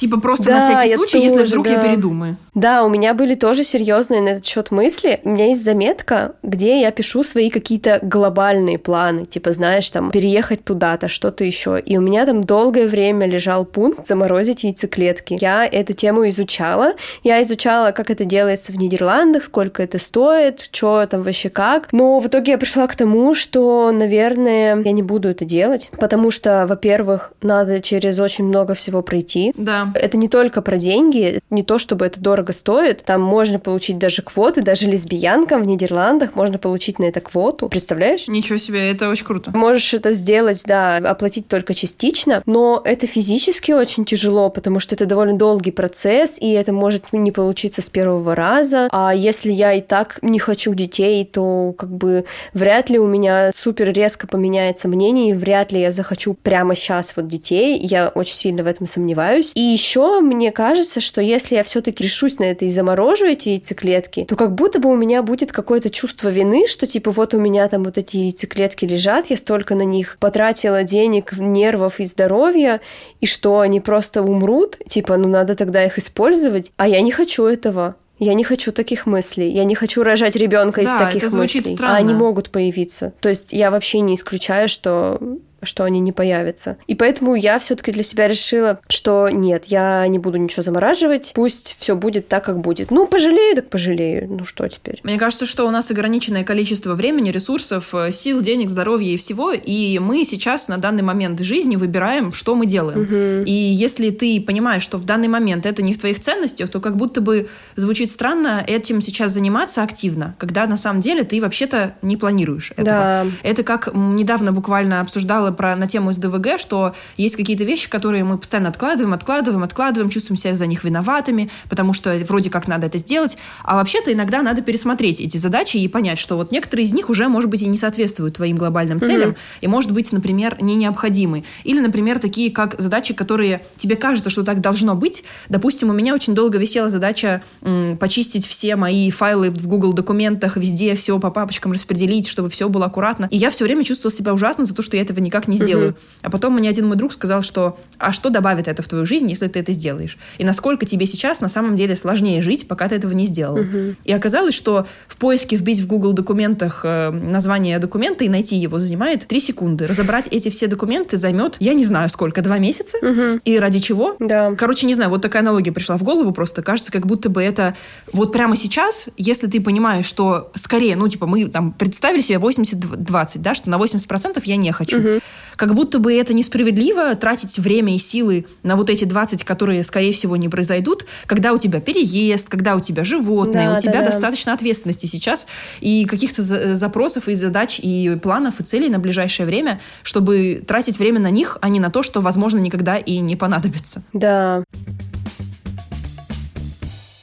Типа 0.00 0.18
просто 0.18 0.46
да, 0.46 0.56
на 0.56 0.60
всякий 0.62 0.94
случай, 0.96 1.18
тоже, 1.18 1.24
если 1.24 1.42
вдруг 1.44 1.66
да. 1.66 1.72
я 1.72 1.78
передумаю. 1.78 2.36
Да, 2.54 2.84
у 2.84 2.88
меня 2.88 3.12
были 3.12 3.34
тоже 3.34 3.64
серьезные 3.64 4.22
на 4.22 4.30
этот 4.30 4.46
счет 4.46 4.70
мысли. 4.70 5.20
У 5.24 5.28
меня 5.28 5.48
есть 5.48 5.62
заметка, 5.62 6.32
где 6.42 6.80
я 6.80 6.90
пишу 6.90 7.22
свои 7.22 7.50
какие-то 7.50 7.98
глобальные 8.00 8.78
планы, 8.78 9.26
типа, 9.26 9.52
знаешь, 9.52 9.90
там, 9.90 10.10
переехать 10.10 10.64
туда-то, 10.64 11.08
что-то 11.08 11.44
еще. 11.44 11.78
И 11.78 11.98
у 11.98 12.00
меня 12.00 12.24
там 12.24 12.40
долгое 12.40 12.86
время 12.86 13.26
лежал 13.26 13.66
пункт 13.66 14.08
заморозить 14.08 14.64
яйцеклетки. 14.64 15.36
Я 15.38 15.66
эту 15.66 15.92
тему 15.92 16.26
изучала. 16.30 16.94
Я 17.22 17.42
изучала, 17.42 17.90
как 17.90 18.08
это 18.08 18.24
делается 18.24 18.72
в 18.72 18.76
Нидерландах, 18.76 19.44
сколько 19.44 19.82
это 19.82 19.98
стоит, 19.98 20.60
что 20.72 21.04
там 21.04 21.22
вообще 21.22 21.50
как. 21.50 21.92
Но 21.92 22.20
в 22.20 22.26
итоге 22.26 22.52
я 22.52 22.58
пришла 22.58 22.86
к 22.86 22.96
тому, 22.96 23.34
что, 23.34 23.92
наверное, 23.92 24.80
я 24.82 24.92
не 24.92 25.02
буду 25.02 25.28
это 25.28 25.44
делать, 25.44 25.90
потому 25.98 26.30
что, 26.30 26.64
во-первых, 26.66 27.34
надо 27.42 27.82
через 27.82 28.18
очень 28.18 28.46
много 28.46 28.72
всего 28.72 29.02
пройти. 29.02 29.52
Да. 29.58 29.89
Это 29.94 30.16
не 30.16 30.28
только 30.28 30.62
про 30.62 30.76
деньги, 30.76 31.40
не 31.50 31.62
то, 31.62 31.78
чтобы 31.78 32.06
это 32.06 32.20
дорого 32.20 32.52
стоит. 32.52 33.02
Там 33.04 33.22
можно 33.22 33.58
получить 33.58 33.98
даже 33.98 34.22
квоты, 34.22 34.62
даже 34.62 34.86
лесбиянкам 34.86 35.62
в 35.62 35.66
Нидерландах 35.66 36.34
можно 36.34 36.58
получить 36.58 36.98
на 36.98 37.04
это 37.04 37.20
квоту. 37.20 37.68
Представляешь? 37.68 38.28
Ничего 38.28 38.58
себе, 38.58 38.90
это 38.90 39.08
очень 39.08 39.26
круто. 39.26 39.50
Можешь 39.56 39.94
это 39.94 40.12
сделать, 40.12 40.62
да, 40.66 40.96
оплатить 40.96 41.48
только 41.48 41.74
частично, 41.74 42.42
но 42.46 42.80
это 42.84 43.06
физически 43.06 43.72
очень 43.72 44.04
тяжело, 44.04 44.50
потому 44.50 44.80
что 44.80 44.94
это 44.94 45.06
довольно 45.06 45.36
долгий 45.36 45.70
процесс, 45.70 46.36
и 46.40 46.50
это 46.52 46.72
может 46.72 47.12
не 47.12 47.32
получиться 47.32 47.82
с 47.82 47.90
первого 47.90 48.34
раза. 48.34 48.88
А 48.92 49.14
если 49.14 49.50
я 49.52 49.72
и 49.72 49.80
так 49.80 50.18
не 50.22 50.38
хочу 50.38 50.74
детей, 50.74 51.24
то 51.24 51.74
как 51.76 51.90
бы 51.90 52.24
вряд 52.54 52.90
ли 52.90 52.98
у 52.98 53.06
меня 53.06 53.52
супер 53.54 53.92
резко 53.92 54.26
поменяется 54.26 54.88
мнение, 54.88 55.30
и 55.30 55.34
вряд 55.34 55.72
ли 55.72 55.80
я 55.80 55.92
захочу 55.92 56.34
прямо 56.34 56.74
сейчас 56.74 57.16
вот 57.16 57.28
детей. 57.28 57.78
Я 57.78 58.08
очень 58.08 58.34
сильно 58.34 58.62
в 58.62 58.66
этом 58.66 58.86
сомневаюсь. 58.86 59.52
И 59.54 59.69
еще 59.70 60.20
мне 60.20 60.52
кажется, 60.52 61.00
что 61.00 61.20
если 61.20 61.56
я 61.56 61.62
все-таки 61.62 62.04
решусь 62.04 62.38
на 62.38 62.44
это 62.44 62.64
и 62.64 62.70
заморожу 62.70 63.26
эти 63.26 63.50
яйцеклетки, 63.50 64.24
то 64.24 64.36
как 64.36 64.54
будто 64.54 64.78
бы 64.78 64.90
у 64.90 64.96
меня 64.96 65.22
будет 65.22 65.52
какое-то 65.52 65.90
чувство 65.90 66.28
вины, 66.28 66.66
что 66.66 66.86
типа 66.86 67.10
вот 67.10 67.34
у 67.34 67.40
меня 67.40 67.68
там 67.68 67.84
вот 67.84 67.98
эти 67.98 68.16
яйцеклетки 68.16 68.84
лежат, 68.84 69.30
я 69.30 69.36
столько 69.36 69.74
на 69.74 69.82
них 69.82 70.16
потратила 70.20 70.82
денег, 70.84 71.32
нервов 71.36 72.00
и 72.00 72.04
здоровья, 72.04 72.80
и 73.20 73.26
что 73.26 73.60
они 73.60 73.80
просто 73.80 74.22
умрут, 74.22 74.78
типа, 74.88 75.16
ну 75.16 75.28
надо 75.28 75.54
тогда 75.54 75.84
их 75.84 75.98
использовать, 75.98 76.72
а 76.76 76.88
я 76.88 77.00
не 77.00 77.12
хочу 77.12 77.44
этого. 77.44 77.96
Я 78.20 78.34
не 78.34 78.44
хочу 78.44 78.70
таких 78.70 79.06
мыслей. 79.06 79.50
Я 79.50 79.64
не 79.64 79.74
хочу 79.74 80.02
рожать 80.02 80.36
ребенка 80.36 80.84
да, 80.84 80.92
из 80.92 80.98
таких 80.98 81.22
это 81.22 81.32
звучит 81.32 81.64
мыслей. 81.64 81.76
Странно. 81.76 81.94
А 81.94 81.98
они 81.98 82.12
могут 82.12 82.50
появиться. 82.50 83.14
То 83.20 83.30
есть 83.30 83.48
я 83.50 83.70
вообще 83.70 84.00
не 84.00 84.14
исключаю, 84.14 84.68
что 84.68 85.18
что 85.62 85.84
они 85.84 86.00
не 86.00 86.12
появятся. 86.12 86.76
И 86.86 86.94
поэтому 86.94 87.34
я 87.34 87.58
все-таки 87.58 87.92
для 87.92 88.02
себя 88.02 88.28
решила, 88.28 88.80
что 88.88 89.28
нет, 89.28 89.66
я 89.66 90.06
не 90.08 90.18
буду 90.18 90.38
ничего 90.38 90.62
замораживать, 90.62 91.32
пусть 91.34 91.76
все 91.78 91.94
будет 91.96 92.28
так, 92.28 92.44
как 92.44 92.60
будет. 92.60 92.90
Ну, 92.90 93.06
пожалею, 93.06 93.56
так 93.56 93.68
пожалею. 93.68 94.26
Ну 94.28 94.44
что 94.44 94.68
теперь? 94.68 95.00
Мне 95.02 95.18
кажется, 95.18 95.46
что 95.46 95.66
у 95.66 95.70
нас 95.70 95.90
ограниченное 95.90 96.44
количество 96.44 96.94
времени, 96.94 97.30
ресурсов, 97.30 97.94
э, 97.94 98.12
сил, 98.12 98.40
денег, 98.40 98.70
здоровья 98.70 99.12
и 99.12 99.16
всего, 99.16 99.52
и 99.52 99.98
мы 99.98 100.24
сейчас 100.24 100.68
на 100.68 100.78
данный 100.78 101.02
момент 101.02 101.40
жизни 101.40 101.76
выбираем, 101.76 102.32
что 102.32 102.54
мы 102.54 102.66
делаем. 102.66 103.02
Угу. 103.02 103.44
И 103.46 103.52
если 103.52 104.10
ты 104.10 104.40
понимаешь, 104.40 104.82
что 104.82 104.96
в 104.96 105.04
данный 105.04 105.28
момент 105.28 105.66
это 105.66 105.82
не 105.82 105.94
в 105.94 105.98
твоих 105.98 106.20
ценностях, 106.20 106.70
то 106.70 106.80
как 106.80 106.96
будто 106.96 107.20
бы 107.20 107.48
звучит 107.76 108.10
странно 108.10 108.64
этим 108.66 109.00
сейчас 109.00 109.32
заниматься 109.32 109.82
активно, 109.82 110.34
когда 110.38 110.66
на 110.66 110.76
самом 110.76 111.00
деле 111.00 111.24
ты 111.24 111.40
вообще-то 111.40 111.94
не 112.02 112.16
планируешь 112.16 112.72
этого. 112.72 112.86
Да. 112.86 113.26
Это 113.42 113.62
как 113.62 113.90
недавно 113.94 114.52
буквально 114.52 115.00
обсуждала 115.00 115.49
говорила 115.50 115.52
про, 115.52 115.76
на 115.76 115.86
тему 115.86 116.12
СДВГ, 116.12 116.58
что 116.58 116.94
есть 117.16 117.36
какие-то 117.36 117.64
вещи, 117.64 117.88
которые 117.88 118.24
мы 118.24 118.38
постоянно 118.38 118.68
откладываем, 118.68 119.12
откладываем, 119.12 119.62
откладываем, 119.62 120.10
чувствуем 120.10 120.36
себя 120.36 120.54
за 120.54 120.66
них 120.66 120.84
виноватыми, 120.84 121.50
потому 121.68 121.92
что 121.92 122.16
вроде 122.26 122.50
как 122.50 122.68
надо 122.68 122.86
это 122.86 122.98
сделать. 122.98 123.36
А 123.62 123.76
вообще-то 123.76 124.12
иногда 124.12 124.42
надо 124.42 124.62
пересмотреть 124.62 125.20
эти 125.20 125.36
задачи 125.36 125.76
и 125.78 125.88
понять, 125.88 126.18
что 126.18 126.36
вот 126.36 126.52
некоторые 126.52 126.86
из 126.86 126.92
них 126.92 127.10
уже, 127.10 127.28
может 127.28 127.50
быть, 127.50 127.62
и 127.62 127.66
не 127.66 127.78
соответствуют 127.78 128.36
твоим 128.36 128.56
глобальным 128.56 129.00
целям, 129.00 129.30
mm-hmm. 129.30 129.60
и, 129.62 129.68
может 129.68 129.92
быть, 129.92 130.12
например, 130.12 130.56
не 130.60 130.74
необходимы. 130.74 131.44
Или, 131.64 131.80
например, 131.80 132.18
такие, 132.18 132.50
как 132.50 132.80
задачи, 132.80 133.14
которые 133.14 133.62
тебе 133.76 133.96
кажется, 133.96 134.30
что 134.30 134.42
так 134.42 134.60
должно 134.60 134.94
быть. 134.94 135.24
Допустим, 135.48 135.90
у 135.90 135.92
меня 135.92 136.14
очень 136.14 136.34
долго 136.34 136.58
висела 136.58 136.88
задача 136.88 137.42
м, 137.62 137.96
почистить 137.96 138.46
все 138.46 138.76
мои 138.76 139.10
файлы 139.10 139.50
в 139.50 139.66
Google 139.66 139.92
документах, 139.92 140.56
везде 140.56 140.94
все 140.94 141.18
по 141.18 141.30
папочкам 141.30 141.72
распределить, 141.72 142.26
чтобы 142.26 142.48
все 142.50 142.68
было 142.68 142.86
аккуратно. 142.86 143.28
И 143.30 143.36
я 143.36 143.50
все 143.50 143.64
время 143.64 143.84
чувствовала 143.84 144.16
себя 144.16 144.32
ужасно 144.32 144.64
за 144.64 144.74
то, 144.74 144.82
что 144.82 144.96
я 144.96 145.02
этого 145.02 145.20
никак 145.20 145.39
никак 145.40 145.48
не 145.48 145.56
сделаю. 145.56 145.90
Угу. 145.90 145.98
А 146.22 146.30
потом 146.30 146.54
мне 146.54 146.68
один 146.68 146.86
мой 146.86 146.96
друг 146.96 147.12
сказал, 147.12 147.42
что 147.42 147.78
а 147.98 148.12
что 148.12 148.30
добавит 148.30 148.68
это 148.68 148.82
в 148.82 148.88
твою 148.88 149.06
жизнь, 149.06 149.28
если 149.28 149.46
ты 149.48 149.60
это 149.60 149.72
сделаешь? 149.72 150.18
И 150.38 150.44
насколько 150.44 150.86
тебе 150.86 151.06
сейчас 151.06 151.40
на 151.40 151.48
самом 151.48 151.76
деле 151.76 151.96
сложнее 151.96 152.42
жить, 152.42 152.68
пока 152.68 152.88
ты 152.88 152.96
этого 152.96 153.12
не 153.12 153.26
сделал. 153.26 153.58
Угу. 153.58 153.94
И 154.04 154.12
оказалось, 154.12 154.54
что 154.54 154.86
в 155.08 155.16
поиске 155.16 155.56
вбить 155.56 155.80
в 155.80 155.86
Google 155.86 156.12
документах 156.12 156.82
э, 156.84 157.10
название 157.10 157.78
документа 157.78 158.24
и 158.24 158.28
найти 158.28 158.56
его 158.56 158.78
занимает 158.78 159.26
3 159.26 159.40
секунды. 159.40 159.86
Разобрать 159.86 160.28
эти 160.30 160.48
все 160.50 160.66
документы 160.66 161.16
займет, 161.16 161.56
я 161.60 161.74
не 161.74 161.84
знаю 161.84 162.08
сколько, 162.08 162.42
2 162.42 162.58
месяца? 162.58 162.98
Угу. 162.98 163.40
И 163.44 163.58
ради 163.58 163.78
чего? 163.78 164.16
Да. 164.18 164.54
Короче, 164.56 164.86
не 164.86 164.94
знаю, 164.94 165.10
вот 165.10 165.22
такая 165.22 165.42
аналогия 165.42 165.72
пришла 165.72 165.96
в 165.96 166.02
голову 166.02 166.32
просто. 166.32 166.62
Кажется, 166.62 166.92
как 166.92 167.06
будто 167.06 167.30
бы 167.30 167.42
это 167.42 167.74
вот 168.12 168.32
прямо 168.32 168.56
сейчас, 168.56 169.08
если 169.16 169.46
ты 169.46 169.60
понимаешь, 169.60 170.06
что 170.06 170.50
скорее, 170.54 170.96
ну, 170.96 171.08
типа, 171.08 171.26
мы 171.26 171.46
там 171.46 171.72
представили 171.72 172.20
себе 172.20 172.38
80-20, 172.38 173.38
да, 173.38 173.54
что 173.54 173.70
на 173.70 173.76
80% 173.76 174.42
я 174.44 174.56
не 174.56 174.72
хочу. 174.72 174.98
Угу. 174.98 175.20
Как 175.56 175.74
будто 175.74 175.98
бы 175.98 176.14
это 176.14 176.32
несправедливо 176.32 177.14
тратить 177.16 177.58
время 177.58 177.94
и 177.94 177.98
силы 177.98 178.46
на 178.62 178.76
вот 178.76 178.88
эти 178.88 179.04
20, 179.04 179.44
которые, 179.44 179.84
скорее 179.84 180.12
всего, 180.12 180.36
не 180.36 180.48
произойдут, 180.48 181.04
когда 181.26 181.52
у 181.52 181.58
тебя 181.58 181.80
переезд, 181.80 182.48
когда 182.48 182.76
у 182.76 182.80
тебя 182.80 183.04
животное, 183.04 183.70
да, 183.70 183.76
у 183.76 183.80
тебя 183.80 184.00
да, 184.00 184.06
достаточно 184.06 184.52
да. 184.52 184.56
ответственности 184.56 185.04
сейчас 185.04 185.46
и 185.80 186.06
каких-то 186.06 186.42
запросов 186.42 187.28
и 187.28 187.34
задач 187.34 187.78
и 187.78 188.18
планов 188.22 188.60
и 188.60 188.64
целей 188.64 188.88
на 188.88 188.98
ближайшее 188.98 189.46
время, 189.46 189.80
чтобы 190.02 190.64
тратить 190.66 190.98
время 190.98 191.20
на 191.20 191.30
них, 191.30 191.58
а 191.60 191.68
не 191.68 191.78
на 191.78 191.90
то, 191.90 192.02
что, 192.02 192.20
возможно, 192.20 192.58
никогда 192.58 192.96
и 192.96 193.18
не 193.18 193.36
понадобится. 193.36 194.02
Да. 194.14 194.64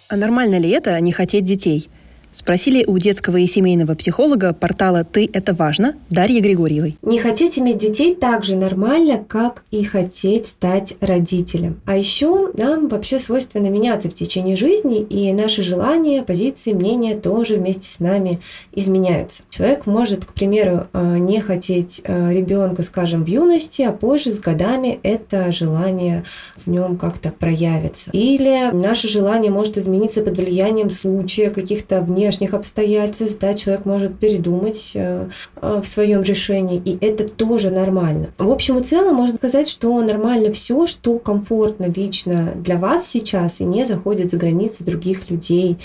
А 0.09 0.15
нормально 0.15 0.57
ли 0.59 0.69
это 0.69 0.99
не 1.01 1.11
хотеть 1.11 1.43
детей? 1.43 1.89
Спросили 2.37 2.85
у 2.85 2.99
детского 2.99 3.37
и 3.37 3.47
семейного 3.47 3.95
психолога 3.95 4.53
портала 4.53 5.03
«Ты– 5.03 5.27
это 5.33 5.55
важно» 5.55 5.95
Дарьи 6.11 6.39
Григорьевой. 6.39 6.95
Не 7.01 7.17
хотеть 7.17 7.57
иметь 7.57 7.79
детей 7.79 8.13
так 8.13 8.43
же 8.43 8.55
нормально, 8.55 9.25
как 9.27 9.63
и 9.71 9.83
хотеть 9.83 10.45
стать 10.45 10.93
родителем. 11.01 11.81
А 11.85 11.97
еще 11.97 12.51
нам 12.53 12.89
вообще 12.89 13.17
свойственно 13.17 13.69
меняться 13.69 14.11
в 14.11 14.13
течение 14.13 14.55
жизни, 14.55 15.01
и 15.01 15.33
наши 15.33 15.63
желания, 15.63 16.21
позиции, 16.21 16.73
мнения 16.73 17.17
тоже 17.17 17.55
вместе 17.55 17.89
с 17.89 17.99
нами 17.99 18.39
изменяются. 18.71 19.41
Человек 19.49 19.87
может, 19.87 20.23
к 20.25 20.33
примеру, 20.33 20.85
э, 20.93 21.17
не 21.17 21.41
хотеть 21.41 22.01
э, 22.03 22.31
ребенка, 22.31 22.83
скажем, 22.83 23.23
в 23.23 23.27
юности, 23.27 23.81
а 23.81 23.91
позже 23.91 24.31
с 24.31 24.37
годами 24.37 24.99
это 25.01 25.51
желание 25.51 26.23
в 26.63 26.69
нем 26.69 26.97
как-то 26.97 27.31
проявится. 27.31 28.11
Или 28.13 28.69
наше 28.73 29.07
желание 29.07 29.49
может 29.49 29.79
измениться 29.79 30.21
под 30.21 30.37
влиянием 30.37 30.91
случая, 30.91 31.49
каких-то 31.49 32.01
внешних 32.01 32.26
внешних 32.27 32.53
обстоятельств, 32.53 33.39
да, 33.39 33.53
человек 33.53 33.85
может 33.85 34.19
передумать 34.19 34.91
э, 34.95 35.29
э, 35.55 35.81
в 35.81 35.87
своем 35.87 36.23
решении, 36.23 36.81
и 36.83 36.97
это 37.05 37.25
тоже 37.27 37.71
нормально. 37.71 38.27
В 38.37 38.51
общем 38.51 38.77
и 38.77 38.83
целом 38.83 39.15
можно 39.15 39.37
сказать, 39.37 39.69
что 39.69 39.99
нормально 40.01 40.51
все, 40.51 40.87
что 40.87 41.19
комфортно 41.19 41.85
лично 41.85 42.51
для 42.55 42.77
вас 42.77 43.07
сейчас 43.07 43.61
и 43.61 43.63
не 43.63 43.85
заходит 43.85 44.31
за 44.31 44.37
границы 44.37 44.83
других 44.83 45.29
людей, 45.29 45.77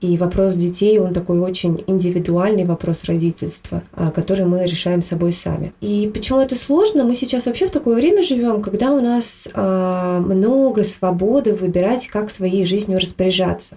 и 0.00 0.18
вопрос 0.18 0.54
детей, 0.54 0.98
он 0.98 1.14
такой 1.14 1.38
очень 1.40 1.82
индивидуальный 1.86 2.64
вопрос 2.64 3.04
родительства, 3.04 3.82
а, 3.92 4.10
который 4.10 4.44
мы 4.44 4.64
решаем 4.64 5.00
собой 5.00 5.32
сами. 5.32 5.72
И 5.80 6.10
почему 6.12 6.40
это 6.40 6.54
сложно? 6.54 7.04
Мы 7.04 7.14
сейчас 7.14 7.46
вообще 7.46 7.66
в 7.66 7.70
такое 7.70 7.96
время 7.96 8.22
живем, 8.22 8.60
когда 8.60 8.92
у 8.92 9.00
нас 9.00 9.48
а, 9.54 10.20
много 10.20 10.84
свободы 10.84 11.54
выбирать, 11.54 12.08
как 12.08 12.30
своей 12.30 12.66
жизнью 12.66 12.98
распоряжаться, 12.98 13.76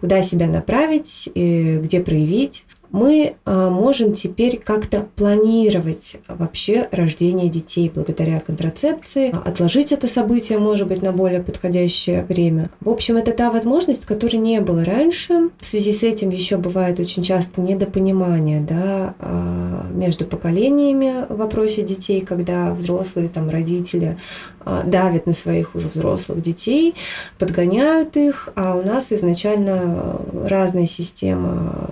куда 0.00 0.22
себя 0.22 0.46
направить, 0.46 1.28
где 1.34 2.00
проявить 2.00 2.64
мы 2.90 3.36
а, 3.44 3.70
можем 3.70 4.12
теперь 4.12 4.58
как-то 4.62 5.06
планировать 5.16 6.16
вообще 6.28 6.88
рождение 6.92 7.48
детей 7.48 7.90
благодаря 7.94 8.40
контрацепции, 8.40 9.34
отложить 9.44 9.92
это 9.92 10.08
событие, 10.08 10.58
может 10.58 10.88
быть, 10.88 11.02
на 11.02 11.12
более 11.12 11.42
подходящее 11.42 12.24
время. 12.24 12.70
В 12.80 12.90
общем, 12.90 13.16
это 13.16 13.32
та 13.32 13.50
возможность, 13.50 14.06
которой 14.06 14.36
не 14.36 14.60
было 14.60 14.84
раньше. 14.84 15.50
В 15.60 15.66
связи 15.66 15.92
с 15.92 16.02
этим 16.02 16.30
еще 16.30 16.56
бывает 16.56 17.00
очень 17.00 17.22
часто 17.22 17.60
недопонимание 17.60 18.60
да, 18.60 19.14
а, 19.18 19.86
между 19.92 20.24
поколениями 20.24 21.26
в 21.28 21.36
вопросе 21.36 21.82
детей, 21.82 22.20
когда 22.20 22.72
взрослые 22.74 23.28
там, 23.28 23.50
родители 23.50 24.18
а, 24.60 24.82
давят 24.82 25.26
на 25.26 25.32
своих 25.32 25.74
уже 25.74 25.88
взрослых 25.88 26.42
детей, 26.42 26.94
подгоняют 27.38 28.16
их, 28.16 28.48
а 28.54 28.76
у 28.76 28.82
нас 28.82 29.12
изначально 29.12 30.20
разная 30.44 30.86
система 30.86 31.90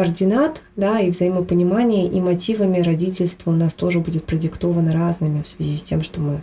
координат, 0.00 0.62
да, 0.76 0.98
и 0.98 1.10
взаимопонимание, 1.10 2.08
и 2.08 2.20
мотивами 2.20 2.80
родительства 2.80 3.50
у 3.50 3.54
нас 3.54 3.74
тоже 3.74 4.00
будет 4.00 4.24
продиктовано 4.24 4.94
разными 4.94 5.42
в 5.42 5.46
связи 5.46 5.76
с 5.76 5.82
тем, 5.82 6.02
что 6.02 6.20
мы 6.20 6.40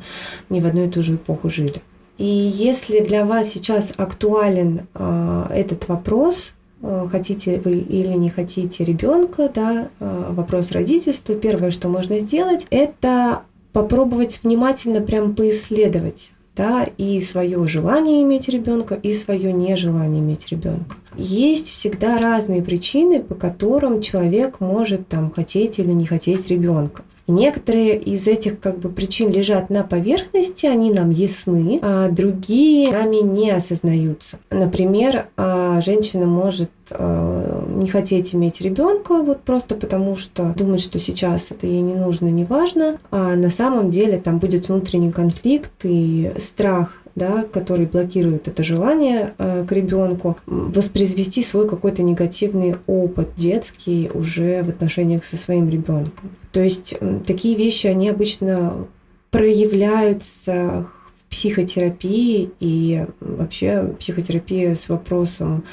не 0.49 0.61
в 0.61 0.67
одну 0.67 0.85
и 0.85 0.89
ту 0.89 1.01
же 1.01 1.15
эпоху 1.15 1.49
жили. 1.49 1.81
И 2.19 2.25
если 2.25 2.99
для 2.99 3.25
вас 3.25 3.49
сейчас 3.49 3.93
актуален 3.97 4.81
э, 4.93 5.47
этот 5.55 5.87
вопрос, 5.87 6.53
э, 6.83 7.07
хотите 7.11 7.59
вы 7.59 7.73
или 7.79 8.13
не 8.13 8.29
хотите 8.29 8.85
ребенка, 8.85 9.49
да, 9.53 9.89
э, 9.99 10.25
вопрос 10.29 10.71
родительства, 10.71 11.33
первое, 11.33 11.71
что 11.71 11.89
можно 11.89 12.19
сделать, 12.19 12.67
это 12.69 13.41
попробовать 13.73 14.39
внимательно 14.43 15.01
прям 15.01 15.33
поисследовать 15.33 16.31
да, 16.55 16.85
и 16.97 17.21
свое 17.21 17.65
желание 17.65 18.21
иметь 18.21 18.49
ребенка, 18.49 18.95
и 18.95 19.13
свое 19.13 19.51
нежелание 19.51 20.21
иметь 20.21 20.47
ребенка. 20.49 20.95
Есть 21.17 21.67
всегда 21.67 22.19
разные 22.19 22.61
причины, 22.61 23.21
по 23.21 23.35
которым 23.35 24.01
человек 24.01 24.59
может 24.59 25.07
там 25.07 25.31
хотеть 25.31 25.79
или 25.79 25.91
не 25.91 26.05
хотеть 26.05 26.47
ребенка. 26.47 27.03
И 27.27 27.31
некоторые 27.33 27.99
из 27.99 28.25
этих 28.25 28.59
как 28.59 28.79
бы 28.79 28.87
причин 28.89 29.29
лежат 29.31 29.69
на 29.69 29.83
поверхности, 29.83 30.65
они 30.65 30.91
нам 30.91 31.09
ясны, 31.09 31.77
а 31.81 32.09
другие 32.09 32.89
нами 32.91 33.17
не 33.17 33.51
осознаются. 33.51 34.39
Например, 34.49 35.27
а, 35.35 35.81
женщина 35.81 36.25
может 36.25 36.71
а, 36.91 37.65
не 37.67 37.87
хотеть 37.87 38.33
иметь 38.33 38.61
ребенка 38.61 39.21
вот 39.21 39.41
просто 39.41 39.75
потому, 39.75 40.15
что 40.15 40.53
думает, 40.55 40.79
что 40.79 40.99
сейчас 40.99 41.51
это 41.51 41.67
ей 41.67 41.81
не 41.81 41.95
нужно, 41.95 42.27
не 42.27 42.45
важно, 42.45 42.97
а 43.11 43.35
на 43.35 43.49
самом 43.49 43.89
деле 43.89 44.19
там 44.19 44.39
будет 44.39 44.69
внутренний 44.69 45.11
конфликт 45.11 45.71
и 45.83 46.31
страх 46.39 46.93
да, 47.17 47.45
который 47.51 47.87
блокирует 47.87 48.47
это 48.47 48.63
желание 48.63 49.33
э, 49.39 49.65
к 49.67 49.71
ребенку, 49.71 50.37
воспроизвести 50.45 51.41
свой 51.41 51.67
какой-то 51.67 52.03
негативный 52.03 52.75
опыт 52.85 53.29
детский 53.35 54.11
уже 54.13 54.61
в 54.61 54.69
отношениях 54.69 55.25
со 55.25 55.35
своим 55.35 55.67
ребенком. 55.67 56.29
То 56.51 56.61
есть 56.61 56.93
такие 57.25 57.57
вещи, 57.57 57.87
они 57.87 58.09
обычно 58.09 58.87
проявляются 59.31 60.85
в 61.19 61.31
психотерапии 61.31 62.51
и 62.59 63.05
вообще 63.19 63.95
психотерапия 63.97 64.75
с 64.75 64.87
вопросом 64.87 65.63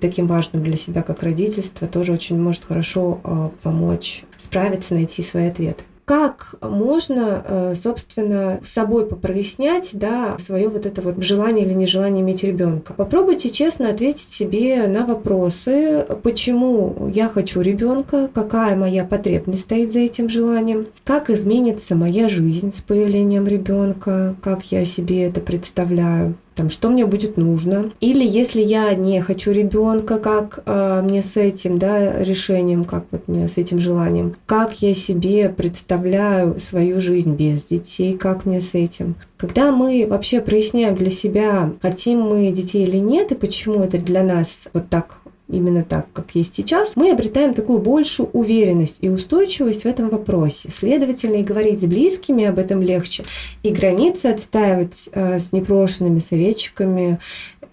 таким 0.00 0.26
важным 0.26 0.62
для 0.62 0.78
себя, 0.78 1.02
как 1.02 1.22
родительство, 1.22 1.86
тоже 1.86 2.14
очень 2.14 2.40
может 2.40 2.64
хорошо 2.64 3.20
э, 3.22 3.50
помочь 3.62 4.24
справиться, 4.38 4.94
найти 4.94 5.22
свои 5.22 5.48
ответы 5.48 5.84
как 6.06 6.54
можно, 6.60 7.42
э, 7.44 7.74
собственно, 7.74 8.60
с 8.64 8.70
собой 8.70 9.06
попрояснять, 9.06 9.90
да, 9.92 10.38
свое 10.38 10.68
вот 10.68 10.86
это 10.86 11.02
вот 11.02 11.20
желание 11.22 11.66
или 11.66 11.74
нежелание 11.74 12.22
иметь 12.22 12.44
ребенка. 12.44 12.94
Попробуйте 12.94 13.50
честно 13.50 13.90
ответить 13.90 14.30
себе 14.30 14.86
на 14.86 15.04
вопросы, 15.04 16.06
почему 16.22 17.10
я 17.12 17.28
хочу 17.28 17.60
ребенка, 17.60 18.30
какая 18.32 18.76
моя 18.76 19.04
потребность 19.04 19.62
стоит 19.62 19.92
за 19.92 19.98
этим 19.98 20.28
желанием, 20.28 20.86
как 21.04 21.28
изменится 21.28 21.96
моя 21.96 22.28
жизнь 22.28 22.72
с 22.72 22.80
появлением 22.80 23.48
ребенка, 23.48 24.36
как 24.42 24.62
я 24.70 24.84
себе 24.84 25.24
это 25.24 25.40
представляю 25.40 26.36
там, 26.56 26.70
что 26.70 26.88
мне 26.88 27.06
будет 27.06 27.36
нужно. 27.36 27.92
Или 28.00 28.26
если 28.26 28.62
я 28.62 28.94
не 28.94 29.20
хочу 29.20 29.52
ребенка, 29.52 30.18
как 30.18 30.62
э, 30.64 31.02
мне 31.04 31.22
с 31.22 31.36
этим 31.36 31.78
да, 31.78 32.22
решением, 32.22 32.84
как 32.84 33.04
вот 33.10 33.28
мне 33.28 33.46
с 33.46 33.58
этим 33.58 33.78
желанием, 33.78 34.36
как 34.46 34.80
я 34.80 34.94
себе 34.94 35.50
представляю 35.50 36.58
свою 36.58 37.00
жизнь 37.00 37.34
без 37.34 37.64
детей, 37.64 38.14
как 38.16 38.46
мне 38.46 38.60
с 38.60 38.74
этим. 38.74 39.16
Когда 39.36 39.70
мы 39.70 40.06
вообще 40.08 40.40
проясняем 40.40 40.96
для 40.96 41.10
себя, 41.10 41.72
хотим 41.82 42.20
мы 42.22 42.50
детей 42.50 42.84
или 42.84 42.96
нет, 42.96 43.32
и 43.32 43.34
почему 43.34 43.84
это 43.84 43.98
для 43.98 44.22
нас 44.22 44.64
вот 44.72 44.88
так 44.88 45.18
именно 45.48 45.84
так, 45.84 46.06
как 46.12 46.34
есть 46.34 46.54
сейчас, 46.54 46.96
мы 46.96 47.10
обретаем 47.10 47.54
такую 47.54 47.78
большую 47.78 48.28
уверенность 48.32 48.98
и 49.00 49.08
устойчивость 49.08 49.82
в 49.82 49.86
этом 49.86 50.08
вопросе. 50.08 50.70
Следовательно, 50.70 51.36
и 51.36 51.44
говорить 51.44 51.80
с 51.80 51.84
близкими 51.84 52.44
об 52.44 52.58
этом 52.58 52.82
легче, 52.82 53.24
и 53.62 53.70
границы 53.70 54.26
отстаивать 54.26 55.08
э, 55.12 55.38
с 55.38 55.52
непрошенными 55.52 56.18
советчиками 56.18 57.20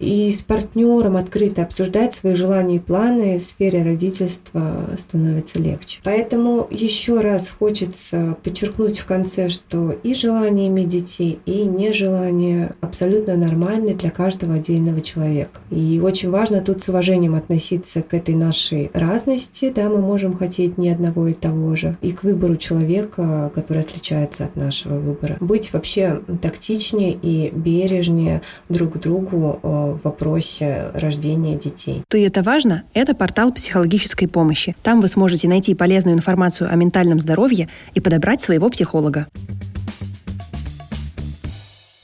и 0.03 0.31
с 0.31 0.41
партнером 0.41 1.17
открыто 1.17 1.63
обсуждать 1.63 2.13
свои 2.13 2.33
желания 2.33 2.75
и 2.75 2.79
планы 2.79 3.39
в 3.39 3.41
сфере 3.41 3.83
родительства 3.83 4.89
становится 4.97 5.59
легче. 5.59 5.99
Поэтому 6.03 6.67
еще 6.69 7.19
раз 7.19 7.49
хочется 7.49 8.37
подчеркнуть 8.43 8.99
в 8.99 9.05
конце, 9.05 9.49
что 9.49 9.91
и 10.03 10.13
желание 10.13 10.67
иметь 10.67 10.89
детей, 10.89 11.39
и 11.45 11.63
нежелание 11.63 12.75
абсолютно 12.81 13.35
нормальны 13.35 13.93
для 13.95 14.11
каждого 14.11 14.55
отдельного 14.55 15.01
человека. 15.01 15.59
И 15.69 15.99
очень 16.03 16.29
важно 16.29 16.61
тут 16.61 16.83
с 16.83 16.89
уважением 16.89 17.35
относиться 17.35 18.01
к 18.01 18.13
этой 18.13 18.35
нашей 18.35 18.91
разности. 18.93 19.71
Да, 19.73 19.89
мы 19.89 19.99
можем 19.99 20.37
хотеть 20.37 20.77
не 20.77 20.89
одного 20.89 21.27
и 21.27 21.33
того 21.33 21.75
же. 21.75 21.97
И 22.01 22.11
к 22.11 22.23
выбору 22.23 22.57
человека, 22.57 23.51
который 23.55 23.81
отличается 23.81 24.45
от 24.45 24.55
нашего 24.55 24.99
выбора. 24.99 25.37
Быть 25.39 25.73
вообще 25.73 26.21
тактичнее 26.41 27.17
и 27.21 27.51
бережнее 27.51 28.41
друг 28.69 28.93
к 28.93 28.97
другу 28.97 29.59
э, 29.61 29.92
в 29.93 30.03
вопросе 30.03 30.91
рождения 30.93 31.57
детей. 31.57 32.03
Ты 32.07 32.25
это 32.25 32.43
важно? 32.43 32.83
Это 32.93 33.15
портал 33.15 33.51
психологической 33.51 34.27
помощи. 34.27 34.75
Там 34.83 35.01
вы 35.01 35.07
сможете 35.07 35.47
найти 35.47 35.75
полезную 35.75 36.15
информацию 36.15 36.71
о 36.71 36.75
ментальном 36.75 37.19
здоровье 37.19 37.69
и 37.93 37.99
подобрать 37.99 38.41
своего 38.41 38.69
психолога. 38.69 39.27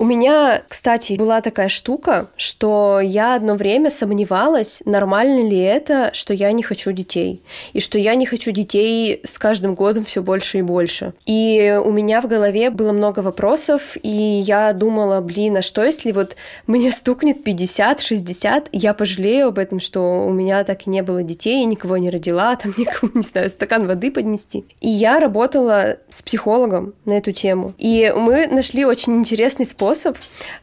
У 0.02 0.06
меня, 0.06 0.62
кстати, 0.70 1.16
была 1.16 1.42
такая 1.42 1.68
штука, 1.68 2.30
что 2.38 3.02
я 3.02 3.36
одно 3.36 3.56
время 3.56 3.90
сомневалась, 3.90 4.82
нормально 4.86 5.46
ли 5.46 5.60
это, 5.60 6.12
что 6.14 6.34
я 6.34 6.54
не 6.54 6.64
хочу 6.64 6.94
детей. 6.94 7.44
И 7.74 7.82
что 7.82 8.00
я 8.00 8.16
не 8.16 8.26
хочу 8.26 8.52
детей 8.52 9.20
с 9.26 9.38
каждым 9.38 9.76
годом 9.76 10.06
все 10.06 10.24
больше 10.24 10.60
и 10.60 10.62
больше. 10.62 11.14
И 11.26 11.78
у 11.84 11.92
меня 11.92 12.22
в 12.22 12.28
голове 12.28 12.70
было 12.70 12.94
много 12.94 13.20
вопросов, 13.20 13.98
и 14.02 14.10
я 14.10 14.72
думала, 14.72 15.20
блин, 15.20 15.58
а 15.58 15.62
что 15.62 15.84
если 15.84 16.14
вот 16.14 16.38
мне 16.66 16.94
стукнет 16.94 17.46
50-60, 17.46 18.70
я 18.72 18.94
пожалею 18.94 19.50
об 19.50 19.60
этом, 19.60 19.82
что 19.82 20.24
у 20.26 20.32
меня 20.32 20.64
так 20.64 20.88
и 20.88 20.90
не 20.90 21.04
было 21.04 21.24
детей, 21.24 21.66
никого 21.66 21.98
не 21.98 22.10
родила, 22.10 22.56
там 22.64 22.74
никому, 22.78 23.12
не 23.16 23.24
знаю, 23.24 23.50
стакан 23.50 23.86
воды 23.86 24.12
поднести. 24.12 24.64
И 24.80 24.88
я 24.88 25.20
работала 25.20 25.98
с 26.08 26.22
психологом 26.22 26.94
на 27.04 27.18
эту 27.18 27.34
тему. 27.34 27.74
И 27.78 28.14
мы 28.16 28.48
нашли 28.48 28.86
очень 28.86 29.18
интересный 29.18 29.66
способ 29.66 29.89
способ, 29.90 30.18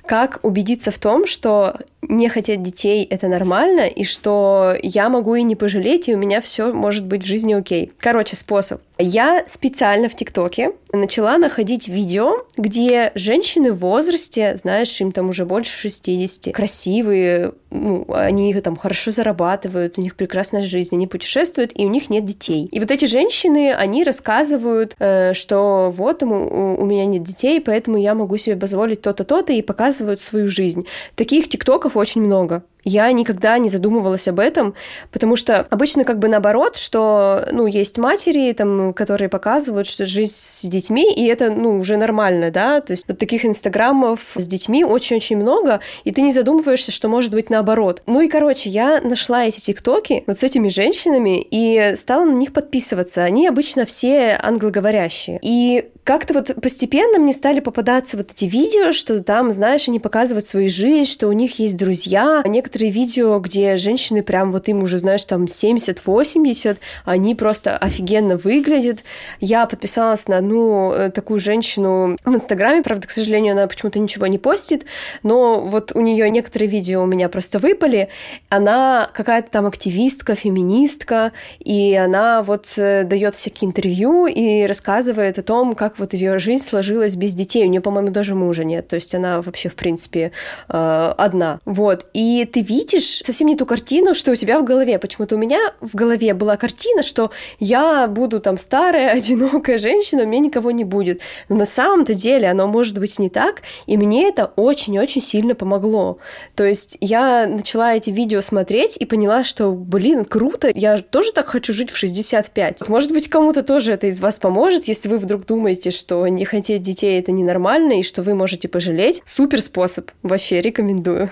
как 0.05 0.39
убедиться 0.43 0.91
в 0.91 0.99
том, 0.99 1.27
что 1.27 1.77
не 2.03 2.29
хотеть 2.29 2.63
детей— 2.63 3.05
это 3.11 3.27
нормально, 3.27 3.89
и 3.89 4.05
что 4.05 4.75
я 4.83 5.09
могу 5.09 5.35
и 5.35 5.43
не 5.43 5.57
пожалеть, 5.57 6.09
и 6.09 6.15
у 6.15 6.19
меня 6.19 6.41
все 6.41 6.73
может 6.73 7.05
быть 7.05 7.25
в 7.25 7.27
жизни 7.27 7.53
окей. 7.53 7.93
Короче, 7.99 8.37
способ. 8.37 8.81
Я 8.99 9.45
специально 9.49 10.09
в 10.09 10.15
ТикТоке 10.15 10.73
начала 10.93 11.39
находить 11.39 11.89
видео, 11.89 12.45
где 12.57 13.11
женщины 13.15 13.73
в 13.73 13.79
возрасте, 13.79 14.57
знаешь, 14.57 15.01
им 15.01 15.11
там 15.11 15.31
уже 15.31 15.45
больше 15.45 15.77
60, 15.77 16.55
красивые, 16.55 17.53
ну, 17.77 18.07
они 18.15 18.55
там 18.55 18.77
хорошо 18.77 19.11
зарабатывают, 19.11 19.99
у 19.99 20.01
них 20.01 20.17
прекрасная 20.17 20.63
жизнь, 20.63 20.95
они 20.95 21.07
путешествуют, 21.07 21.73
и 21.75 21.87
у 21.87 21.89
них 21.89 22.11
нет 22.11 22.25
детей. 22.25 22.69
И 22.73 22.81
вот 22.81 22.91
эти 22.91 23.05
женщины, 23.05 23.73
они 23.73 24.05
рассказывают, 24.05 24.95
э, 24.99 25.35
что 25.35 25.93
вот 25.95 26.23
у, 26.23 26.27
у 26.27 26.85
меня 26.85 27.07
нет 27.07 27.23
детей, 27.23 27.61
поэтому 27.61 27.97
я 27.97 28.15
могу 28.15 28.37
себе 28.39 28.57
позволить 28.57 29.03
то-то, 29.03 29.25
то-то, 29.25 29.53
и 29.53 29.63
показывают 29.63 30.21
свою 30.21 30.49
жизнь. 30.49 30.87
Таких 31.15 31.49
тиктоков 31.49 31.97
очень 31.97 32.23
много 32.23 32.63
я 32.87 33.11
никогда 33.13 33.59
не 33.59 33.69
задумывалась 33.69 34.29
об 34.29 34.41
этом, 34.41 34.75
потому 35.11 35.37
что 35.37 35.67
обычно 35.71 36.05
как 36.05 36.19
бы 36.19 36.29
наоборот, 36.29 36.77
что, 36.77 37.47
ну, 37.51 37.67
есть 37.67 37.99
матери, 37.99 38.53
там, 38.53 38.95
которые 38.95 39.29
показывают, 39.29 39.89
что 39.89 40.07
жизнь 40.07 40.33
с 40.35 40.63
детьми, 40.63 41.13
и 41.13 41.27
это, 41.27 41.51
ну, 41.51 41.81
уже 41.81 41.97
нормально, 41.97 42.51
да, 42.53 42.81
то 42.81 42.93
есть 42.93 43.05
вот 43.09 43.19
таких 43.19 43.45
инстаграмов 43.45 44.21
с 44.37 44.47
детьми 44.47 44.85
очень-очень 44.85 45.37
много, 45.37 45.81
и 46.05 46.13
ты 46.13 46.23
не 46.23 46.33
задумываешься, 46.33 46.93
что 46.93 47.09
может 47.09 47.33
быть 47.33 47.51
наоборот. 47.51 48.03
Ну 48.07 48.21
и, 48.21 48.29
короче, 48.29 48.71
я 48.71 49.01
нашла 49.01 49.45
эти 49.45 49.61
тиктоки 49.61 50.23
вот 50.29 50.39
с 50.39 50.45
этими 50.45 50.69
женщинами 50.69 51.45
и 51.51 51.95
стала 51.97 52.25
на 52.25 52.35
них 52.35 52.53
подписываться. 52.53 53.25
Они 53.25 53.49
обычно 53.49 53.85
все 53.85 54.39
англоговорящие. 54.41 55.41
И 55.43 55.91
как-то 56.07 56.35
вот 56.35 56.55
постепенно 56.63 57.19
мне 57.19 57.33
стали 57.33 57.59
попадаться 57.59 58.17
вот 58.17 58.31
эти 58.31 58.45
видео, 58.45 58.93
что 58.93 59.21
там, 59.21 59.51
знаешь, 59.51 59.89
они 59.89 59.99
показывают 59.99 60.47
свою 60.47 60.71
жизнь, 60.71 61.11
что 61.11 61.27
у 61.27 61.33
них 61.33 61.59
есть 61.59 61.77
друзья. 61.77 62.45
Некоторые 62.47 62.93
видео, 62.93 63.41
где 63.41 63.77
женщины 63.77 64.23
прям 64.23 64.53
вот 64.53 64.69
им 64.69 64.85
уже, 64.85 64.99
знаешь, 64.99 65.25
там 65.25 65.47
70-80, 65.47 66.79
они 67.05 67.35
просто 67.35 67.77
офигенно 67.77 68.37
выглядят. 68.37 69.03
Я 69.41 69.67
подписалась 69.67 70.29
на 70.29 70.39
одну 70.39 70.93
э, 70.93 71.11
такую 71.11 71.41
женщину 71.41 72.17
в 72.25 72.37
Инстаграме, 72.37 72.85
правда, 72.85 73.09
к 73.09 73.11
сожалению, 73.11 73.55
она 73.55 73.67
почему-то 73.67 73.99
ничего 73.99 74.29
не 74.29 74.39
постит, 74.39 74.87
но 75.25 75.61
вот 75.61 75.91
у 75.93 76.01
нее 76.01 76.31
некоторые 76.31 76.69
видео 76.69 77.03
у 77.03 77.07
меня 77.07 77.29
просто 77.29 77.59
выпали. 77.59 78.11
Она 78.49 79.11
какая-то 79.13 79.51
там 79.51 79.67
активистка, 79.67 80.37
феминистка, 80.37 81.33
и 81.59 81.97
она 81.97 82.45
вот 82.45 82.69
э, 82.77 83.03
дает 83.03 83.35
всякие 83.35 83.71
интервью 83.71 84.29
и 84.29 84.67
рассказывает 84.67 85.41
о 85.41 85.43
том, 85.43 85.75
как 85.75 85.96
вот 85.99 86.15
ее 86.15 86.39
жизнь 86.39 86.65
сложилась 86.65 87.15
без 87.17 87.35
детей. 87.35 87.65
У 87.65 87.69
нее, 87.69 87.81
по-моему, 87.81 88.11
даже 88.11 88.35
мужа 88.35 88.65
нет. 88.65 88.89
То 88.89 88.97
есть 88.97 89.15
она 89.15 89.43
вообще, 89.43 89.69
в 89.69 89.75
принципе, 89.75 90.33
э, 90.69 91.15
одна. 91.17 91.61
Вот. 91.65 92.07
И 92.13 92.49
ты 92.53 92.61
видишь 92.61 93.23
совсем 93.25 93.49
не 93.49 93.57
ту 93.57 93.67
картину, 93.67 94.15
что 94.15 94.33
у 94.33 94.35
тебя 94.35 94.59
в 94.59 94.65
голове. 94.65 94.99
Почему-то 94.99 95.37
у 95.37 95.39
меня 95.39 95.59
в 95.81 95.95
голове 95.95 96.35
была 96.35 96.57
картина, 96.57 97.03
что 97.03 97.31
я 97.59 98.07
буду 98.09 98.41
там 98.41 98.57
старая, 98.57 99.11
одинокая 99.17 99.79
женщина, 99.79 100.23
у 100.23 100.27
меня 100.27 100.41
никого 100.41 100.71
не 100.71 100.85
будет. 100.85 101.21
Но 101.49 101.57
на 101.57 101.65
самом-то 101.65 102.15
деле 102.15 102.49
оно 102.49 102.67
может 102.67 102.99
быть 102.99 103.19
не 103.19 103.31
так, 103.31 103.63
и 103.87 103.97
мне 103.97 104.29
это 104.29 104.53
очень-очень 104.57 105.23
сильно 105.23 105.55
помогло. 105.55 106.19
То 106.55 106.65
есть 106.65 106.97
я 107.01 107.47
начала 107.47 107.95
эти 107.95 108.11
видео 108.11 108.41
смотреть 108.41 108.97
и 108.97 109.05
поняла, 109.05 109.45
что, 109.45 109.73
блин, 109.73 110.25
круто, 110.25 110.71
я 110.75 110.99
тоже 110.99 111.33
так 111.33 111.47
хочу 111.47 111.73
жить 111.73 111.91
в 111.91 111.97
65. 111.97 112.89
Может 112.89 113.13
быть, 113.13 113.29
кому-то 113.29 113.63
тоже 113.63 113.93
это 113.93 114.07
из 114.07 114.21
вас 114.21 114.39
поможет, 114.39 114.89
если 114.89 115.09
вы 115.09 115.19
вдруг 115.19 115.47
думаете, 115.47 115.86
думаете, 115.87 115.91
что 115.91 116.27
не 116.29 116.45
хотеть 116.45 116.83
детей 116.83 117.19
это 117.19 117.33
ненормально 117.33 118.01
и 118.01 118.03
что 118.03 118.23
вы 118.23 118.35
можете 118.35 118.69
пожалеть, 118.69 119.23
супер 119.25 119.61
способ. 119.61 120.11
Вообще 120.23 120.61
рекомендую. 120.61 121.31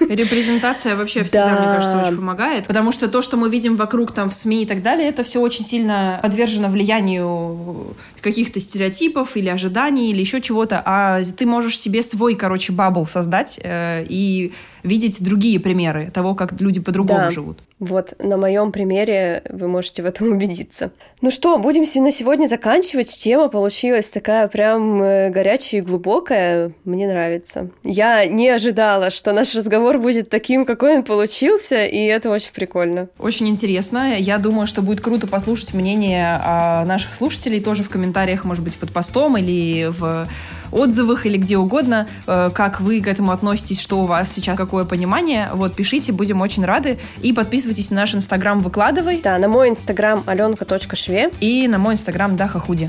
Репрезентация 0.00 0.96
вообще 0.96 1.22
всегда, 1.22 1.54
да. 1.54 1.62
мне 1.62 1.72
кажется, 1.72 2.00
очень 2.00 2.16
помогает. 2.16 2.66
Потому 2.66 2.92
что 2.92 3.08
то, 3.08 3.22
что 3.22 3.36
мы 3.36 3.48
видим 3.48 3.76
вокруг 3.76 4.12
там 4.12 4.28
в 4.28 4.34
СМИ 4.34 4.62
и 4.62 4.66
так 4.66 4.82
далее, 4.82 5.08
это 5.08 5.22
все 5.22 5.40
очень 5.40 5.64
сильно 5.64 6.18
подвержено 6.22 6.68
влиянию 6.68 7.94
каких-то 8.20 8.60
стереотипов 8.60 9.36
или 9.36 9.48
ожиданий 9.48 10.10
или 10.10 10.20
еще 10.20 10.40
чего-то. 10.40 10.82
А 10.84 11.22
ты 11.36 11.46
можешь 11.46 11.78
себе 11.78 12.02
свой, 12.02 12.34
короче, 12.34 12.72
бабл 12.72 13.06
создать 13.06 13.60
э, 13.62 14.04
и 14.08 14.52
видеть 14.82 15.22
другие 15.22 15.60
примеры 15.60 16.10
того, 16.12 16.34
как 16.34 16.60
люди 16.60 16.80
по-другому 16.80 17.20
да. 17.20 17.30
живут. 17.30 17.58
Вот 17.78 18.14
на 18.18 18.36
моем 18.36 18.72
примере 18.72 19.42
вы 19.48 19.68
можете 19.68 20.02
в 20.02 20.06
этом 20.06 20.32
убедиться. 20.32 20.92
Ну 21.22 21.30
что, 21.30 21.58
будем 21.58 21.82
на 22.02 22.10
сегодня 22.10 22.46
заканчивать. 22.46 23.10
Тема 23.10 23.48
получилась 23.48 24.10
такая 24.10 24.48
прям 24.48 25.02
э, 25.02 25.30
горячая 25.30 25.80
и 25.80 25.84
глубокая. 25.84 26.72
Мне 26.84 27.08
нравится. 27.08 27.70
Я 27.84 28.26
не 28.26 28.48
ожидала, 28.48 29.10
что 29.10 29.32
наш 29.32 29.54
разговор 29.54 29.98
будет 29.98 30.28
таким, 30.28 30.64
какой 30.64 30.96
он 30.98 31.04
получился, 31.04 31.84
и 31.84 32.04
это 32.04 32.30
очень 32.30 32.52
прикольно. 32.52 33.08
Очень 33.18 33.48
интересно. 33.48 34.16
Я 34.18 34.38
думаю, 34.38 34.66
что 34.66 34.82
будет 34.82 35.00
круто 35.00 35.26
послушать 35.26 35.74
мнение 35.74 36.38
наших 36.84 37.14
слушателей 37.14 37.60
тоже 37.60 37.82
в 37.82 37.88
комментариях, 37.88 38.44
может 38.44 38.62
быть, 38.62 38.78
под 38.78 38.92
постом 38.92 39.36
или 39.36 39.86
в 39.90 40.28
отзывах 40.72 41.26
или 41.26 41.36
где 41.36 41.56
угодно, 41.56 42.08
э, 42.26 42.50
как 42.54 42.80
вы 42.80 43.00
к 43.00 43.08
этому 43.08 43.32
относитесь, 43.32 43.80
что 43.80 44.00
у 44.00 44.06
вас 44.06 44.32
сейчас, 44.32 44.58
какое 44.70 44.84
понимание. 44.84 45.50
Вот, 45.52 45.74
пишите, 45.74 46.12
будем 46.12 46.40
очень 46.40 46.64
рады. 46.64 46.96
И 47.22 47.32
подписывайтесь 47.32 47.90
на 47.90 47.96
наш 47.96 48.14
инстаграм 48.14 48.60
«Выкладывай». 48.60 49.20
Да, 49.20 49.36
на 49.38 49.48
мой 49.48 49.68
инстаграм 49.68 50.22
аленка.шве. 50.26 51.32
И 51.40 51.66
на 51.66 51.78
мой 51.78 51.94
инстаграм 51.94 52.36
Даха 52.36 52.60
Худи. 52.60 52.88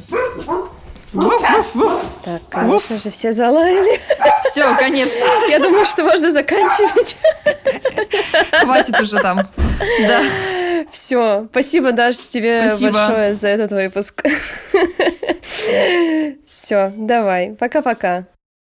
Так, 2.23 2.41
конечно 2.49 2.97
же, 2.99 3.09
все 3.09 3.33
залаяли. 3.33 3.99
Все, 4.43 4.75
конец. 4.75 5.09
Я 5.49 5.57
думаю, 5.57 5.87
что 5.87 6.03
можно 6.03 6.31
заканчивать. 6.31 7.17
Хватит 8.61 9.01
уже 9.01 9.19
там. 9.19 9.41
Да. 10.01 10.21
Все. 10.91 11.47
Спасибо, 11.49 11.93
Даша, 11.93 12.29
тебе 12.29 12.67
Спасибо. 12.67 12.91
большое 12.93 13.33
за 13.33 13.47
этот 13.47 13.71
выпуск. 13.71 14.23
Все, 16.45 16.93
давай. 16.95 17.55
Пока-пока. 17.59 18.27